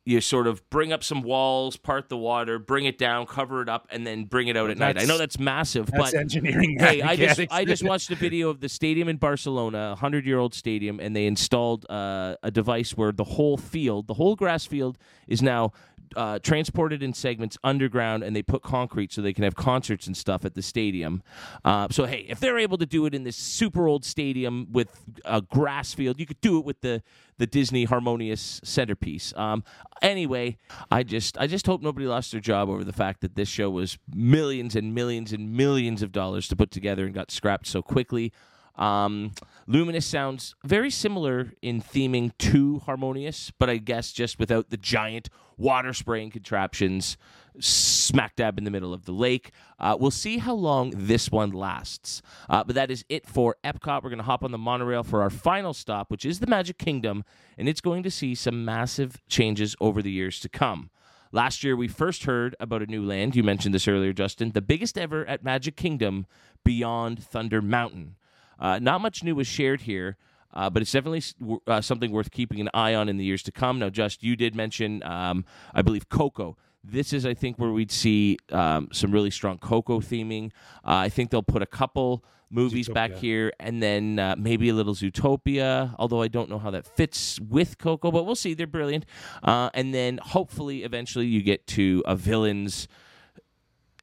You 0.05 0.21
sort 0.21 0.49
of 0.49 0.69
bring 0.69 0.93
up 0.93 1.05
some 1.05 1.23
walls, 1.23 1.77
part 1.77 2.09
the 2.09 2.17
water, 2.17 2.59
bring 2.59 2.87
it 2.87 2.99
down, 2.99 3.25
cover 3.27 3.63
it 3.63 3.69
up, 3.69 3.87
and 3.93 4.05
then 4.05 4.25
bring 4.25 4.49
it 4.49 4.57
out 4.57 4.69
at 4.69 4.77
night. 4.77 5.01
I 5.01 5.05
know 5.05 5.17
that's 5.17 5.39
massive, 5.39 5.87
That's 5.87 6.11
but 6.11 6.19
engineering. 6.19 6.77
hey, 6.81 7.01
I 7.13 7.15
just. 7.15 7.41
I 7.53 7.65
just 7.65 7.85
watched 7.85 8.11
a 8.11 8.17
video 8.27 8.51
of 8.51 8.59
the 8.59 8.69
stadium 8.69 9.09
in 9.09 9.19
Barcelona, 9.19 9.93
a 9.93 9.95
hundred 9.95 10.27
year 10.27 10.39
old 10.41 10.55
stadium, 10.55 10.99
and 10.99 11.15
they 11.15 11.27
installed 11.27 11.87
uh, 11.89 12.35
a 12.43 12.51
device 12.51 12.97
where 12.97 13.13
the 13.13 13.23
whole 13.23 13.57
field, 13.57 14.09
the 14.09 14.15
whole 14.15 14.35
grass 14.35 14.67
field, 14.67 14.99
is 15.29 15.41
now 15.41 15.71
uh, 16.17 16.39
transported 16.39 17.03
in 17.03 17.15
segments 17.15 17.59
underground, 17.65 18.23
and 18.23 18.35
they 18.35 18.43
put 18.43 18.63
concrete 18.63 19.13
so 19.13 19.23
they 19.23 19.33
can 19.33 19.45
have 19.45 19.55
concerts 19.55 20.07
and 20.07 20.17
stuff 20.17 20.45
at 20.45 20.55
the 20.55 20.63
stadium. 20.63 21.23
Uh, 21.65 21.89
so 21.91 22.05
hey, 22.05 22.27
if 22.29 22.41
they're 22.41 22.59
able 22.59 22.79
to 22.79 22.87
do 22.87 23.07
it 23.07 23.15
in 23.15 23.25
this 23.25 23.37
super 23.37 23.87
old 23.87 24.05
stadium 24.05 24.69
with 24.71 25.05
a 25.25 25.41
grass 25.43 25.95
field, 25.95 26.19
you 26.19 26.27
could 26.27 26.41
do 26.41 26.59
it 26.59 26.65
with 26.65 26.81
the 26.81 27.03
the 27.39 27.47
Disney 27.47 27.85
harmonious 27.85 28.61
centerpiece. 28.63 29.33
Um, 29.37 29.65
anyway, 30.01 30.59
I 30.91 31.03
just 31.03 31.37
I 31.39 31.47
just 31.47 31.67
hope 31.67 31.83
nobody 31.83 32.07
lost 32.07 32.33
their 32.33 32.41
job 32.41 32.69
over 32.69 32.85
the 32.85 32.93
fact 32.93 33.21
that 33.23 33.35
this 33.35 33.49
show 33.49 33.71
was 33.71 33.99
millions 34.15 34.77
and 34.77 34.95
millions 34.95 35.33
and 35.33 35.53
millions 35.53 36.03
of 36.03 36.13
dollars 36.13 36.47
to 36.49 36.57
put 36.57 36.71
together 36.71 37.05
and 37.05 37.15
got 37.15 37.31
scrapped 37.31 37.67
so 37.67 37.83
quickly. 37.83 38.33
Um, 38.77 39.33
Luminous 39.67 40.07
sounds 40.07 40.55
very 40.65 40.91
similar 40.91 41.53
in 41.63 41.81
theming 41.81 42.33
to 42.39 42.81
Harmonious, 42.81 43.53
but 43.59 43.69
I 43.71 43.77
guess 43.77 44.13
just 44.13 44.39
without 44.39 44.71
the 44.71 44.77
giant 44.77 45.29
water 45.57 45.93
spraying 45.93 46.31
contraptions 46.31 47.17
smack 47.61 48.37
dab 48.37 48.59
in 48.59 48.65
the 48.65 48.71
middle 48.71 48.95
of 48.95 49.05
the 49.05 49.13
lake. 49.13 49.51
Uh, 49.79 49.97
we'll 49.99 50.11
see 50.11 50.39
how 50.39 50.55
long 50.55 50.93
this 50.97 51.31
one 51.31 51.51
lasts. 51.51 52.23
Uh, 52.49 52.65
but 52.65 52.75
that 52.75 52.91
is 52.91 53.05
it 53.09 53.27
for 53.27 53.57
Epcot. 53.63 54.03
We're 54.03 54.11
going 54.11 54.19
to 54.19 54.25
hop 54.25 54.43
on 54.43 54.53
the 54.53 54.59
monorail 54.59 55.03
for 55.03 55.23
our 55.23 55.31
final 55.31 55.75
stop, 55.75 56.11
which 56.11 56.25
is 56.25 56.41
the 56.41 56.47
Magic 56.47 56.79
Kingdom, 56.79 57.25
and 57.59 57.69
it's 57.69 57.81
going 57.81 58.03
to 58.03 58.11
see 58.11 58.35
some 58.35 58.65
massive 58.65 59.23
changes 59.29 59.77
over 59.81 60.03
the 60.03 60.11
years 60.11 60.41
to 60.41 60.49
come. 60.49 60.91
Last 61.31 61.65
year, 61.65 61.75
we 61.77 61.89
first 61.89 62.25
heard 62.25 62.55
about 62.61 62.83
a 62.83 62.87
new 62.87 63.03
land. 63.03 63.35
You 63.35 63.43
mentioned 63.43 63.75
this 63.75 63.89
earlier, 63.89 64.13
Justin. 64.13 64.53
The 64.53 64.61
biggest 64.61 64.99
ever 64.99 65.25
at 65.27 65.43
Magic 65.43 65.77
Kingdom 65.77 66.27
beyond 66.63 67.23
Thunder 67.25 67.63
Mountain. 67.63 68.17
Uh, 68.63 68.79
not 68.79 69.01
much 69.01 69.25
new 69.25 69.35
was 69.35 69.47
shared 69.49 69.83
here, 69.83 70.17
uh, 70.55 70.71
but 70.71 70.81
it's 70.81 70.93
definitely 70.93 71.23
uh, 71.67 71.81
something 71.81 72.13
worth 72.13 72.31
keeping 72.31 72.61
an 72.61 72.71
eye 72.73 72.95
on 72.95 73.09
in 73.09 73.17
the 73.17 73.25
years 73.25 73.43
to 73.43 73.53
come. 73.53 73.81
Now, 73.81 73.91
Just, 73.91 74.23
you 74.23 74.37
did 74.37 74.55
mention, 74.55 75.03
um, 75.03 75.45
I 75.75 75.83
believe, 75.83 76.09
Coco. 76.09 76.57
This 76.85 77.13
is, 77.13 77.27
I 77.27 77.35
think, 77.35 77.59
where 77.59 77.71
we'd 77.71 77.91
see 77.91 78.39
um, 78.51 78.89
some 78.93 79.11
really 79.11 79.31
strong 79.31 79.59
Coco 79.59 80.01
theming. 80.01 80.53
Uh, 80.85 81.07
I 81.07 81.09
think 81.09 81.31
they'll 81.31 81.43
put 81.43 81.63
a 81.63 81.67
couple 81.67 82.25
movies 82.51 82.89
back 82.89 83.13
here 83.15 83.53
and 83.59 83.83
then 83.83 84.19
uh, 84.19 84.35
maybe 84.39 84.69
a 84.69 84.75
little 84.75 84.95
Zootopia, 84.95 85.95
although 85.99 86.23
I 86.23 86.29
don't 86.29 86.51
know 86.51 86.59
how 86.59 86.71
that 86.71 86.87
fits 86.87 87.41
with 87.41 87.79
Coco, 87.79 88.11
but 88.11 88.27
we'll 88.27 88.35
see. 88.35 88.55
They're 88.55 88.67
brilliant. 88.67 89.07
Uh, 89.43 89.71
and 89.75 89.95
then 89.95 90.19
hopefully, 90.19 90.85
eventually, 90.85 91.27
you 91.27 91.43
get 91.43 91.67
to 91.69 92.03
a 92.07 92.15
villain's 92.15 92.89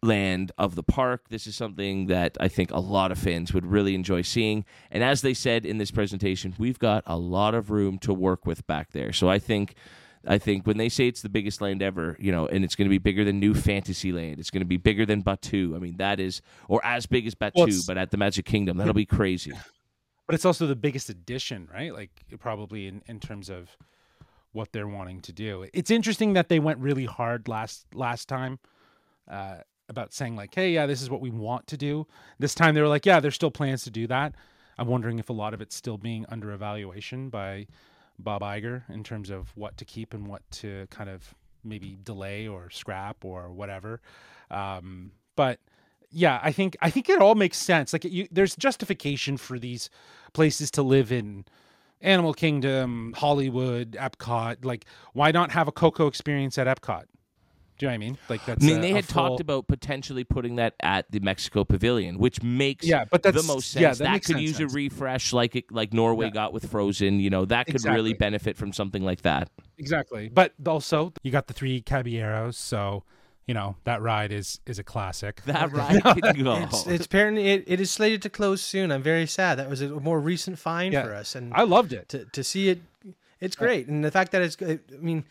land 0.01 0.51
of 0.57 0.75
the 0.75 0.83
park. 0.83 1.29
This 1.29 1.47
is 1.47 1.55
something 1.55 2.07
that 2.07 2.37
I 2.39 2.47
think 2.47 2.71
a 2.71 2.79
lot 2.79 3.11
of 3.11 3.17
fans 3.17 3.53
would 3.53 3.65
really 3.65 3.95
enjoy 3.95 4.21
seeing. 4.21 4.65
And 4.91 5.03
as 5.03 5.21
they 5.21 5.33
said 5.33 5.65
in 5.65 5.77
this 5.77 5.91
presentation, 5.91 6.55
we've 6.57 6.79
got 6.79 7.03
a 7.05 7.17
lot 7.17 7.53
of 7.53 7.69
room 7.69 7.97
to 7.99 8.13
work 8.13 8.45
with 8.45 8.65
back 8.67 8.91
there. 8.91 9.11
So 9.13 9.29
I 9.29 9.39
think 9.39 9.75
I 10.27 10.37
think 10.37 10.67
when 10.67 10.77
they 10.77 10.89
say 10.89 11.07
it's 11.07 11.21
the 11.21 11.29
biggest 11.29 11.61
land 11.61 11.81
ever, 11.81 12.17
you 12.19 12.31
know, 12.31 12.45
and 12.45 12.65
it's 12.65 12.75
going 12.75 12.87
to 12.87 12.89
be 12.89 12.97
bigger 12.97 13.23
than 13.23 13.39
New 13.39 13.53
Fantasyland, 13.53 14.37
it's 14.37 14.49
going 14.49 14.61
to 14.61 14.65
be 14.65 14.77
bigger 14.77 15.05
than 15.05 15.23
Batuu. 15.23 15.75
I 15.75 15.79
mean, 15.79 15.97
that 15.97 16.19
is 16.19 16.41
or 16.67 16.83
as 16.85 17.05
big 17.05 17.25
as 17.25 17.35
Batuu, 17.35 17.53
Well, 17.55 17.67
but 17.87 17.97
at 17.97 18.11
the 18.11 18.17
Magic 18.17 18.45
Kingdom, 18.45 18.77
that'll 18.77 18.93
be 18.93 19.05
crazy. 19.05 19.53
but 20.27 20.35
it's 20.35 20.45
also 20.45 20.67
the 20.67 20.75
biggest 20.75 21.09
addition, 21.09 21.69
right? 21.73 21.93
Like 21.93 22.11
probably 22.39 22.87
in, 22.87 23.01
in 23.07 23.19
terms 23.19 23.49
of 23.49 23.77
what 24.51 24.71
they're 24.73 24.87
wanting 24.87 25.21
to 25.21 25.31
do. 25.31 25.67
It's 25.73 25.91
interesting 25.91 26.33
that 26.33 26.49
they 26.49 26.59
went 26.59 26.79
really 26.79 27.05
hard 27.05 27.47
last 27.47 27.85
last 27.93 28.27
time 28.27 28.59
uh, 29.29 29.57
about 29.89 30.13
saying 30.13 30.35
like, 30.35 30.53
"Hey, 30.55 30.71
yeah, 30.71 30.85
this 30.85 31.01
is 31.01 31.09
what 31.09 31.21
we 31.21 31.29
want 31.29 31.67
to 31.67 31.77
do." 31.77 32.07
This 32.37 32.55
time 32.55 32.75
they 32.75 32.81
were 32.81 32.87
like, 32.87 33.05
"Yeah, 33.05 33.19
there's 33.19 33.35
still 33.35 33.51
plans 33.51 33.83
to 33.83 33.91
do 33.91 34.07
that." 34.07 34.35
I'm 34.77 34.87
wondering 34.87 35.19
if 35.19 35.29
a 35.29 35.33
lot 35.33 35.53
of 35.53 35.61
it's 35.61 35.75
still 35.75 35.97
being 35.97 36.25
under 36.29 36.51
evaluation 36.51 37.29
by 37.29 37.67
Bob 38.17 38.41
Iger 38.41 38.83
in 38.89 39.03
terms 39.03 39.29
of 39.29 39.51
what 39.55 39.77
to 39.77 39.85
keep 39.85 40.13
and 40.13 40.27
what 40.27 40.41
to 40.51 40.87
kind 40.89 41.09
of 41.09 41.35
maybe 41.63 41.97
delay 42.01 42.47
or 42.47 42.69
scrap 42.69 43.25
or 43.25 43.51
whatever. 43.51 44.01
Um, 44.49 45.11
but 45.35 45.59
yeah, 46.11 46.39
I 46.41 46.51
think 46.51 46.77
I 46.81 46.89
think 46.89 47.09
it 47.09 47.19
all 47.19 47.35
makes 47.35 47.57
sense. 47.57 47.93
Like 47.93 48.03
you, 48.05 48.27
there's 48.31 48.55
justification 48.55 49.37
for 49.37 49.59
these 49.59 49.89
places 50.33 50.71
to 50.71 50.81
live 50.81 51.11
in. 51.11 51.45
Animal 52.01 52.33
Kingdom, 52.33 53.13
Hollywood, 53.17 53.91
Epcot. 53.99 54.63
Like, 54.63 54.85
why 55.11 55.31
not 55.31 55.51
have 55.51 55.67
a 55.67 55.71
Coco 55.73 56.07
experience 56.07 56.57
at 56.57 56.65
Epcot? 56.65 57.03
Do 57.79 57.85
you 57.85 57.87
know 57.87 57.91
what 57.93 57.95
I 57.95 57.97
mean? 57.97 58.17
Like 58.29 58.45
that's. 58.45 58.63
I 58.63 58.67
mean, 58.67 58.77
a- 58.77 58.81
they 58.81 58.91
had 58.91 59.05
full- 59.05 59.29
talked 59.29 59.41
about 59.41 59.67
potentially 59.67 60.23
putting 60.23 60.57
that 60.57 60.75
at 60.81 61.09
the 61.11 61.19
Mexico 61.21 61.63
Pavilion, 61.63 62.19
which 62.19 62.43
makes 62.43 62.85
Yeah, 62.85 63.05
but 63.09 63.23
that's, 63.23 63.35
the 63.37 63.41
that's- 63.41 63.47
most 63.47 63.73
yeah, 63.75 63.87
sense. 63.89 63.97
that 63.99 64.03
that 64.03 64.11
makes 64.11 64.27
could 64.27 64.33
sense, 64.35 64.43
use 64.43 64.57
sense. 64.57 64.73
a 64.73 64.75
refresh, 64.75 65.33
like 65.33 65.55
it, 65.55 65.71
like 65.71 65.93
Norway 65.93 66.25
Yeah. 66.27 66.31
got 66.33 66.53
with 66.53 66.69
Frozen. 66.69 67.19
You 67.21 67.29
know, 67.31 67.45
that 67.45 67.65
could 67.67 67.83
really 67.85 68.13
benefit 68.13 68.57
from 68.57 68.73
something 68.73 69.03
like 69.03 69.21
that. 69.23 69.49
exactly. 69.77 70.29
But 70.29 70.53
also, 70.67 71.13
you 71.23 71.31
got 71.31 71.47
the 71.47 71.53
three 71.53 71.81
Caballeros, 71.81 72.57
so 72.57 73.03
you 73.47 73.53
know 73.55 73.77
that 73.85 74.01
ride 74.01 74.31
is 74.33 74.59
is 74.67 74.77
a 74.77 74.83
classic. 74.83 75.41
That 75.45 75.71
ride 75.81 76.03
could 76.03 76.21
go. 76.43 76.57
It's, 76.57 76.85
it's 76.85 77.05
apparently 77.05 77.47
it, 77.47 77.63
it 77.65 77.79
is 77.79 77.89
slated 77.89 78.21
to 78.23 78.29
close 78.29 78.61
soon. 78.61 78.91
I'm 78.91 79.01
very 79.01 79.25
sad. 79.25 79.57
That 79.57 79.69
was 79.69 79.81
a 79.81 79.87
more 79.87 80.19
recent 80.19 80.59
find 80.59 80.91
Yeah. 80.93 81.03
for 81.05 81.15
us, 81.15 81.33
and 81.33 81.53
I 81.53 81.63
loved 81.63 81.93
it. 81.93 82.09
to 82.09 82.25
to 82.25 82.43
see 82.43 82.67
it, 82.69 82.81
it's 83.39 83.55
great. 83.55 83.87
And 83.87 84.03
the 84.03 84.11
fact 84.11 84.33
that 84.33 84.41
it's, 84.41 84.57
I 84.61 84.79
mean, 84.99 85.23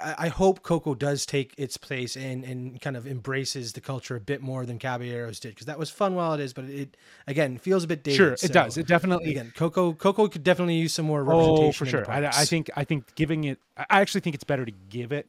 I, 0.00 0.28
hope 0.28 0.62
Coco 0.62 0.94
does 0.94 1.24
take 1.24 1.54
its 1.56 1.76
place 1.76 2.16
and 2.16 2.44
and 2.44 2.80
kind 2.80 2.96
of 2.96 3.06
embraces 3.06 3.72
the 3.72 3.80
culture 3.80 4.16
a 4.16 4.20
bit 4.20 4.42
more 4.42 4.66
than 4.66 4.78
Caballeros 4.78 5.40
did 5.40 5.50
because 5.50 5.66
that 5.66 5.78
was 5.78 5.90
fun 5.90 6.14
while 6.14 6.34
it 6.34 6.40
is, 6.40 6.52
but 6.52 6.64
it 6.64 6.96
again 7.26 7.58
feels 7.58 7.84
a 7.84 7.86
bit 7.86 8.02
dated. 8.02 8.16
Sure, 8.16 8.32
it 8.32 8.40
so, 8.40 8.48
does. 8.48 8.76
It 8.76 8.86
definitely. 8.86 9.30
Again, 9.30 9.52
Coco 9.54 9.92
Coco 9.92 10.28
could 10.28 10.42
definitely 10.42 10.76
use 10.76 10.92
some 10.92 11.06
more 11.06 11.20
oh, 11.20 11.24
representation. 11.24 11.68
Oh, 11.68 11.72
for 11.72 11.86
sure. 11.86 12.10
I, 12.10 12.26
I 12.26 12.44
think 12.44 12.70
I 12.76 12.84
think 12.84 13.14
giving 13.14 13.44
it. 13.44 13.58
I 13.76 14.00
actually 14.00 14.22
think 14.22 14.34
it's 14.34 14.44
better 14.44 14.64
to 14.64 14.72
give 14.88 15.12
it 15.12 15.28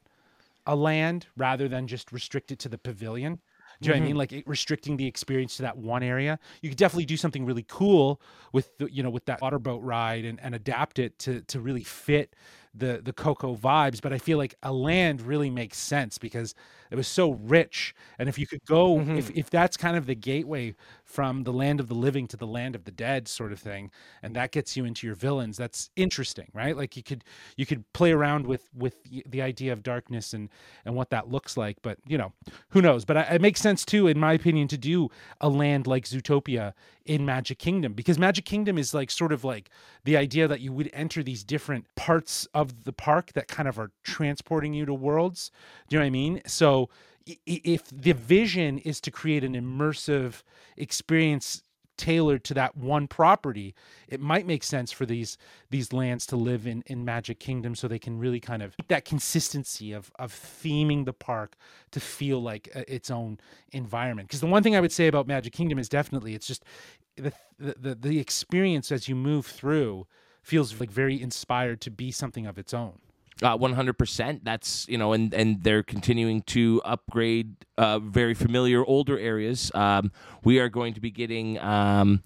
a 0.66 0.76
land 0.76 1.28
rather 1.38 1.68
than 1.68 1.88
just 1.88 2.12
restrict 2.12 2.52
it 2.52 2.60
to 2.60 2.70
the 2.70 2.78
pavilion. 2.78 3.40
Do 3.82 3.88
you 3.88 3.94
know 3.94 4.00
what 4.00 4.04
I 4.04 4.06
mean? 4.06 4.12
Mm-hmm. 4.12 4.18
Like 4.18 4.34
it, 4.34 4.48
restricting 4.48 4.98
the 4.98 5.06
experience 5.06 5.58
to 5.58 5.64
that 5.64 5.78
one 5.78 6.02
area. 6.02 6.40
You 6.62 6.70
could 6.70 6.78
definitely 6.78 7.06
do 7.06 7.18
something 7.18 7.46
really 7.46 7.66
cool 7.68 8.22
with 8.54 8.78
the, 8.78 8.92
you 8.92 9.04
know 9.04 9.10
with 9.10 9.26
that 9.26 9.42
water 9.42 9.60
boat 9.60 9.82
ride 9.84 10.26
and, 10.26 10.40
and 10.42 10.56
adapt 10.56 11.00
it 11.00 11.20
to 11.20 11.42
to 11.42 11.60
really 11.60 11.84
fit 11.84 12.36
the 12.78 13.02
the 13.04 13.14
Coco 13.14 13.56
vibes. 13.56 14.02
But 14.02 14.14
I 14.14 14.18
feel 14.18 14.38
like 14.38 14.56
a 14.64 14.74
land 14.74 15.22
really 15.22 15.50
makes 15.50 15.78
sense 15.78 16.18
because 16.18 16.54
it 16.96 16.98
was 16.98 17.08
so 17.08 17.32
rich. 17.32 17.94
And 18.18 18.30
if 18.30 18.40
you 18.40 18.48
could 18.48 18.64
go, 18.66 19.00
if 19.00 19.06
mm-hmm. 19.06 19.38
if 19.38 19.50
that's 19.50 19.76
kind 19.76 19.98
of 19.98 20.06
the 20.06 20.16
gateway 20.16 20.76
from 21.04 21.44
the 21.44 21.52
land 21.52 21.82
of 21.82 21.88
the 21.88 21.94
living 21.94 22.26
to 22.28 22.38
the 22.38 22.48
land 22.48 22.74
of 22.74 22.86
the 22.86 22.92
dead 22.92 23.28
sort 23.28 23.52
of 23.52 23.60
thing, 23.60 23.92
and 24.24 24.36
that 24.36 24.52
gets 24.52 24.78
you 24.78 24.86
into 24.86 25.06
your 25.06 25.16
villains, 25.16 25.58
that's 25.58 25.90
interesting, 25.98 26.50
right? 26.54 26.78
Like 26.78 26.96
you 26.96 27.04
could 27.04 27.26
you 27.58 27.66
could 27.66 27.84
play 27.92 28.14
around 28.14 28.48
with 28.48 28.70
with 28.74 28.96
the 29.26 29.42
idea 29.42 29.74
of 29.74 29.84
darkness 29.84 30.34
and 30.34 30.50
and 30.86 30.96
what 30.96 31.10
that 31.10 31.30
looks 31.30 31.58
like. 31.58 31.82
But 31.82 31.98
you 32.08 32.18
know, 32.18 32.32
who 32.70 32.82
knows? 32.82 33.04
But 33.04 33.18
I, 33.18 33.22
it 33.36 33.42
makes 33.42 33.60
sense 33.60 33.84
too, 33.84 34.08
in 34.08 34.18
my 34.18 34.32
opinion, 34.32 34.70
to 34.70 34.78
do 34.78 35.10
a 35.42 35.50
land 35.50 35.86
like 35.88 36.06
Zootopia 36.06 36.74
in 37.06 37.24
Magic 37.26 37.60
Kingdom 37.60 37.94
because 37.94 38.18
Magic 38.18 38.46
Kingdom 38.46 38.78
is 38.78 38.94
like 38.94 39.12
sort 39.12 39.32
of 39.32 39.44
like 39.44 39.70
the 40.06 40.18
idea 40.18 40.48
that 40.48 40.60
you 40.60 40.74
would 40.74 40.90
enter 40.94 41.22
these 41.22 41.44
different 41.44 41.86
parts 41.96 42.48
of 42.54 42.84
the 42.84 42.94
park 42.94 43.34
that 43.34 43.48
kind 43.48 43.70
of 43.70 43.78
are 43.78 43.92
transporting 44.04 44.74
you 44.74 44.86
to 44.86 44.94
worlds. 44.94 45.52
Do 45.88 45.96
you 45.96 46.00
know 46.00 46.04
what 46.04 46.08
I 46.08 46.12
mean? 46.12 46.42
So 46.48 46.85
if 47.46 47.84
the 47.92 48.14
vision 48.14 48.78
is 48.80 49.02
to 49.02 49.12
create 49.12 49.44
an 49.44 49.54
immersive 49.54 50.44
experience 50.78 51.64
tailored 51.98 52.44
to 52.44 52.54
that 52.54 52.76
one 52.76 53.08
property 53.08 53.74
it 54.08 54.20
might 54.20 54.46
make 54.46 54.64
sense 54.64 54.92
for 54.92 55.06
these 55.06 55.38
these 55.70 55.94
lands 55.94 56.26
to 56.26 56.36
live 56.36 56.68
in 56.68 56.84
in 56.88 57.06
magic 57.06 57.40
kingdom 57.40 57.74
so 57.74 57.88
they 57.88 58.00
can 58.00 58.20
really 58.20 58.40
kind 58.40 58.62
of 58.62 58.76
that 58.88 59.06
consistency 59.06 59.94
of 59.94 60.12
of 60.20 60.32
theming 60.34 61.06
the 61.06 61.14
park 61.14 61.56
to 61.92 62.00
feel 62.00 62.42
like 62.42 62.70
uh, 62.76 62.82
its 62.88 63.10
own 63.10 63.40
environment. 63.72 64.28
Because 64.28 64.42
the 64.42 64.48
one 64.48 64.62
thing 64.64 64.76
i 64.76 64.82
would 64.82 64.92
say 64.92 65.08
about 65.08 65.28
magic 65.28 65.54
kingdom 65.54 65.80
is 65.80 65.88
definitely 65.88 66.36
it's 66.36 66.48
just 66.48 66.64
the 67.16 67.32
the, 67.58 67.96
the 67.96 68.20
experience 68.20 68.92
as 68.92 69.08
you 69.08 69.16
move 69.16 69.46
through 69.46 70.06
feels 70.44 70.78
like 70.80 70.92
very 70.92 71.20
inspired 71.20 71.80
to 71.82 71.90
be 71.90 72.12
something 72.12 72.46
of 72.46 72.58
its 72.58 72.74
own 72.74 73.00
Uh, 73.42 73.58
100%. 73.58 74.42
That's, 74.44 74.88
you 74.88 74.98
know, 74.98 75.12
and, 75.12 75.34
and 75.34 75.62
they're 75.62 75.84
continuing 75.84 76.42
to 76.44 76.82
upgrade 76.86 77.56
uh, 77.78 78.00
very 78.00 78.34
familiar 78.34 78.86
older 78.86 79.20
areas. 79.20 79.72
Um, 79.74 80.12
we 80.44 80.60
are 80.60 80.70
going 80.70 80.94
to 80.94 81.02
be 81.02 81.12
getting 81.12 81.60
um, 81.60 82.24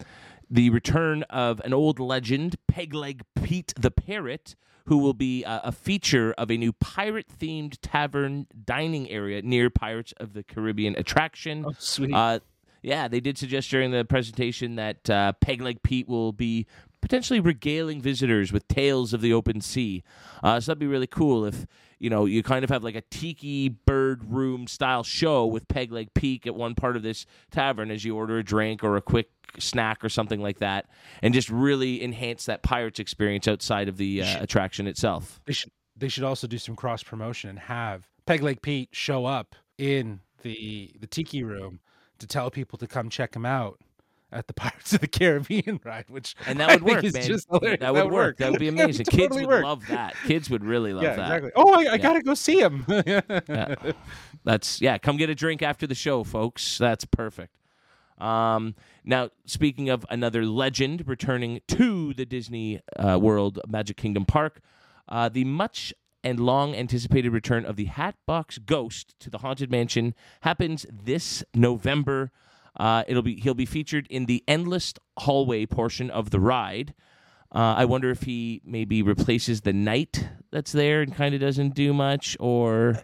the 0.49 0.69
return 0.69 1.23
of 1.23 1.61
an 1.61 1.73
old 1.73 1.99
legend, 1.99 2.57
Pegleg 2.71 3.21
Pete 3.41 3.73
the 3.75 3.89
Parrot, 3.91 4.55
who 4.85 4.97
will 4.97 5.13
be 5.13 5.43
uh, 5.45 5.61
a 5.63 5.71
feature 5.71 6.33
of 6.37 6.49
a 6.49 6.57
new 6.57 6.73
pirate 6.73 7.27
themed 7.39 7.77
tavern 7.81 8.47
dining 8.65 9.09
area 9.09 9.41
near 9.41 9.69
Pirates 9.69 10.13
of 10.17 10.33
the 10.33 10.43
Caribbean 10.43 10.95
attraction. 10.95 11.65
Oh, 11.67 11.73
sweet 11.77 12.13
Uh, 12.13 12.39
yeah, 12.81 13.07
they 13.07 13.19
did 13.19 13.37
suggest 13.37 13.69
during 13.69 13.91
the 13.91 14.05
presentation 14.05 14.75
that 14.75 15.09
uh, 15.09 15.33
Pegleg 15.41 15.83
Pete 15.83 16.07
will 16.07 16.31
be 16.31 16.65
potentially 17.01 17.39
regaling 17.39 18.01
visitors 18.01 18.51
with 18.51 18.67
tales 18.67 19.13
of 19.13 19.21
the 19.21 19.33
open 19.33 19.61
sea. 19.61 20.03
Uh, 20.43 20.59
so 20.59 20.71
that'd 20.71 20.79
be 20.79 20.87
really 20.87 21.07
cool 21.07 21.45
if 21.45 21.65
you 21.99 22.09
know 22.09 22.25
you 22.25 22.41
kind 22.43 22.63
of 22.63 22.69
have 22.69 22.83
like 22.83 22.95
a 22.95 23.01
tiki 23.01 23.69
bird 23.69 24.23
room 24.23 24.67
style 24.67 25.03
show 25.03 25.45
with 25.45 25.67
Pegleg 25.67 26.09
Pete 26.13 26.47
at 26.47 26.55
one 26.55 26.75
part 26.75 26.95
of 26.95 27.03
this 27.03 27.25
tavern 27.51 27.91
as 27.91 28.05
you 28.05 28.15
order 28.15 28.37
a 28.37 28.43
drink 28.43 28.83
or 28.83 28.95
a 28.97 29.01
quick 29.01 29.29
snack 29.57 30.03
or 30.03 30.09
something 30.09 30.41
like 30.41 30.59
that, 30.59 30.87
and 31.21 31.33
just 31.33 31.49
really 31.49 32.03
enhance 32.03 32.45
that 32.45 32.63
pirates 32.63 32.99
experience 32.99 33.47
outside 33.47 33.87
of 33.87 33.97
the 33.97 34.21
uh, 34.21 34.43
attraction 34.43 34.87
itself. 34.87 35.41
they 35.45 35.53
should 35.53 35.71
they 35.95 36.07
should 36.07 36.23
also 36.23 36.47
do 36.47 36.57
some 36.57 36.75
cross 36.75 37.03
promotion 37.03 37.49
and 37.49 37.59
have 37.59 38.07
Peg 38.25 38.41
Leg 38.41 38.61
Pete 38.61 38.89
show 38.91 39.25
up 39.25 39.55
in 39.77 40.21
the 40.43 40.91
the 40.99 41.07
tiki 41.07 41.43
room 41.43 41.79
to 42.19 42.27
tell 42.27 42.49
people 42.51 42.77
to 42.77 42.87
come 42.87 43.09
check 43.09 43.35
him 43.35 43.45
out 43.45 43.79
at 44.31 44.47
the 44.47 44.53
Pirates 44.55 44.93
of 44.93 45.01
the 45.01 45.07
Caribbean 45.07 45.79
ride, 45.85 46.05
which 46.09 46.35
And 46.45 46.59
that 46.59 46.69
I 46.69 46.73
would 46.75 46.83
work, 46.83 47.03
man. 47.03 47.23
just 47.23 47.47
hilarious. 47.49 47.79
That 47.79 47.93
would 47.93 48.11
work. 48.11 48.37
That 48.37 48.51
would 48.51 48.59
be 48.59 48.67
amazing. 48.75 49.05
Kids 49.05 49.17
Totally 49.23 49.41
would 49.45 49.49
work. 49.55 49.63
love 49.63 49.87
that. 49.87 50.15
Kids 50.25 50.49
would 50.49 50.63
really 50.63 50.93
love 50.93 51.03
yeah, 51.03 51.15
that. 51.15 51.25
exactly. 51.25 51.51
Oh, 51.55 51.73
I, 51.73 51.93
I 51.93 51.97
gotta 51.97 52.21
go 52.21 52.33
see 52.33 52.59
him. 52.59 52.85
That's 54.43 54.81
yeah. 54.81 54.97
Come 54.97 55.17
get 55.17 55.29
a 55.29 55.35
drink 55.35 55.61
after 55.61 55.85
the 55.87 55.95
show, 55.95 56.23
folks. 56.23 56.77
That's 56.77 57.05
perfect. 57.05 57.55
Um, 58.19 58.75
now, 59.05 59.29
speaking 59.45 59.89
of 59.89 60.05
another 60.09 60.45
legend 60.45 61.07
returning 61.07 61.61
to 61.69 62.13
the 62.13 62.25
Disney 62.25 62.81
uh, 62.97 63.17
World 63.19 63.59
Magic 63.67 63.95
Kingdom 63.97 64.25
Park, 64.25 64.59
uh, 65.07 65.29
the 65.29 65.45
much 65.45 65.93
and 66.21 66.39
long 66.39 66.75
anticipated 66.75 67.31
return 67.31 67.65
of 67.65 67.77
the 67.77 67.85
Hatbox 67.85 68.57
Ghost 68.57 69.15
to 69.21 69.29
the 69.29 69.37
Haunted 69.37 69.71
Mansion 69.71 70.13
happens 70.41 70.85
this 70.91 71.43
November. 71.53 72.31
Uh, 72.77 73.03
it'll 73.07 73.21
be 73.23 73.35
he'll 73.39 73.53
be 73.53 73.65
featured 73.65 74.07
in 74.09 74.25
the 74.25 74.43
endless 74.47 74.93
hallway 75.17 75.65
portion 75.65 76.09
of 76.09 76.29
the 76.29 76.39
ride. 76.39 76.93
Uh, 77.53 77.73
I 77.77 77.85
wonder 77.85 78.11
if 78.11 78.23
he 78.23 78.61
maybe 78.63 79.01
replaces 79.01 79.61
the 79.61 79.73
knight 79.73 80.27
that's 80.51 80.71
there 80.71 81.01
and 81.01 81.15
kind 81.15 81.33
of 81.33 81.41
doesn't 81.41 81.73
do 81.73 81.93
much, 81.93 82.37
or 82.39 83.01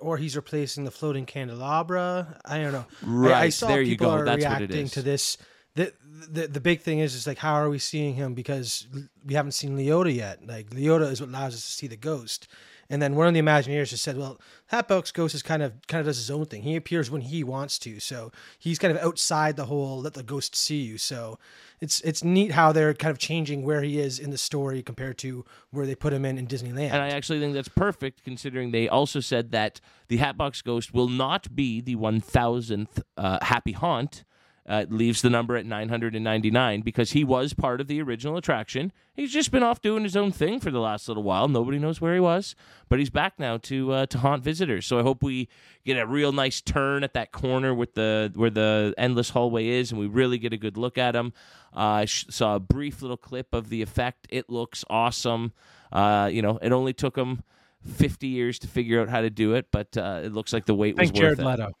or 0.00 0.16
he's 0.18 0.36
replacing 0.36 0.84
the 0.84 0.90
floating 0.90 1.26
candelabra. 1.26 2.40
I 2.44 2.58
don't 2.58 2.72
know. 2.72 2.86
I- 3.02 3.04
I, 3.04 3.40
Right, 3.42 3.52
saw 3.52 3.68
there 3.68 3.82
you 3.82 3.92
people 3.92 4.08
go. 4.08 4.12
are 4.14 4.24
That's 4.24 4.44
what 4.44 4.62
it 4.62 4.70
reacting 4.70 4.88
to 4.88 5.02
this. 5.02 5.36
The, 5.74 5.92
the 6.28 6.46
the 6.48 6.60
big 6.60 6.80
thing 6.80 6.98
is 6.98 7.14
is 7.14 7.26
like 7.26 7.38
how 7.38 7.54
are 7.54 7.70
we 7.70 7.78
seeing 7.78 8.14
him 8.14 8.34
because 8.34 8.86
we 9.24 9.34
haven't 9.34 9.52
seen 9.52 9.76
Leota 9.76 10.14
yet. 10.14 10.46
Like 10.46 10.70
Leota 10.70 11.10
is 11.10 11.20
what 11.20 11.30
allows 11.30 11.54
us 11.54 11.62
to 11.64 11.70
see 11.72 11.86
the 11.86 11.96
ghost. 11.96 12.46
And 12.90 13.00
then 13.00 13.14
one 13.14 13.26
of 13.26 13.34
the 13.34 13.40
Imagineers 13.40 13.90
just 13.90 14.04
said, 14.04 14.16
"Well, 14.16 14.40
Hatbox 14.66 15.12
Ghost 15.12 15.34
is 15.34 15.42
kind 15.42 15.62
of 15.62 15.74
kind 15.86 16.00
of 16.00 16.06
does 16.06 16.18
his 16.18 16.30
own 16.30 16.46
thing. 16.46 16.62
He 16.62 16.76
appears 16.76 17.10
when 17.10 17.22
he 17.22 17.44
wants 17.44 17.78
to, 17.80 18.00
so 18.00 18.32
he's 18.58 18.78
kind 18.78 18.96
of 18.96 19.02
outside 19.02 19.56
the 19.56 19.66
whole 19.66 20.00
let 20.00 20.14
the 20.14 20.22
ghost 20.22 20.54
see 20.54 20.82
you. 20.82 20.98
So 20.98 21.38
it's 21.80 22.00
it's 22.02 22.22
neat 22.22 22.52
how 22.52 22.72
they're 22.72 22.94
kind 22.94 23.10
of 23.10 23.18
changing 23.18 23.64
where 23.64 23.82
he 23.82 23.98
is 23.98 24.18
in 24.18 24.30
the 24.30 24.38
story 24.38 24.82
compared 24.82 25.18
to 25.18 25.44
where 25.70 25.86
they 25.86 25.94
put 25.94 26.12
him 26.12 26.24
in 26.24 26.38
in 26.38 26.46
Disneyland. 26.46 26.90
And 26.90 27.02
I 27.02 27.08
actually 27.08 27.40
think 27.40 27.54
that's 27.54 27.68
perfect, 27.68 28.24
considering 28.24 28.70
they 28.70 28.88
also 28.88 29.20
said 29.20 29.50
that 29.52 29.80
the 30.08 30.18
Hatbox 30.18 30.62
Ghost 30.62 30.94
will 30.94 31.08
not 31.08 31.54
be 31.54 31.80
the 31.80 31.96
1000th 31.96 33.02
uh, 33.16 33.38
Happy 33.42 33.72
Haunt. 33.72 34.24
Uh, 34.64 34.84
leaves 34.88 35.22
the 35.22 35.30
number 35.30 35.56
at 35.56 35.66
999 35.66 36.82
because 36.82 37.10
he 37.10 37.24
was 37.24 37.52
part 37.52 37.80
of 37.80 37.88
the 37.88 38.00
original 38.00 38.36
attraction. 38.36 38.92
He's 39.12 39.32
just 39.32 39.50
been 39.50 39.64
off 39.64 39.82
doing 39.82 40.04
his 40.04 40.16
own 40.16 40.30
thing 40.30 40.60
for 40.60 40.70
the 40.70 40.78
last 40.78 41.08
little 41.08 41.24
while. 41.24 41.48
Nobody 41.48 41.80
knows 41.80 42.00
where 42.00 42.14
he 42.14 42.20
was, 42.20 42.54
but 42.88 43.00
he's 43.00 43.10
back 43.10 43.40
now 43.40 43.56
to 43.56 43.92
uh, 43.92 44.06
to 44.06 44.18
haunt 44.18 44.44
visitors. 44.44 44.86
So 44.86 45.00
I 45.00 45.02
hope 45.02 45.20
we 45.20 45.48
get 45.84 45.98
a 45.98 46.06
real 46.06 46.30
nice 46.30 46.60
turn 46.60 47.02
at 47.02 47.12
that 47.14 47.32
corner 47.32 47.74
with 47.74 47.94
the 47.94 48.30
where 48.36 48.50
the 48.50 48.94
endless 48.96 49.30
hallway 49.30 49.66
is, 49.66 49.90
and 49.90 49.98
we 49.98 50.06
really 50.06 50.38
get 50.38 50.52
a 50.52 50.56
good 50.56 50.76
look 50.76 50.96
at 50.96 51.16
him. 51.16 51.32
Uh, 51.74 51.80
I 51.80 52.04
saw 52.04 52.54
a 52.54 52.60
brief 52.60 53.02
little 53.02 53.16
clip 53.16 53.52
of 53.52 53.68
the 53.68 53.82
effect. 53.82 54.28
It 54.30 54.48
looks 54.48 54.84
awesome. 54.88 55.54
Uh, 55.90 56.30
you 56.32 56.40
know, 56.40 56.60
it 56.62 56.70
only 56.70 56.92
took 56.92 57.16
him 57.16 57.42
50 57.86 58.26
years 58.28 58.58
to 58.60 58.68
figure 58.68 59.00
out 59.00 59.08
how 59.08 59.20
to 59.20 59.30
do 59.30 59.54
it, 59.54 59.66
but 59.72 59.96
uh, 59.96 60.20
it 60.24 60.32
looks 60.32 60.52
like 60.52 60.66
the 60.66 60.74
wait 60.74 60.96
was 60.96 61.08
Thank 61.10 61.16
Jared 61.16 61.38
worth 61.38 61.58
it. 61.58 61.62
Leto. 61.62 61.72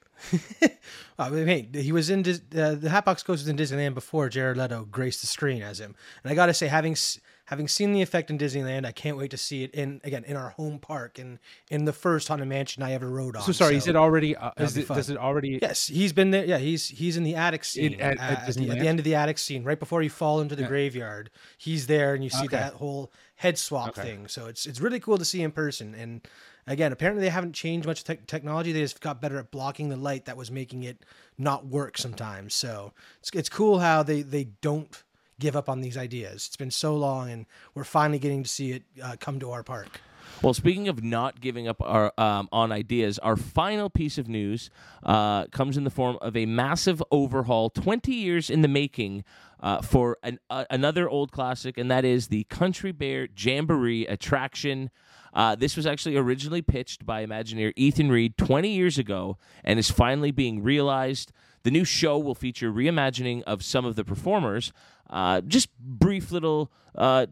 I 1.18 1.30
mean, 1.30 1.46
hey, 1.46 1.68
he 1.82 1.92
was 1.92 2.10
in 2.10 2.22
Dis- 2.22 2.42
uh, 2.56 2.74
the 2.78 2.88
Hatbox 2.90 3.22
Ghost 3.22 3.42
was 3.42 3.48
in 3.48 3.56
Disneyland 3.56 3.94
before 3.94 4.28
Jared 4.28 4.56
Leto 4.56 4.84
graced 4.84 5.20
the 5.20 5.26
screen 5.26 5.62
as 5.62 5.78
him, 5.80 5.94
and 6.22 6.30
I 6.32 6.34
got 6.34 6.46
to 6.46 6.54
say, 6.54 6.68
having 6.68 6.92
s- 6.92 7.20
having 7.46 7.68
seen 7.68 7.92
the 7.92 8.00
effect 8.02 8.30
in 8.30 8.38
Disneyland, 8.38 8.86
I 8.86 8.92
can't 8.92 9.16
wait 9.16 9.30
to 9.32 9.36
see 9.36 9.62
it 9.64 9.72
in 9.74 10.00
again 10.04 10.24
in 10.24 10.36
our 10.36 10.50
home 10.50 10.78
park 10.78 11.18
and 11.18 11.38
in 11.70 11.84
the 11.84 11.92
first 11.92 12.28
haunted 12.28 12.48
mansion 12.48 12.82
I 12.82 12.92
ever 12.92 13.08
rode 13.10 13.36
on. 13.36 13.42
So 13.42 13.52
sorry, 13.52 13.76
is 13.76 13.86
it 13.88 13.96
already? 13.96 14.36
Uh, 14.36 14.52
is 14.58 14.76
it, 14.76 14.88
does 14.88 15.10
it 15.10 15.16
already? 15.18 15.58
Yes, 15.60 15.86
he's 15.88 16.12
been 16.12 16.30
there. 16.30 16.44
Yeah, 16.44 16.58
he's 16.58 16.88
he's 16.88 17.16
in 17.16 17.24
the 17.24 17.34
attic 17.34 17.64
scene 17.64 17.94
at- 17.94 18.00
at, 18.00 18.20
at 18.20 18.48
at 18.48 18.54
the, 18.54 18.70
at 18.70 18.78
the 18.78 18.88
end 18.88 18.98
of 18.98 19.04
the 19.04 19.14
attic 19.14 19.38
scene, 19.38 19.64
right 19.64 19.78
before 19.78 20.02
you 20.02 20.10
fall 20.10 20.40
into 20.40 20.54
the 20.56 20.64
graveyard. 20.64 21.30
He's 21.58 21.86
there, 21.88 22.14
and 22.14 22.22
you 22.24 22.30
see 22.30 22.44
Okay. 22.46 22.56
that 22.56 22.74
whole 22.74 23.12
head 23.42 23.58
swap 23.58 23.96
thing. 23.96 24.28
So 24.28 24.46
it's 24.46 24.66
it's 24.66 24.80
really 24.80 25.00
cool 25.00 25.18
to 25.18 25.24
see 25.24 25.42
in 25.42 25.50
person. 25.50 25.94
And 25.96 26.20
again, 26.68 26.92
apparently 26.92 27.24
they 27.24 27.30
haven't 27.30 27.54
changed 27.54 27.86
much 27.88 28.04
tech 28.04 28.26
technology. 28.28 28.70
They 28.70 28.80
just 28.80 29.00
got 29.00 29.20
better 29.20 29.36
at 29.38 29.50
blocking 29.50 29.88
the 29.88 29.96
light 29.96 30.26
that 30.26 30.36
was 30.36 30.50
making 30.50 30.84
it 30.84 31.04
not 31.36 31.66
work 31.66 31.98
sometimes. 31.98 32.54
So 32.54 32.92
it's 33.18 33.30
it's 33.34 33.48
cool 33.48 33.80
how 33.80 34.04
they 34.04 34.22
they 34.22 34.44
don't 34.60 35.02
give 35.40 35.56
up 35.56 35.68
on 35.68 35.80
these 35.80 35.96
ideas. 35.96 36.46
It's 36.46 36.56
been 36.56 36.70
so 36.70 36.94
long, 36.94 37.30
and 37.30 37.46
we're 37.74 37.82
finally 37.82 38.20
getting 38.20 38.44
to 38.44 38.48
see 38.48 38.72
it 38.72 38.84
uh, 39.02 39.16
come 39.18 39.40
to 39.40 39.50
our 39.50 39.64
park. 39.64 40.00
Well, 40.40 40.54
speaking 40.54 40.88
of 40.88 41.04
not 41.04 41.40
giving 41.40 41.68
up 41.68 41.80
our 41.80 42.12
um, 42.18 42.48
on 42.50 42.72
ideas, 42.72 43.18
our 43.18 43.36
final 43.36 43.90
piece 43.90 44.18
of 44.18 44.28
news 44.28 44.70
uh, 45.02 45.46
comes 45.46 45.76
in 45.76 45.84
the 45.84 45.90
form 45.90 46.18
of 46.20 46.36
a 46.36 46.46
massive 46.46 47.02
overhaul, 47.10 47.70
20 47.70 48.12
years 48.12 48.50
in 48.50 48.62
the 48.62 48.68
making, 48.68 49.24
uh, 49.60 49.80
for 49.80 50.18
an, 50.22 50.38
uh, 50.50 50.64
another 50.70 51.08
old 51.08 51.30
classic, 51.30 51.78
and 51.78 51.90
that 51.90 52.04
is 52.04 52.28
the 52.28 52.44
Country 52.44 52.92
Bear 52.92 53.28
Jamboree 53.36 54.06
attraction. 54.06 54.90
Uh, 55.32 55.54
this 55.54 55.76
was 55.76 55.86
actually 55.86 56.16
originally 56.16 56.62
pitched 56.62 57.06
by 57.06 57.24
Imagineer 57.24 57.72
Ethan 57.76 58.10
Reed 58.10 58.36
20 58.36 58.68
years 58.68 58.98
ago 58.98 59.38
and 59.64 59.78
is 59.78 59.90
finally 59.90 60.30
being 60.30 60.62
realized. 60.62 61.32
The 61.62 61.70
new 61.70 61.84
show 61.84 62.18
will 62.18 62.34
feature 62.34 62.72
reimagining 62.72 63.42
of 63.44 63.62
some 63.62 63.84
of 63.84 63.94
the 63.94 64.04
performers, 64.04 64.72
uh, 65.08 65.40
just 65.42 65.68
brief 65.78 66.32
little 66.32 66.72
uh, 66.96 67.26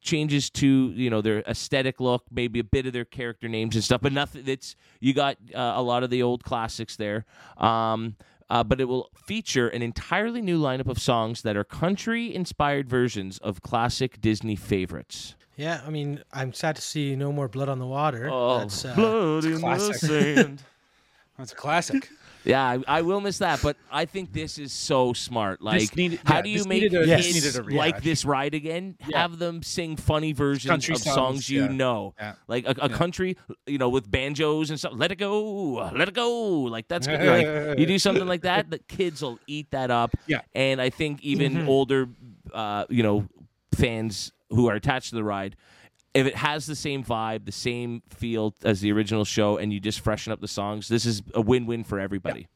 changes 0.00 0.50
to 0.50 0.92
you 0.94 1.10
know 1.10 1.20
their 1.20 1.40
aesthetic 1.40 2.00
look, 2.00 2.24
maybe 2.30 2.58
a 2.58 2.64
bit 2.64 2.86
of 2.86 2.92
their 2.92 3.04
character 3.04 3.48
names 3.48 3.74
and 3.74 3.84
stuff, 3.84 4.00
but 4.00 4.12
nothing. 4.12 4.44
It's 4.46 4.76
you 5.00 5.12
got 5.14 5.36
uh, 5.54 5.74
a 5.76 5.82
lot 5.82 6.02
of 6.02 6.10
the 6.10 6.22
old 6.22 6.44
classics 6.44 6.96
there. 6.96 7.24
Um, 7.56 8.16
uh, 8.48 8.64
but 8.64 8.80
it 8.80 8.86
will 8.86 9.10
feature 9.26 9.68
an 9.68 9.80
entirely 9.80 10.42
new 10.42 10.60
lineup 10.60 10.88
of 10.88 10.98
songs 10.98 11.42
that 11.42 11.56
are 11.56 11.62
country-inspired 11.62 12.88
versions 12.88 13.38
of 13.38 13.62
classic 13.62 14.20
Disney 14.20 14.56
favorites. 14.56 15.36
Yeah, 15.56 15.80
I 15.86 15.90
mean, 15.90 16.24
I'm 16.32 16.52
sad 16.52 16.74
to 16.74 16.82
see 16.82 17.14
no 17.14 17.30
more 17.30 17.46
blood 17.46 17.68
on 17.68 17.78
the 17.78 17.86
water. 17.86 18.28
Oh, 18.28 18.58
That's, 18.58 18.84
uh, 18.84 18.94
Oh, 18.98 19.40
blood 19.40 19.44
in 19.44 19.52
the 19.52 19.60
classic. 19.60 19.94
sand. 19.96 20.62
That's 21.38 21.52
a 21.52 21.54
classic. 21.54 22.10
Yeah, 22.44 22.62
I, 22.64 22.78
I 22.98 23.02
will 23.02 23.20
miss 23.20 23.38
that, 23.38 23.60
but 23.62 23.76
I 23.92 24.04
think 24.06 24.32
this 24.32 24.58
is 24.58 24.72
so 24.72 25.12
smart. 25.12 25.60
Like, 25.60 25.94
needed- 25.96 26.20
how 26.24 26.36
yeah, 26.36 26.42
do 26.42 26.48
you 26.50 26.64
make 26.64 26.82
a- 26.84 26.88
kids 27.06 27.56
a 27.56 27.62
like 27.62 28.02
this 28.02 28.24
ride 28.24 28.54
again? 28.54 28.96
Have 29.12 29.38
them 29.38 29.62
sing 29.62 29.96
funny 29.96 30.32
versions 30.32 30.70
Country 30.70 30.94
of 30.94 31.00
songs, 31.02 31.14
songs, 31.14 31.50
you 31.50 31.62
yeah. 31.64 31.68
know, 31.72 32.14
Yeah. 32.18 32.34
like 32.48 32.66
a, 32.66 32.74
a 32.82 32.88
country, 32.88 33.36
you 33.66 33.78
know, 33.78 33.88
with 33.90 34.10
banjos 34.10 34.70
and 34.70 34.78
stuff. 34.78 34.92
Let 34.94 35.12
it 35.12 35.16
go, 35.16 35.74
let 35.94 36.08
it 36.08 36.14
go. 36.14 36.60
Like 36.62 36.88
that's 36.88 37.06
good. 37.06 37.20
like 37.68 37.78
you 37.78 37.86
do 37.86 37.98
something 37.98 38.26
like 38.26 38.42
that, 38.42 38.70
the 38.70 38.78
kids 38.78 39.20
will 39.22 39.38
eat 39.46 39.70
that 39.72 39.90
up. 39.90 40.14
Yeah. 40.26 40.40
and 40.54 40.80
I 40.80 40.90
think 40.90 41.22
even 41.22 41.66
older, 41.68 42.08
uh, 42.54 42.86
you 42.88 43.02
know, 43.02 43.26
fans 43.74 44.32
who 44.50 44.68
are 44.68 44.74
attached 44.74 45.10
to 45.10 45.14
the 45.14 45.24
ride 45.24 45.56
if 46.14 46.26
it 46.26 46.36
has 46.36 46.66
the 46.66 46.74
same 46.74 47.04
vibe, 47.04 47.44
the 47.44 47.52
same 47.52 48.02
feel 48.08 48.54
as 48.64 48.80
the 48.80 48.92
original 48.92 49.24
show, 49.24 49.56
and 49.56 49.72
you 49.72 49.80
just 49.80 50.00
freshen 50.00 50.32
up 50.32 50.40
the 50.40 50.48
songs, 50.48 50.88
this 50.88 51.06
is 51.06 51.22
a 51.34 51.40
win-win 51.40 51.84
for 51.84 52.00
everybody. 52.00 52.48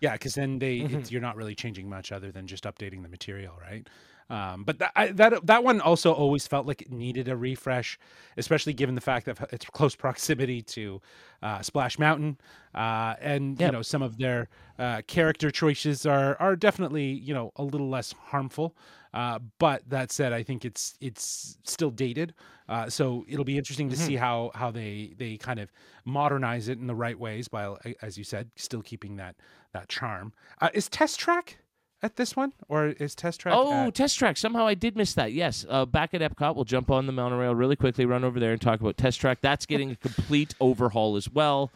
Yeah, 0.00 0.12
because 0.12 0.34
then 0.34 0.58
they 0.58 0.78
it's, 0.78 1.12
you're 1.12 1.20
not 1.20 1.36
really 1.36 1.54
changing 1.54 1.88
much 1.88 2.10
other 2.10 2.32
than 2.32 2.48
just 2.48 2.64
updating 2.64 3.02
the 3.02 3.08
material, 3.08 3.54
right? 3.60 3.88
Um, 4.30 4.64
but 4.64 4.78
that, 4.78 4.92
I, 4.96 5.08
that 5.08 5.46
that 5.46 5.62
one 5.62 5.80
also 5.80 6.12
always 6.12 6.46
felt 6.46 6.66
like 6.66 6.82
it 6.82 6.90
needed 6.90 7.28
a 7.28 7.36
refresh, 7.36 7.98
especially 8.36 8.72
given 8.72 8.94
the 8.94 9.00
fact 9.00 9.26
that 9.26 9.38
it's 9.52 9.66
close 9.66 9.94
proximity 9.94 10.62
to 10.62 11.00
uh, 11.42 11.60
Splash 11.60 11.98
Mountain, 11.98 12.38
uh, 12.74 13.14
and 13.20 13.60
you 13.60 13.70
know 13.70 13.82
some 13.82 14.02
of 14.02 14.18
their 14.18 14.48
uh, 14.78 15.02
character 15.06 15.50
choices 15.50 16.06
are 16.06 16.36
are 16.40 16.56
definitely 16.56 17.04
you 17.04 17.34
know 17.34 17.52
a 17.56 17.62
little 17.62 17.88
less 17.88 18.12
harmful. 18.12 18.74
Uh, 19.14 19.38
but 19.58 19.82
that 19.88 20.10
said, 20.10 20.32
I 20.32 20.42
think 20.42 20.64
it's 20.64 20.94
it's 21.00 21.58
still 21.64 21.90
dated, 21.90 22.32
uh, 22.68 22.88
so 22.88 23.24
it'll 23.28 23.44
be 23.44 23.58
interesting 23.58 23.90
to 23.90 23.96
see 23.96 24.16
how 24.16 24.50
how 24.54 24.70
they 24.70 25.12
they 25.18 25.36
kind 25.36 25.60
of 25.60 25.70
modernize 26.04 26.68
it 26.68 26.78
in 26.78 26.86
the 26.86 26.94
right 26.94 27.18
ways, 27.18 27.46
while 27.50 27.78
as 28.00 28.16
you 28.16 28.24
said, 28.24 28.50
still 28.56 28.82
keeping 28.82 29.16
that 29.16 29.36
that 29.72 29.88
charm. 29.88 30.32
Uh, 30.60 30.70
is 30.72 30.88
Test 30.88 31.18
Track 31.20 31.58
at 32.02 32.16
this 32.16 32.34
one, 32.34 32.52
or 32.68 32.86
is 32.88 33.14
Test 33.14 33.40
Track? 33.40 33.54
Oh, 33.56 33.88
at- 33.88 33.94
Test 33.94 34.18
Track. 34.18 34.36
Somehow 34.38 34.66
I 34.66 34.74
did 34.74 34.96
miss 34.96 35.12
that. 35.14 35.32
Yes. 35.32 35.66
Uh, 35.68 35.84
back 35.84 36.14
at 36.14 36.20
Epcot, 36.20 36.54
we'll 36.56 36.64
jump 36.64 36.90
on 36.90 37.06
the 37.06 37.12
monorail 37.12 37.54
really 37.54 37.76
quickly, 37.76 38.06
run 38.06 38.24
over 38.24 38.40
there 38.40 38.52
and 38.52 38.60
talk 38.60 38.80
about 38.80 38.96
Test 38.96 39.20
Track. 39.20 39.38
That's 39.42 39.66
getting 39.66 39.90
a 39.92 39.96
complete 39.96 40.54
overhaul 40.58 41.16
as 41.16 41.28
well. 41.30 41.70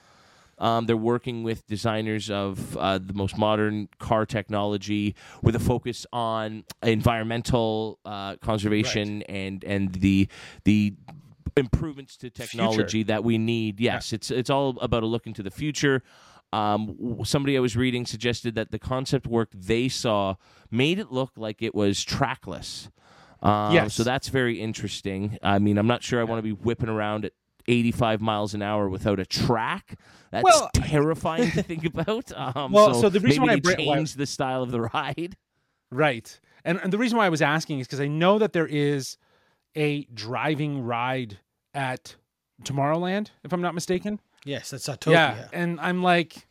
Um, 0.59 0.87
they're 0.87 0.97
working 0.97 1.43
with 1.43 1.67
designers 1.67 2.31
of 2.31 2.77
uh, 2.79 2.99
the 2.99 3.13
most 3.13 3.37
modern 3.37 3.89
car 3.99 4.25
technology 4.25 5.15
with 5.43 5.55
a 5.55 5.59
focus 5.61 6.07
on 6.13 6.65
environmental 6.83 7.99
uh, 8.05 8.37
conservation 8.37 9.23
and 9.25 9.63
and 9.65 9.93
the 9.97 10.29
the 10.65 10.95
improvements 11.57 12.17
to 12.19 12.31
technology 12.31 13.03
that 13.05 13.25
we 13.25 13.39
need. 13.39 13.81
Yes, 13.81 14.13
it's 14.13 14.31
it's 14.31 14.51
all 14.51 14.79
about 14.81 15.03
a 15.03 15.07
look 15.07 15.27
into 15.27 15.43
the 15.43 15.51
future. 15.51 16.03
Um, 16.53 17.19
somebody 17.25 17.57
I 17.57 17.61
was 17.61 17.77
reading 17.77 18.07
suggested 18.07 18.55
that 18.55 18.71
the 18.71 18.79
concept 18.79 19.27
work 19.27 19.51
they 19.53 19.89
saw 19.89 20.37
made 20.71 20.99
it 20.99 21.11
look 21.13 21.33
like 21.37 21.61
it 21.61 21.75
was 21.75 22.03
trackless. 22.03 22.89
Um, 23.43 23.75
Yes. 23.75 23.95
So 23.95 24.05
that's 24.05 24.29
very 24.29 24.61
interesting. 24.61 25.39
I 25.43 25.59
mean, 25.59 25.77
I'm 25.77 25.87
not 25.87 26.03
sure 26.03 26.21
I 26.21 26.25
want 26.25 26.39
to 26.39 26.43
be 26.43 26.53
whipping 26.53 26.89
around 26.89 27.25
at 27.27 27.33
85 27.69 28.21
miles 28.21 28.55
an 28.55 28.63
hour 28.63 28.89
without 28.89 29.19
a 29.21 29.27
track. 29.27 29.99
That's 30.31 30.45
Well, 30.45 30.71
terrifying 30.75 31.51
to 31.53 31.63
think 31.63 31.85
about. 31.85 32.31
Um, 32.37 32.73
Well, 32.73 32.95
so 32.95 33.09
the 33.09 33.21
reason 33.21 33.43
maybe 33.45 33.47
why 33.47 33.53
I 33.53 33.55
they 33.57 33.61
bring- 33.61 33.87
why- 33.89 33.97
changed 33.97 34.19
the 34.19 34.27
style 34.27 34.63
of 34.63 34.71
the 34.71 34.81
ride. 34.83 35.37
Right. 35.91 36.39
And, 36.65 36.81
and 36.83 36.93
the 36.93 36.99
reason 36.99 37.17
why 37.19 37.27
I 37.27 37.29
was 37.29 37.43
asking 37.43 37.79
is 37.81 37.87
because 37.87 38.01
I 38.01 38.09
know 38.09 38.39
that 38.39 38.53
there 38.53 38.67
is 38.67 39.17
a 39.77 40.05
driving 40.13 40.83
ride 40.83 41.39
at 41.75 42.17
Tomorrowland, 42.65 43.29
if 43.45 43.53
I'm 43.53 43.61
not 43.61 43.75
mistaken. 43.75 44.19
Yes, 44.45 44.71
that's 44.71 44.89
Autopia. 44.89 45.13
Yeah. 45.13 45.49
And 45.53 45.79
I'm 45.81 46.03
like, 46.03 46.47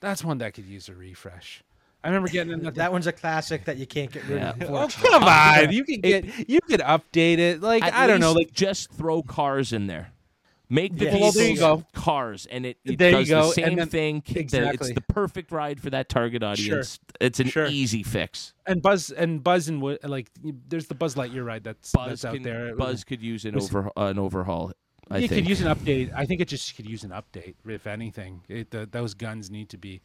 that's 0.00 0.24
one 0.24 0.38
that 0.38 0.54
could 0.54 0.64
use 0.66 0.88
a 0.88 0.94
refresh. 0.94 1.62
I 2.02 2.08
remember 2.08 2.28
getting 2.28 2.52
in 2.52 2.62
that. 2.62 2.76
That 2.76 2.92
one's 2.92 3.06
a 3.06 3.12
classic 3.12 3.66
that 3.66 3.76
you 3.76 3.86
can't 3.86 4.10
get 4.10 4.24
rid 4.26 4.38
Yeah. 4.38 4.50
of. 4.52 4.62
Oh 4.70 4.88
come 4.88 5.22
on! 5.22 5.70
You 5.72 5.84
can 5.84 6.00
get 6.00 6.48
you 6.48 6.60
could 6.62 6.80
update 6.80 7.36
it. 7.38 7.60
Like 7.60 7.82
At 7.84 7.92
I 7.92 8.06
don't 8.06 8.20
know. 8.20 8.32
Like 8.32 8.52
just 8.52 8.90
throw 8.90 9.22
cars 9.22 9.74
in 9.74 9.86
there. 9.86 10.12
Make 10.72 10.96
the 10.96 11.06
Yeah. 11.06 11.10
vehicles 11.10 11.34
Well, 11.36 11.44
there 11.44 11.50
you 11.52 11.58
go. 11.58 11.84
cars, 11.92 12.46
and 12.46 12.64
it, 12.64 12.78
it 12.84 12.96
There 12.96 13.10
does 13.10 13.28
the 13.28 13.50
same 13.50 13.74
then- 13.76 13.88
thing. 13.88 14.22
The- 14.24 14.70
It's 14.72 14.92
the 14.92 15.04
perfect 15.08 15.50
ride 15.50 15.80
for 15.80 15.90
that 15.90 16.08
target 16.08 16.44
audience. 16.44 17.00
It's 17.20 17.40
an 17.40 17.48
Sure. 17.48 17.66
easy 17.66 18.02
fix. 18.04 18.54
and 18.66 18.80
Buzz 18.80 19.10
and 19.10 19.42
Buzz 19.42 19.68
and 19.68 19.82
like 20.04 20.30
there's 20.68 20.86
the 20.86 20.94
Buzz 20.94 21.16
Lightyear 21.16 21.44
ride 21.44 21.64
that's 21.64 21.90
Buzz 21.90 22.22
that's 22.22 22.24
out 22.24 22.42
there. 22.44 22.76
Buzz 22.76 23.02
could 23.02 23.20
use 23.20 23.44
an 23.44 23.56
over 23.56 23.90
an 23.96 24.18
overhaul. 24.18 24.72
I 25.10 25.18
you 25.18 25.26
think. 25.26 25.42
could 25.42 25.48
use 25.48 25.60
an 25.60 25.66
update. 25.74 26.12
I 26.14 26.24
think 26.24 26.40
it 26.40 26.46
just 26.46 26.76
could 26.76 26.88
use 26.88 27.02
an 27.02 27.10
update, 27.10 27.54
if 27.66 27.88
anything. 27.88 28.42
It, 28.48 28.70
the, 28.70 28.86
those 28.88 29.12
guns 29.14 29.50
need 29.50 29.68
to 29.70 29.76
be 29.76 30.00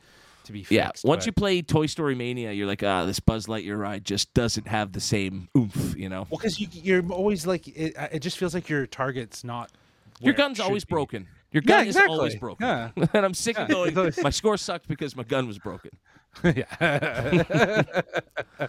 to 0.46 0.52
be 0.52 0.60
fixed. 0.64 0.72
yeah, 0.72 0.88
once 1.04 1.22
but- 1.22 1.26
you 1.28 1.32
play 1.32 1.62
Toy 1.62 1.86
Story 1.86 2.16
Mania, 2.16 2.52
you're 2.54 2.66
like, 2.66 2.82
ah, 2.82 3.06
this 3.06 3.20
Buzz 3.20 3.46
Lightyear 3.46 3.78
ride 3.80 4.04
just 4.04 4.34
doesn't 4.34 4.68
have 4.68 4.94
the 4.94 5.00
same 5.00 5.48
oomph, 5.56 5.96
you 5.96 6.10
know. 6.10 6.26
Well, 6.32 6.40
because 6.40 6.60
you, 6.60 6.68
you're 6.72 7.06
always 7.12 7.46
like, 7.46 7.68
it, 7.68 7.94
it 8.12 8.20
just 8.20 8.38
feels 8.40 8.56
like 8.56 8.68
your 8.68 8.88
target's 8.88 9.44
not. 9.44 9.72
Your 10.20 10.34
gun's 10.34 10.60
always 10.60 10.86
be. 10.86 10.90
broken. 10.90 11.28
Your 11.52 11.64
Yeah, 11.66 11.78
gun 11.78 11.88
is 11.88 11.98
always 11.98 12.36
broken. 12.36 12.68
Yeah. 12.68 12.90
and 13.14 13.26
I'm 13.26 13.34
sick 13.34 13.58
of 13.58 13.68
going. 13.70 13.96
My 14.22 14.30
score 14.30 14.58
sucked 14.58 14.88
because 14.88 15.16
my 15.16 15.24
gun 15.24 15.48
was 15.48 15.60
broken. 15.60 15.92
yeah. 16.44 17.84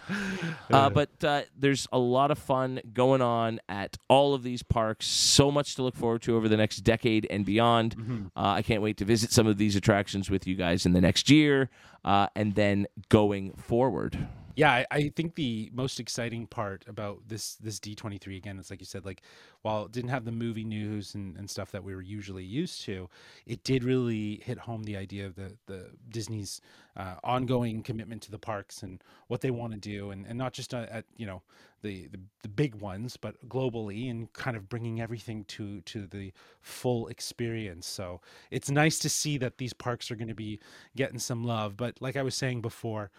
Uh, 0.70 0.90
but 0.90 1.10
uh, 1.24 1.42
there's 1.56 1.86
a 1.92 1.98
lot 1.98 2.30
of 2.30 2.38
fun 2.38 2.80
going 2.92 3.22
on 3.22 3.60
at 3.68 3.96
all 4.08 4.34
of 4.34 4.42
these 4.42 4.62
parks. 4.62 5.06
So 5.06 5.50
much 5.50 5.76
to 5.76 5.82
look 5.82 5.94
forward 5.94 6.22
to 6.22 6.36
over 6.36 6.48
the 6.48 6.56
next 6.56 6.78
decade 6.78 7.26
and 7.30 7.44
beyond. 7.46 7.96
Mm-hmm. 7.96 8.26
Uh, 8.36 8.40
I 8.54 8.62
can't 8.62 8.82
wait 8.82 8.96
to 8.98 9.04
visit 9.04 9.30
some 9.30 9.46
of 9.46 9.56
these 9.58 9.76
attractions 9.76 10.28
with 10.28 10.46
you 10.46 10.54
guys 10.56 10.84
in 10.86 10.92
the 10.92 11.00
next 11.00 11.30
year 11.30 11.70
uh, 12.04 12.26
and 12.34 12.54
then 12.56 12.86
going 13.08 13.52
forward. 13.54 14.26
Yeah, 14.56 14.72
I, 14.72 14.86
I 14.90 15.08
think 15.14 15.34
the 15.36 15.70
most 15.72 16.00
exciting 16.00 16.46
part 16.46 16.84
about 16.88 17.20
this 17.28 17.56
this 17.56 17.78
D 17.78 17.94
twenty 17.94 18.18
three 18.18 18.36
again, 18.36 18.58
it's 18.58 18.70
like 18.70 18.80
you 18.80 18.86
said, 18.86 19.04
like 19.04 19.22
while 19.62 19.84
it 19.84 19.92
didn't 19.92 20.10
have 20.10 20.24
the 20.24 20.32
movie 20.32 20.64
news 20.64 21.14
and, 21.14 21.36
and 21.36 21.48
stuff 21.48 21.70
that 21.72 21.84
we 21.84 21.94
were 21.94 22.02
usually 22.02 22.44
used 22.44 22.82
to, 22.82 23.08
it 23.46 23.62
did 23.64 23.84
really 23.84 24.40
hit 24.44 24.58
home 24.58 24.82
the 24.84 24.96
idea 24.96 25.26
of 25.26 25.36
the 25.36 25.56
the 25.66 25.90
Disney's 26.08 26.60
uh, 26.96 27.16
ongoing 27.22 27.82
commitment 27.82 28.22
to 28.22 28.30
the 28.30 28.38
parks 28.38 28.82
and 28.82 29.04
what 29.28 29.42
they 29.42 29.50
want 29.50 29.74
to 29.74 29.78
do, 29.78 30.10
and, 30.10 30.26
and 30.26 30.38
not 30.38 30.54
just 30.54 30.72
uh, 30.72 30.86
at 30.90 31.04
you 31.16 31.26
know 31.26 31.42
the, 31.82 32.06
the 32.08 32.18
the 32.42 32.48
big 32.48 32.76
ones, 32.76 33.16
but 33.16 33.36
globally, 33.48 34.10
and 34.10 34.32
kind 34.32 34.56
of 34.56 34.68
bringing 34.70 35.00
everything 35.00 35.44
to 35.44 35.82
to 35.82 36.06
the 36.06 36.32
full 36.62 37.08
experience. 37.08 37.86
So 37.86 38.20
it's 38.50 38.70
nice 38.70 38.98
to 39.00 39.08
see 39.10 39.38
that 39.38 39.58
these 39.58 39.72
parks 39.74 40.10
are 40.10 40.16
going 40.16 40.28
to 40.28 40.34
be 40.34 40.60
getting 40.96 41.18
some 41.18 41.44
love. 41.44 41.76
But 41.76 42.00
like 42.00 42.16
I 42.16 42.22
was 42.22 42.34
saying 42.34 42.62
before. 42.62 43.10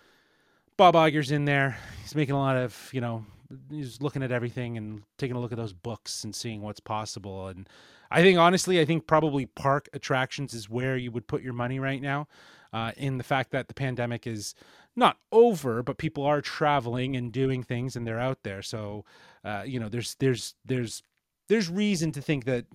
Bob 0.77 0.93
Iger's 0.93 1.31
in 1.31 1.45
there. 1.45 1.77
He's 2.03 2.15
making 2.15 2.35
a 2.35 2.39
lot 2.39 2.55
of, 2.55 2.89
you 2.93 3.01
know, 3.01 3.25
he's 3.69 3.99
looking 4.01 4.21
at 4.21 4.31
everything 4.31 4.77
and 4.77 5.01
taking 5.17 5.35
a 5.35 5.39
look 5.39 5.51
at 5.51 5.57
those 5.57 5.73
books 5.73 6.23
and 6.23 6.35
seeing 6.35 6.61
what's 6.61 6.79
possible. 6.79 7.47
And 7.47 7.67
I 8.11 8.21
think, 8.21 8.37
honestly, 8.37 8.79
I 8.79 8.85
think 8.85 9.07
probably 9.07 9.47
park 9.47 9.89
attractions 9.93 10.53
is 10.53 10.69
where 10.69 10.95
you 10.95 11.11
would 11.11 11.27
put 11.27 11.41
your 11.41 11.53
money 11.53 11.79
right 11.79 12.01
now. 12.01 12.27
Uh, 12.73 12.91
in 12.97 13.17
the 13.17 13.23
fact 13.23 13.51
that 13.51 13.69
the 13.69 13.73
pandemic 13.73 14.27
is 14.27 14.53
not 14.95 15.17
over, 15.31 15.81
but 15.81 15.97
people 15.97 16.25
are 16.25 16.41
traveling 16.41 17.15
and 17.15 17.31
doing 17.31 17.63
things 17.63 17.95
and 17.95 18.05
they're 18.05 18.19
out 18.19 18.43
there. 18.43 18.61
So, 18.61 19.05
uh, 19.45 19.63
you 19.65 19.79
know, 19.79 19.87
there's 19.87 20.15
there's 20.15 20.53
there's 20.65 21.01
there's 21.47 21.69
reason 21.69 22.11
to 22.11 22.21
think 22.21 22.43
that 22.43 22.65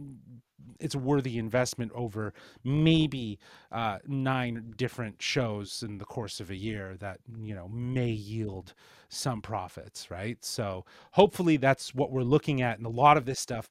it's 0.80 0.94
a 0.94 0.98
worthy 0.98 1.38
investment 1.38 1.92
over 1.94 2.32
maybe 2.64 3.38
uh, 3.70 3.98
nine 4.06 4.74
different 4.76 5.20
shows 5.20 5.82
in 5.82 5.98
the 5.98 6.04
course 6.04 6.40
of 6.40 6.50
a 6.50 6.56
year 6.56 6.96
that 6.98 7.18
you 7.40 7.54
know 7.54 7.68
may 7.68 8.10
yield 8.10 8.74
some 9.08 9.40
profits 9.40 10.10
right? 10.10 10.44
So 10.44 10.84
hopefully 11.12 11.56
that's 11.56 11.94
what 11.94 12.10
we're 12.10 12.22
looking 12.22 12.62
at 12.62 12.78
and 12.78 12.86
a 12.86 12.90
lot 12.90 13.16
of 13.16 13.24
this 13.24 13.40
stuff 13.40 13.68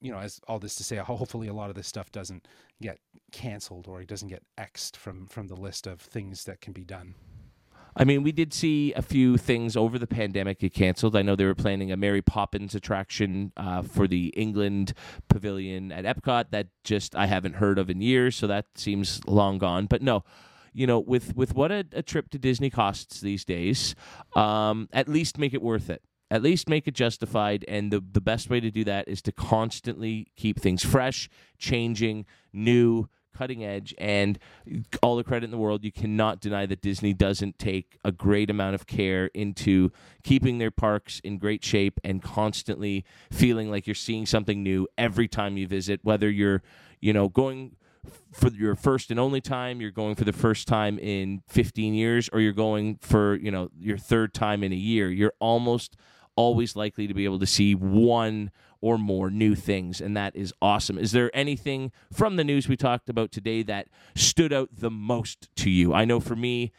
you 0.00 0.10
know 0.10 0.18
as 0.18 0.40
all 0.48 0.58
this 0.58 0.74
to 0.76 0.84
say 0.84 0.96
hopefully 0.96 1.48
a 1.48 1.52
lot 1.52 1.70
of 1.70 1.76
this 1.76 1.86
stuff 1.86 2.10
doesn't 2.12 2.46
get 2.80 2.98
canceled 3.32 3.86
or 3.86 4.00
it 4.00 4.08
doesn't 4.08 4.28
get 4.28 4.42
xed 4.58 4.96
from 4.96 5.26
from 5.26 5.46
the 5.46 5.54
list 5.56 5.86
of 5.86 6.00
things 6.00 6.44
that 6.44 6.60
can 6.60 6.72
be 6.72 6.84
done 6.84 7.14
I 7.96 8.04
mean, 8.04 8.22
we 8.22 8.32
did 8.32 8.52
see 8.52 8.92
a 8.94 9.02
few 9.02 9.36
things 9.36 9.76
over 9.76 9.98
the 9.98 10.06
pandemic 10.06 10.60
get 10.60 10.72
canceled. 10.72 11.16
I 11.16 11.22
know 11.22 11.36
they 11.36 11.44
were 11.44 11.54
planning 11.54 11.90
a 11.90 11.96
Mary 11.96 12.22
Poppins 12.22 12.74
attraction 12.74 13.52
uh, 13.56 13.82
for 13.82 14.06
the 14.06 14.28
England 14.36 14.92
Pavilion 15.28 15.92
at 15.92 16.04
Epcot 16.04 16.50
that 16.50 16.68
just 16.84 17.16
I 17.16 17.26
haven't 17.26 17.56
heard 17.56 17.78
of 17.78 17.90
in 17.90 18.00
years, 18.00 18.36
so 18.36 18.46
that 18.46 18.66
seems 18.76 19.20
long 19.26 19.58
gone. 19.58 19.86
But 19.86 20.02
no, 20.02 20.24
you 20.72 20.86
know, 20.86 20.98
with 20.98 21.36
with 21.36 21.54
what 21.54 21.72
a, 21.72 21.84
a 21.92 22.02
trip 22.02 22.30
to 22.30 22.38
Disney 22.38 22.70
costs 22.70 23.20
these 23.20 23.44
days, 23.44 23.94
um, 24.36 24.88
at 24.92 25.08
least 25.08 25.38
make 25.38 25.54
it 25.54 25.62
worth 25.62 25.90
it. 25.90 26.02
At 26.32 26.42
least 26.42 26.68
make 26.68 26.86
it 26.86 26.94
justified, 26.94 27.64
and 27.66 27.92
the 27.92 28.00
the 28.00 28.20
best 28.20 28.48
way 28.50 28.60
to 28.60 28.70
do 28.70 28.84
that 28.84 29.08
is 29.08 29.20
to 29.22 29.32
constantly 29.32 30.28
keep 30.36 30.60
things 30.60 30.84
fresh, 30.84 31.28
changing, 31.58 32.24
new, 32.52 33.08
cutting 33.36 33.64
edge 33.64 33.94
and 33.98 34.38
all 35.02 35.16
the 35.16 35.24
credit 35.24 35.44
in 35.44 35.50
the 35.50 35.58
world 35.58 35.84
you 35.84 35.92
cannot 35.92 36.40
deny 36.40 36.66
that 36.66 36.80
disney 36.80 37.12
doesn't 37.12 37.58
take 37.58 37.98
a 38.04 38.12
great 38.12 38.50
amount 38.50 38.74
of 38.74 38.86
care 38.86 39.26
into 39.34 39.90
keeping 40.22 40.58
their 40.58 40.70
parks 40.70 41.20
in 41.20 41.38
great 41.38 41.64
shape 41.64 41.98
and 42.04 42.22
constantly 42.22 43.04
feeling 43.30 43.70
like 43.70 43.86
you're 43.86 43.94
seeing 43.94 44.26
something 44.26 44.62
new 44.62 44.86
every 44.98 45.28
time 45.28 45.56
you 45.56 45.66
visit 45.66 46.00
whether 46.02 46.30
you're 46.30 46.62
you 47.00 47.12
know 47.12 47.28
going 47.28 47.76
for 48.32 48.48
your 48.48 48.74
first 48.74 49.10
and 49.10 49.20
only 49.20 49.40
time 49.40 49.80
you're 49.80 49.90
going 49.90 50.14
for 50.14 50.24
the 50.24 50.32
first 50.32 50.66
time 50.66 50.98
in 50.98 51.42
15 51.48 51.94
years 51.94 52.28
or 52.32 52.40
you're 52.40 52.52
going 52.52 52.96
for 53.00 53.36
you 53.36 53.50
know 53.50 53.70
your 53.78 53.98
third 53.98 54.32
time 54.32 54.62
in 54.62 54.72
a 54.72 54.76
year. 54.76 55.10
You're 55.10 55.34
almost 55.38 55.96
always 56.36 56.76
likely 56.76 57.06
to 57.06 57.14
be 57.14 57.24
able 57.24 57.38
to 57.38 57.46
see 57.46 57.74
one 57.74 58.50
or 58.80 58.98
more 58.98 59.30
new 59.30 59.54
things, 59.54 60.00
and 60.00 60.16
that 60.16 60.34
is 60.36 60.52
awesome. 60.60 60.98
Is 60.98 61.12
there 61.12 61.30
anything 61.34 61.92
from 62.12 62.36
the 62.36 62.44
news 62.44 62.68
we 62.68 62.76
talked 62.76 63.08
about 63.08 63.32
today 63.32 63.62
that 63.64 63.88
stood 64.14 64.52
out 64.52 64.68
the 64.72 64.90
most 64.90 65.48
to 65.56 65.70
you? 65.70 65.92
I 65.94 66.04
know 66.04 66.20
for 66.20 66.36
me, 66.36 66.72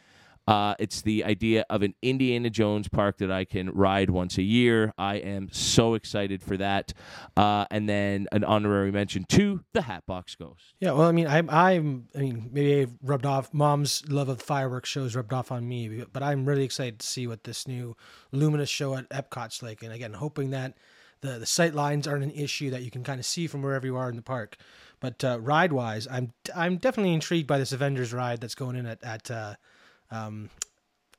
Uh, 0.44 0.74
it's 0.80 1.02
the 1.02 1.22
idea 1.24 1.64
of 1.70 1.82
an 1.82 1.94
Indiana 2.02 2.50
Jones 2.50 2.88
park 2.88 3.18
that 3.18 3.30
I 3.30 3.44
can 3.44 3.70
ride 3.70 4.10
once 4.10 4.38
a 4.38 4.42
year. 4.42 4.92
I 4.98 5.14
am 5.18 5.48
so 5.52 5.94
excited 5.94 6.42
for 6.42 6.56
that. 6.56 6.92
Uh, 7.36 7.66
and 7.70 7.88
then 7.88 8.26
an 8.32 8.42
honorary 8.42 8.90
mention 8.90 9.24
to 9.28 9.62
the 9.72 9.82
Hatbox 9.82 10.34
Ghost. 10.34 10.74
Yeah, 10.80 10.92
well, 10.92 11.06
I 11.08 11.12
mean, 11.12 11.28
I'm, 11.28 11.48
I'm, 11.48 12.08
I 12.16 12.18
mean, 12.18 12.50
maybe 12.52 12.82
I've 12.82 12.94
rubbed 13.04 13.24
off. 13.24 13.54
Mom's 13.54 14.02
love 14.08 14.28
of 14.28 14.42
fireworks 14.42 14.88
shows 14.88 15.14
rubbed 15.14 15.32
off 15.32 15.52
on 15.52 15.68
me, 15.68 16.02
but 16.12 16.24
I'm 16.24 16.44
really 16.44 16.64
excited 16.64 16.98
to 16.98 17.06
see 17.06 17.28
what 17.28 17.44
this 17.44 17.68
new 17.68 17.96
Luminous 18.32 18.68
show 18.68 18.96
at 18.96 19.08
Epcot's 19.10 19.62
like. 19.62 19.84
And 19.84 19.92
again, 19.92 20.14
hoping 20.14 20.50
that 20.50 20.74
the 21.22 21.38
the 21.38 21.46
sight 21.46 21.74
lines 21.74 22.06
aren't 22.06 22.22
an 22.22 22.30
issue 22.30 22.70
that 22.70 22.82
you 22.82 22.90
can 22.90 23.02
kind 23.02 23.18
of 23.18 23.26
see 23.26 23.46
from 23.46 23.62
wherever 23.62 23.86
you 23.86 23.96
are 23.96 24.10
in 24.10 24.16
the 24.16 24.22
park. 24.22 24.56
But 25.00 25.24
uh, 25.24 25.40
ride 25.40 25.72
wise, 25.72 26.06
I'm 26.08 26.32
I'm 26.54 26.76
definitely 26.76 27.14
intrigued 27.14 27.48
by 27.48 27.58
this 27.58 27.72
Avengers 27.72 28.12
ride 28.12 28.40
that's 28.40 28.54
going 28.54 28.76
in 28.76 28.86
at 28.86 29.02
at 29.02 29.30
uh, 29.30 29.54
um, 30.10 30.50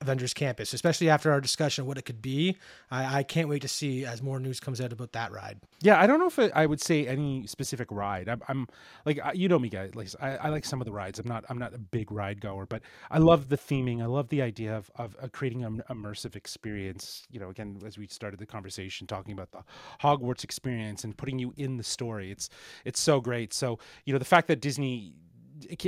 Avengers 0.03 0.33
Campus, 0.33 0.73
especially 0.73 1.09
after 1.09 1.31
our 1.31 1.41
discussion 1.41 1.83
of 1.83 1.87
what 1.87 1.97
it 1.97 2.03
could 2.03 2.21
be. 2.21 2.57
I, 2.91 3.19
I 3.19 3.23
can't 3.23 3.49
wait 3.49 3.61
to 3.63 3.67
see 3.67 4.05
as 4.05 4.21
more 4.21 4.39
news 4.39 4.59
comes 4.59 4.79
out 4.79 4.93
about 4.93 5.13
that 5.13 5.31
ride. 5.31 5.59
Yeah, 5.81 5.99
I 5.99 6.05
don't 6.05 6.19
know 6.19 6.27
if 6.27 6.37
it, 6.37 6.51
I 6.53 6.65
would 6.65 6.81
say 6.81 7.07
any 7.07 7.47
specific 7.47 7.87
ride. 7.91 8.29
I'm, 8.29 8.41
I'm 8.47 8.67
like 9.05 9.19
you 9.33 9.47
know 9.49 9.59
me, 9.59 9.69
guys. 9.69 9.95
Like 9.95 10.09
I, 10.21 10.35
I 10.35 10.49
like 10.49 10.65
some 10.65 10.81
of 10.81 10.85
the 10.85 10.91
rides. 10.91 11.19
I'm 11.19 11.27
not 11.27 11.45
I'm 11.49 11.57
not 11.57 11.73
a 11.73 11.79
big 11.79 12.11
ride 12.11 12.41
goer, 12.41 12.65
but 12.65 12.81
I 13.09 13.17
love 13.17 13.49
the 13.49 13.57
theming. 13.57 14.01
I 14.01 14.05
love 14.05 14.29
the 14.29 14.41
idea 14.41 14.75
of 14.75 14.91
of, 14.95 15.15
creating 15.31 15.63
an 15.63 15.81
immersive 15.89 16.35
experience. 16.35 17.25
You 17.31 17.39
know, 17.39 17.49
again, 17.49 17.81
as 17.85 17.97
we 17.97 18.07
started 18.07 18.39
the 18.39 18.45
conversation 18.45 19.07
talking 19.07 19.33
about 19.33 19.51
the 19.51 19.63
Hogwarts 20.01 20.43
experience 20.43 21.03
and 21.03 21.17
putting 21.17 21.39
you 21.39 21.53
in 21.57 21.77
the 21.77 21.83
story, 21.83 22.31
it's 22.31 22.49
it's 22.85 22.99
so 22.99 23.21
great. 23.21 23.53
So 23.53 23.79
you 24.05 24.13
know, 24.13 24.19
the 24.19 24.25
fact 24.25 24.47
that 24.49 24.61
Disney 24.61 25.15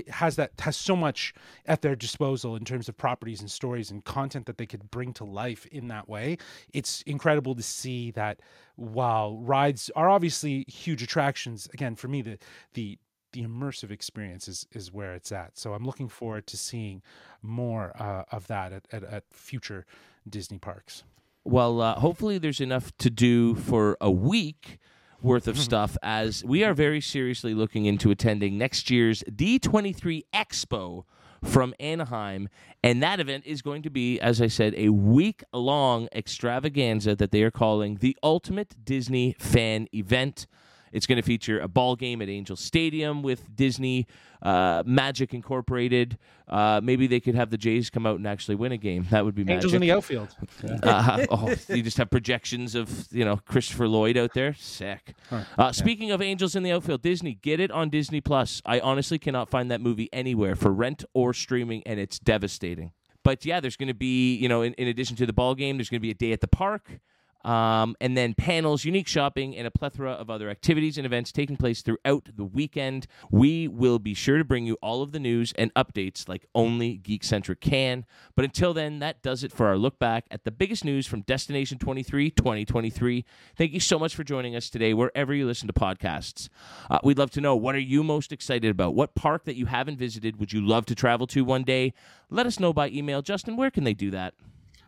has 0.09 0.35
that 0.35 0.51
has 0.59 0.75
so 0.75 0.95
much 0.95 1.33
at 1.65 1.81
their 1.81 1.95
disposal 1.95 2.55
in 2.55 2.65
terms 2.65 2.89
of 2.89 2.97
properties 2.97 3.41
and 3.41 3.49
stories 3.49 3.91
and 3.91 4.03
content 4.03 4.45
that 4.45 4.57
they 4.57 4.65
could 4.65 4.89
bring 4.91 5.13
to 5.13 5.23
life 5.23 5.65
in 5.67 5.87
that 5.87 6.07
way. 6.09 6.37
It's 6.73 7.01
incredible 7.03 7.55
to 7.55 7.63
see 7.63 8.11
that 8.11 8.39
while 8.75 9.37
rides 9.37 9.89
are 9.95 10.09
obviously 10.09 10.65
huge 10.67 11.01
attractions 11.01 11.67
again 11.73 11.95
for 11.95 12.07
me 12.07 12.21
the 12.21 12.37
the 12.73 12.97
the 13.31 13.43
immersive 13.43 13.91
experience 13.91 14.47
is, 14.47 14.65
is 14.71 14.93
where 14.93 15.13
it's 15.13 15.31
at. 15.31 15.57
So 15.57 15.73
i'm 15.73 15.85
looking 15.85 16.07
forward 16.07 16.47
to 16.47 16.57
seeing 16.57 17.01
more 17.41 17.91
uh, 17.99 18.23
of 18.31 18.47
that 18.47 18.73
at, 18.73 18.87
at, 18.91 19.03
at 19.03 19.23
future 19.31 19.85
disney 20.27 20.57
parks. 20.57 21.03
Well, 21.43 21.79
uh, 21.79 21.95
hopefully 21.95 22.39
there's 22.39 22.59
enough 22.59 22.95
to 22.97 23.11
do 23.11 23.53
for 23.53 23.97
a 24.01 24.09
week 24.09 24.79
worth 25.25 25.47
of 25.47 25.55
mm-hmm. 25.55 25.63
stuff 25.63 25.97
as 26.01 26.43
we 26.45 26.63
are 26.63 26.73
very 26.73 27.01
seriously 27.01 27.53
looking 27.53 27.85
into 27.85 28.11
attending 28.11 28.57
next 28.57 28.89
year's 28.89 29.23
D23 29.23 30.23
Expo 30.33 31.03
from 31.43 31.73
Anaheim. 31.79 32.47
And 32.83 33.01
that 33.03 33.19
event 33.19 33.45
is 33.45 33.61
going 33.61 33.81
to 33.83 33.89
be, 33.89 34.19
as 34.19 34.41
I 34.41 34.47
said, 34.47 34.73
a 34.77 34.89
week 34.89 35.43
long 35.51 36.07
extravaganza 36.13 37.15
that 37.15 37.31
they 37.31 37.41
are 37.43 37.51
calling 37.51 37.95
the 37.95 38.15
Ultimate 38.23 38.75
Disney 38.85 39.35
Fan 39.39 39.87
Event. 39.93 40.47
It's 40.95 41.05
going 41.05 41.17
to 41.17 41.21
feature 41.21 41.59
a 41.59 41.67
ball 41.67 41.97
game 41.97 42.21
at 42.21 42.29
Angel 42.29 42.55
Stadium 42.55 43.21
with 43.21 43.53
Disney 43.53 44.07
uh, 44.41 44.81
Magic 44.85 45.33
Incorporated. 45.33 46.17
Uh, 46.47 46.79
maybe 46.81 47.05
they 47.05 47.19
could 47.19 47.35
have 47.35 47.49
the 47.49 47.57
Jays 47.57 47.89
come 47.89 48.05
out 48.05 48.15
and 48.15 48.25
actually 48.25 48.55
win 48.55 48.71
a 48.71 48.77
game. 48.77 49.05
That 49.11 49.25
would 49.25 49.35
be 49.35 49.43
magic. 49.43 49.55
angels 49.55 49.73
in 49.73 49.81
the 49.81 49.91
outfield 49.91 50.33
Uh, 50.83 51.25
oh, 51.29 51.53
you 51.67 51.83
just 51.83 51.97
have 51.97 52.09
projections 52.09 52.75
of 52.75 53.07
you 53.11 53.25
know 53.25 53.37
Christopher 53.45 53.89
Lloyd 53.89 54.15
out 54.15 54.33
there. 54.33 54.53
Sick. 54.53 55.15
Uh, 55.57 55.73
speaking 55.73 56.11
of 56.11 56.21
angels 56.21 56.55
in 56.55 56.63
the 56.63 56.71
outfield, 56.71 57.01
Disney 57.01 57.33
get 57.33 57.59
it 57.59 57.71
on 57.71 57.89
Disney 57.89 58.21
Plus. 58.21 58.61
I 58.65 58.79
honestly 58.79 59.19
cannot 59.19 59.49
find 59.49 59.69
that 59.71 59.81
movie 59.81 60.09
anywhere 60.13 60.55
for 60.55 60.71
rent 60.71 61.03
or 61.13 61.33
streaming, 61.33 61.83
and 61.85 61.99
it's 61.99 62.19
devastating. 62.19 62.91
But 63.23 63.45
yeah, 63.45 63.59
there's 63.59 63.75
going 63.75 63.87
to 63.89 63.93
be 63.93 64.35
you 64.35 64.47
know 64.47 64.61
in, 64.61 64.73
in 64.75 64.87
addition 64.87 65.17
to 65.17 65.25
the 65.25 65.33
ball 65.33 65.55
game, 65.55 65.77
there's 65.77 65.89
going 65.89 65.99
to 65.99 66.05
be 66.05 66.11
a 66.11 66.15
day 66.15 66.31
at 66.31 66.39
the 66.39 66.47
park. 66.47 66.99
Um, 67.45 67.95
and 68.01 68.17
then 68.17 68.33
panels, 68.33 68.85
unique 68.85 69.07
shopping, 69.07 69.55
and 69.55 69.67
a 69.67 69.71
plethora 69.71 70.13
of 70.13 70.31
other 70.31 70.49
activities 70.49 70.97
and 70.97 71.05
events 71.05 71.31
taking 71.31 71.57
place 71.57 71.83
throughout 71.83 72.27
the 72.35 72.43
weekend. 72.43 73.05
We 73.29 73.67
will 73.67 73.99
be 73.99 74.15
sure 74.15 74.39
to 74.39 74.43
bring 74.43 74.65
you 74.65 74.79
all 74.81 75.03
of 75.03 75.11
the 75.11 75.19
news 75.19 75.53
and 75.55 75.71
updates 75.75 76.27
like 76.27 76.47
only 76.55 76.97
Geekcentric 76.97 77.61
can. 77.61 78.05
But 78.35 78.45
until 78.45 78.73
then, 78.73 78.97
that 78.97 79.21
does 79.21 79.43
it 79.43 79.51
for 79.51 79.67
our 79.67 79.77
look 79.77 79.99
back 79.99 80.25
at 80.31 80.43
the 80.43 80.49
biggest 80.49 80.83
news 80.83 81.05
from 81.05 81.21
Destination 81.21 81.77
23 81.77 82.31
2023. 82.31 83.23
Thank 83.55 83.73
you 83.73 83.79
so 83.79 83.99
much 83.99 84.15
for 84.15 84.23
joining 84.23 84.55
us 84.55 84.67
today, 84.67 84.95
wherever 84.95 85.31
you 85.31 85.45
listen 85.45 85.67
to 85.67 85.73
podcasts. 85.73 86.49
Uh, 86.89 86.97
we'd 87.03 87.19
love 87.19 87.29
to 87.31 87.41
know 87.41 87.55
what 87.55 87.75
are 87.75 87.79
you 87.79 88.03
most 88.03 88.31
excited 88.31 88.71
about? 88.71 88.95
What 88.95 89.13
park 89.13 89.45
that 89.45 89.55
you 89.55 89.67
haven't 89.67 89.99
visited 89.99 90.39
would 90.39 90.51
you 90.51 90.65
love 90.65 90.87
to 90.87 90.95
travel 90.95 91.27
to 91.27 91.45
one 91.45 91.63
day? 91.63 91.93
Let 92.31 92.47
us 92.47 92.59
know 92.59 92.73
by 92.73 92.89
email. 92.89 93.21
Justin, 93.21 93.55
where 93.55 93.69
can 93.69 93.83
they 93.83 93.93
do 93.93 94.09
that? 94.09 94.33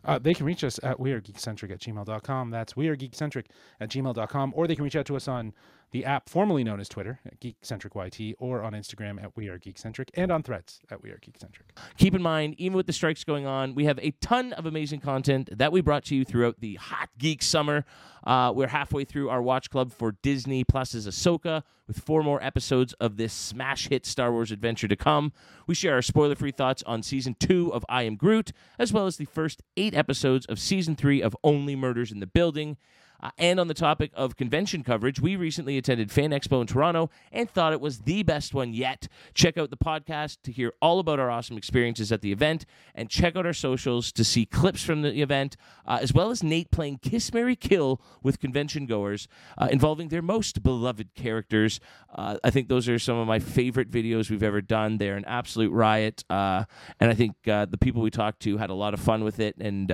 Uh, 0.04 0.18
they 0.18 0.34
can 0.34 0.46
reach 0.46 0.64
us 0.64 0.78
at 0.82 0.98
wearegeekcentric 0.98 1.70
at 1.70 1.80
gmail.com. 1.80 2.50
That's 2.50 2.74
wearegeekcentric 2.74 3.46
at 3.80 3.90
gmail.com. 3.90 4.52
Or 4.56 4.66
they 4.66 4.74
can 4.74 4.84
reach 4.84 4.96
out 4.96 5.06
to 5.06 5.16
us 5.16 5.28
on 5.28 5.52
the 5.90 6.04
app 6.04 6.28
formerly 6.28 6.64
known 6.64 6.80
as 6.80 6.88
Twitter 6.88 7.20
at 7.24 7.40
GeekcentricYT 7.40 8.34
or 8.38 8.62
on 8.62 8.72
Instagram 8.72 9.22
at 9.22 9.34
wearegeekcentric 9.34 10.10
and 10.14 10.30
on 10.30 10.42
threads 10.42 10.80
at 10.90 11.02
wearegeekcentric. 11.02 11.76
Keep 11.96 12.14
in 12.14 12.22
mind, 12.22 12.54
even 12.58 12.76
with 12.76 12.86
the 12.86 12.92
strikes 12.92 13.24
going 13.24 13.46
on, 13.46 13.74
we 13.74 13.84
have 13.84 13.98
a 14.00 14.10
ton 14.20 14.52
of 14.54 14.66
amazing 14.66 15.00
content 15.00 15.48
that 15.56 15.72
we 15.72 15.80
brought 15.80 16.04
to 16.04 16.14
you 16.14 16.24
throughout 16.24 16.60
the 16.60 16.74
hot 16.76 17.08
geek 17.18 17.42
summer. 17.42 17.84
Uh, 18.24 18.52
we're 18.54 18.68
halfway 18.68 19.04
through 19.04 19.30
our 19.30 19.40
watch 19.40 19.70
club 19.70 19.92
for 19.92 20.12
Disney 20.22 20.64
Plus's 20.64 21.06
Ahsoka, 21.06 21.62
with 21.86 21.98
four 21.98 22.22
more 22.22 22.42
episodes 22.44 22.92
of 22.94 23.16
this 23.16 23.32
smash 23.32 23.88
hit 23.88 24.04
Star 24.04 24.30
Wars 24.30 24.50
adventure 24.50 24.88
to 24.88 24.96
come. 24.96 25.32
We 25.66 25.74
share 25.74 25.94
our 25.94 26.02
spoiler 26.02 26.34
free 26.34 26.50
thoughts 26.50 26.82
on 26.84 27.02
season 27.02 27.36
two 27.40 27.72
of 27.72 27.86
I 27.88 28.02
Am 28.02 28.16
Groot, 28.16 28.52
as 28.78 28.92
well 28.92 29.06
as 29.06 29.16
the 29.16 29.24
first 29.24 29.62
eight 29.76 29.94
episodes 29.94 30.44
of 30.46 30.58
season 30.58 30.96
three 30.96 31.22
of 31.22 31.34
Only 31.42 31.74
Murders 31.74 32.12
in 32.12 32.20
the 32.20 32.26
Building. 32.26 32.76
Uh, 33.20 33.30
and 33.38 33.58
on 33.58 33.68
the 33.68 33.74
topic 33.74 34.10
of 34.14 34.36
convention 34.36 34.84
coverage, 34.84 35.20
we 35.20 35.36
recently 35.36 35.76
attended 35.76 36.10
Fan 36.10 36.30
Expo 36.30 36.60
in 36.60 36.66
Toronto 36.66 37.10
and 37.32 37.50
thought 37.50 37.72
it 37.72 37.80
was 37.80 38.00
the 38.00 38.22
best 38.22 38.54
one 38.54 38.72
yet. 38.72 39.08
Check 39.34 39.58
out 39.58 39.70
the 39.70 39.76
podcast 39.76 40.38
to 40.44 40.52
hear 40.52 40.72
all 40.80 41.00
about 41.00 41.18
our 41.18 41.30
awesome 41.30 41.56
experiences 41.56 42.12
at 42.12 42.22
the 42.22 42.32
event, 42.32 42.64
and 42.94 43.10
check 43.10 43.36
out 43.36 43.46
our 43.46 43.52
socials 43.52 44.12
to 44.12 44.24
see 44.24 44.46
clips 44.46 44.82
from 44.82 45.02
the 45.02 45.20
event, 45.20 45.56
uh, 45.86 45.98
as 46.00 46.12
well 46.12 46.30
as 46.30 46.42
Nate 46.42 46.70
playing 46.70 46.98
Kiss 46.98 47.32
Marry 47.32 47.56
Kill 47.56 48.00
with 48.22 48.38
convention 48.38 48.86
goers, 48.86 49.26
uh, 49.56 49.68
involving 49.70 50.08
their 50.08 50.22
most 50.22 50.62
beloved 50.62 51.14
characters. 51.14 51.80
Uh, 52.14 52.38
I 52.44 52.50
think 52.50 52.68
those 52.68 52.88
are 52.88 52.98
some 52.98 53.16
of 53.16 53.26
my 53.26 53.38
favorite 53.38 53.90
videos 53.90 54.30
we've 54.30 54.42
ever 54.42 54.60
done. 54.60 54.98
They're 54.98 55.16
an 55.16 55.24
absolute 55.24 55.72
riot, 55.72 56.24
uh, 56.30 56.64
and 57.00 57.10
I 57.10 57.14
think 57.14 57.36
uh, 57.48 57.64
the 57.66 57.78
people 57.78 58.02
we 58.02 58.10
talked 58.10 58.40
to 58.40 58.58
had 58.58 58.70
a 58.70 58.74
lot 58.74 58.94
of 58.94 59.00
fun 59.00 59.24
with 59.24 59.40
it 59.40 59.56
and 59.58 59.90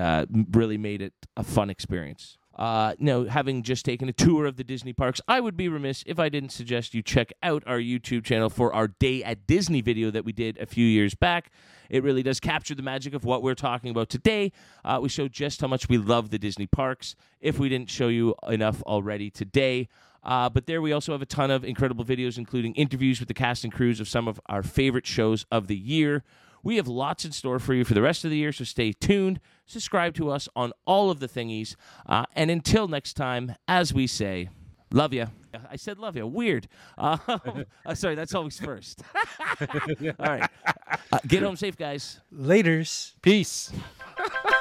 really 0.54 0.78
made 0.78 1.00
it 1.00 1.14
a 1.36 1.42
fun 1.42 1.70
experience 1.70 2.38
uh, 2.56 2.94
you 2.98 3.24
having 3.24 3.62
just 3.62 3.84
taken 3.84 4.08
a 4.08 4.12
tour 4.12 4.46
of 4.46 4.56
the 4.56 4.64
Disney 4.64 4.92
parks, 4.92 5.20
I 5.26 5.40
would 5.40 5.56
be 5.56 5.68
remiss 5.68 6.04
if 6.06 6.18
I 6.18 6.28
didn't 6.28 6.50
suggest 6.50 6.94
you 6.94 7.02
check 7.02 7.32
out 7.42 7.62
our 7.66 7.78
YouTube 7.78 8.24
channel 8.24 8.50
for 8.50 8.72
our 8.72 8.88
Day 8.88 9.24
at 9.24 9.46
Disney 9.46 9.80
video 9.80 10.10
that 10.10 10.24
we 10.24 10.32
did 10.32 10.58
a 10.58 10.66
few 10.66 10.86
years 10.86 11.14
back. 11.14 11.50
It 11.90 12.02
really 12.02 12.22
does 12.22 12.40
capture 12.40 12.74
the 12.74 12.82
magic 12.82 13.14
of 13.14 13.24
what 13.24 13.42
we're 13.42 13.54
talking 13.54 13.90
about 13.90 14.08
today. 14.08 14.52
Uh, 14.84 15.00
we 15.02 15.08
show 15.08 15.28
just 15.28 15.60
how 15.60 15.66
much 15.66 15.88
we 15.88 15.98
love 15.98 16.30
the 16.30 16.38
Disney 16.38 16.66
parks, 16.66 17.16
if 17.40 17.58
we 17.58 17.68
didn't 17.68 17.90
show 17.90 18.08
you 18.08 18.34
enough 18.48 18.82
already 18.82 19.30
today. 19.30 19.88
Uh, 20.22 20.48
but 20.48 20.66
there 20.66 20.80
we 20.80 20.92
also 20.92 21.12
have 21.12 21.20
a 21.20 21.26
ton 21.26 21.50
of 21.50 21.64
incredible 21.64 22.04
videos, 22.04 22.38
including 22.38 22.74
interviews 22.74 23.20
with 23.20 23.28
the 23.28 23.34
cast 23.34 23.64
and 23.64 23.72
crews 23.72 24.00
of 24.00 24.08
some 24.08 24.26
of 24.26 24.40
our 24.46 24.62
favorite 24.62 25.06
shows 25.06 25.44
of 25.50 25.66
the 25.66 25.76
year. 25.76 26.24
We 26.64 26.76
have 26.76 26.88
lots 26.88 27.26
in 27.26 27.32
store 27.32 27.58
for 27.58 27.74
you 27.74 27.84
for 27.84 27.92
the 27.92 28.00
rest 28.02 28.24
of 28.24 28.30
the 28.30 28.38
year, 28.38 28.50
so 28.50 28.64
stay 28.64 28.92
tuned. 28.92 29.38
Subscribe 29.66 30.14
to 30.14 30.30
us 30.30 30.48
on 30.56 30.72
all 30.86 31.10
of 31.10 31.20
the 31.20 31.28
thingies. 31.28 31.76
Uh, 32.06 32.24
and 32.34 32.50
until 32.50 32.88
next 32.88 33.14
time, 33.14 33.54
as 33.68 33.92
we 33.92 34.06
say, 34.06 34.48
love 34.90 35.12
you. 35.12 35.26
I 35.70 35.76
said 35.76 35.98
love 35.98 36.16
you. 36.16 36.26
Weird. 36.26 36.66
Uh, 36.96 37.18
uh, 37.86 37.94
sorry, 37.94 38.14
that's 38.14 38.34
always 38.34 38.58
first. 38.58 39.02
all 39.60 39.68
right. 40.18 40.50
Uh, 41.12 41.18
get 41.28 41.42
home 41.42 41.56
safe, 41.56 41.76
guys. 41.76 42.20
Laters. 42.34 43.12
Peace. 43.22 43.70